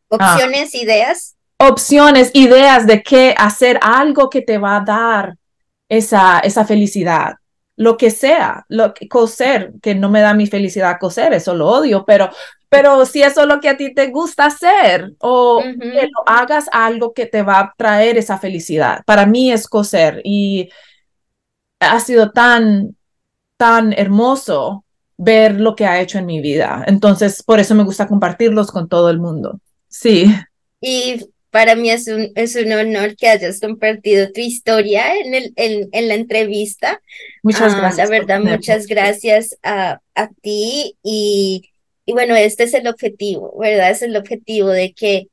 opciones, 0.08 0.74
ideas. 0.74 1.35
Opciones, 1.58 2.30
ideas 2.34 2.86
de 2.86 3.02
qué 3.02 3.34
hacer, 3.36 3.78
algo 3.82 4.28
que 4.28 4.42
te 4.42 4.58
va 4.58 4.76
a 4.76 4.84
dar 4.84 5.36
esa, 5.88 6.40
esa 6.40 6.64
felicidad 6.64 7.36
lo 7.76 7.96
que 7.98 8.10
sea, 8.10 8.64
lo 8.68 8.94
que 8.94 9.06
coser, 9.06 9.74
que 9.82 9.94
no 9.94 10.08
me 10.08 10.20
da 10.20 10.34
mi 10.34 10.46
felicidad 10.46 10.98
coser, 10.98 11.34
eso 11.34 11.54
lo 11.54 11.68
odio, 11.68 12.04
pero, 12.06 12.30
pero 12.70 13.04
si 13.04 13.22
eso 13.22 13.42
es 13.42 13.46
lo 13.46 13.60
que 13.60 13.68
a 13.68 13.76
ti 13.76 13.94
te 13.94 14.08
gusta 14.08 14.46
hacer 14.46 15.12
o 15.18 15.62
que 15.62 16.08
lo 16.08 16.22
hagas 16.26 16.66
algo 16.72 17.12
que 17.12 17.26
te 17.26 17.42
va 17.42 17.60
a 17.60 17.74
traer 17.76 18.16
esa 18.16 18.38
felicidad. 18.38 19.02
Para 19.04 19.26
mí 19.26 19.52
es 19.52 19.68
coser 19.68 20.22
y 20.24 20.70
ha 21.78 22.00
sido 22.00 22.32
tan, 22.32 22.96
tan 23.58 23.92
hermoso 23.92 24.84
ver 25.18 25.60
lo 25.60 25.76
que 25.76 25.86
ha 25.86 26.00
hecho 26.00 26.18
en 26.18 26.26
mi 26.26 26.40
vida. 26.40 26.82
Entonces, 26.86 27.42
por 27.42 27.60
eso 27.60 27.74
me 27.74 27.84
gusta 27.84 28.08
compartirlos 28.08 28.70
con 28.70 28.88
todo 28.88 29.10
el 29.10 29.18
mundo. 29.18 29.60
Sí. 29.88 30.34
Y 30.80 31.26
para 31.56 31.74
mí 31.74 31.88
es 31.88 32.06
un, 32.06 32.32
es 32.34 32.54
un 32.54 32.70
honor 32.70 33.16
que 33.16 33.28
hayas 33.28 33.60
compartido 33.60 34.30
tu 34.30 34.42
historia 34.42 35.16
en, 35.16 35.32
el, 35.32 35.54
en, 35.56 36.08
la 36.08 36.12
entrevista. 36.12 37.00
Muchas 37.42 37.72
ah, 37.72 37.78
gracias. 37.78 38.10
La 38.10 38.18
verdad, 38.18 38.40
muchas 38.40 38.86
gracias 38.86 39.56
a, 39.62 40.02
a 40.14 40.28
ti 40.42 40.98
y, 41.02 41.70
y 42.04 42.12
bueno, 42.12 42.36
este 42.36 42.64
es 42.64 42.74
el 42.74 42.86
objetivo, 42.86 43.58
¿verdad? 43.58 43.90
Es 43.90 44.02
el 44.02 44.18
objetivo 44.18 44.68
de 44.68 44.92
que 44.92 45.28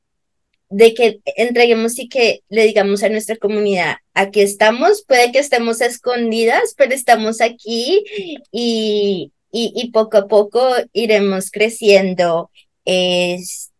de 0.70 0.94
que 0.94 1.20
entreguemos 1.36 1.98
y 1.98 2.08
que 2.08 2.40
le 2.48 2.64
digamos 2.64 3.02
a 3.02 3.10
nuestra 3.10 3.36
comunidad, 3.36 3.96
aquí 4.14 4.40
estamos, 4.40 5.04
puede 5.06 5.30
que 5.30 5.40
estemos 5.40 5.82
escondidas, 5.82 6.72
pero 6.74 6.94
estamos 6.94 7.42
aquí 7.42 8.02
y, 8.50 9.30
y, 9.52 9.72
y 9.76 9.90
poco 9.90 10.16
a 10.16 10.26
poco 10.26 10.74
iremos 10.94 11.50
creciendo. 11.50 12.50
Es, 12.86 13.73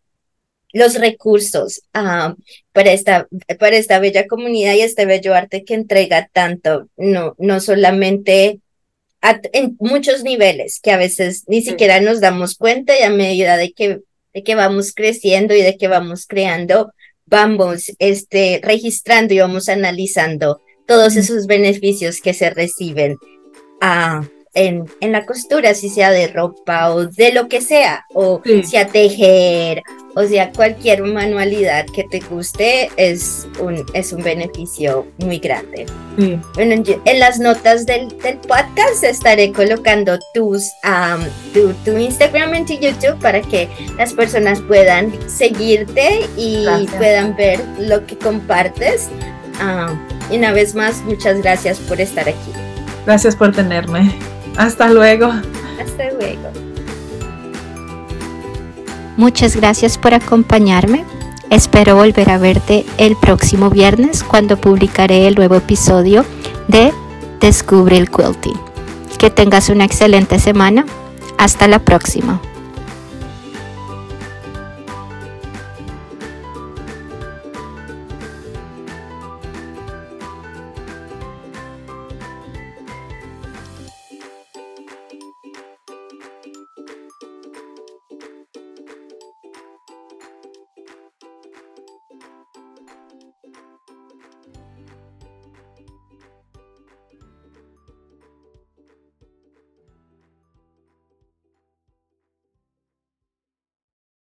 los 0.74 0.96
recursos 0.96 1.82
ah, 1.94 2.34
para, 2.72 2.92
esta, 2.92 3.28
para 3.58 3.76
esta 3.76 4.00
bella 4.00 4.26
comunidad 4.26 4.74
y 4.74 4.80
este 4.80 5.06
bello 5.06 5.34
arte 5.34 5.64
que 5.64 5.74
entrega 5.74 6.28
tanto, 6.32 6.88
no, 6.96 7.34
no 7.38 7.60
solamente 7.60 8.60
en 9.52 9.76
muchos 9.80 10.22
niveles 10.22 10.80
que 10.82 10.90
a 10.90 10.98
veces 10.98 11.44
ni 11.46 11.62
siquiera 11.62 12.00
nos 12.00 12.20
damos 12.20 12.56
cuenta 12.56 12.92
y 12.98 13.02
a 13.02 13.10
medida 13.10 13.56
de 13.56 13.72
que, 13.72 14.00
de 14.34 14.42
que 14.42 14.54
vamos 14.54 14.92
creciendo 14.92 15.54
y 15.54 15.62
de 15.62 15.78
que 15.78 15.88
vamos 15.88 16.26
creando, 16.26 16.92
vamos 17.24 17.92
este, 18.00 18.60
registrando 18.62 19.32
y 19.32 19.38
vamos 19.38 19.68
analizando 19.68 20.60
todos 20.86 21.16
esos 21.16 21.46
beneficios 21.46 22.20
que 22.20 22.34
se 22.34 22.50
reciben. 22.50 23.16
a 23.80 24.28
en, 24.56 24.84
en, 25.00 25.10
la 25.10 25.26
costura, 25.26 25.74
si 25.74 25.88
sea 25.88 26.12
de 26.12 26.28
ropa 26.28 26.94
o 26.94 27.06
de 27.06 27.32
lo 27.32 27.48
que 27.48 27.60
sea, 27.60 28.04
o 28.14 28.40
sea 28.64 28.86
tejer, 28.86 29.82
o 30.16 30.24
sea 30.24 30.52
cualquier 30.52 31.02
manualidad 31.02 31.86
que 31.86 32.04
te 32.04 32.20
guste, 32.20 32.90
es 32.96 33.46
un, 33.60 33.84
es 33.94 34.12
un 34.12 34.22
beneficio 34.22 35.06
muy 35.18 35.38
grande. 35.38 35.86
Bueno, 36.54 36.84
en, 37.04 37.18
las 37.18 37.40
notas 37.40 37.86
del, 37.86 38.08
del, 38.18 38.38
podcast 38.38 39.02
estaré 39.02 39.52
colocando 39.52 40.16
tus, 40.32 40.70
tu, 41.52 41.72
tu, 41.84 41.98
Instagram 41.98 42.54
y 42.54 42.64
tu 42.64 42.74
YouTube 42.74 43.18
para 43.20 43.40
que 43.40 43.68
las 43.98 44.12
personas 44.12 44.60
puedan 44.60 45.12
seguirte 45.28 46.20
y 46.36 46.66
puedan 46.96 47.34
ver 47.36 47.60
lo 47.80 48.06
que 48.06 48.16
compartes. 48.16 49.08
y 50.30 50.36
una 50.36 50.52
vez 50.52 50.74
más, 50.76 51.02
muchas 51.02 51.42
gracias 51.42 51.78
por 51.80 52.00
estar 52.00 52.28
aquí. 52.28 52.52
Gracias 53.06 53.34
por 53.34 53.52
tenerme. 53.52 54.14
Hasta 54.56 54.88
luego. 54.88 55.32
Hasta 55.80 56.10
luego. 56.12 56.73
Muchas 59.16 59.56
gracias 59.56 59.98
por 59.98 60.14
acompañarme. 60.14 61.04
Espero 61.50 61.96
volver 61.96 62.30
a 62.30 62.38
verte 62.38 62.84
el 62.98 63.16
próximo 63.16 63.70
viernes 63.70 64.24
cuando 64.24 64.56
publicaré 64.56 65.28
el 65.28 65.34
nuevo 65.34 65.54
episodio 65.54 66.24
de 66.68 66.92
Descubre 67.40 67.96
el 67.96 68.10
Quilting. 68.10 68.58
Que 69.18 69.30
tengas 69.30 69.68
una 69.68 69.84
excelente 69.84 70.38
semana. 70.38 70.84
Hasta 71.38 71.68
la 71.68 71.78
próxima. 71.78 72.40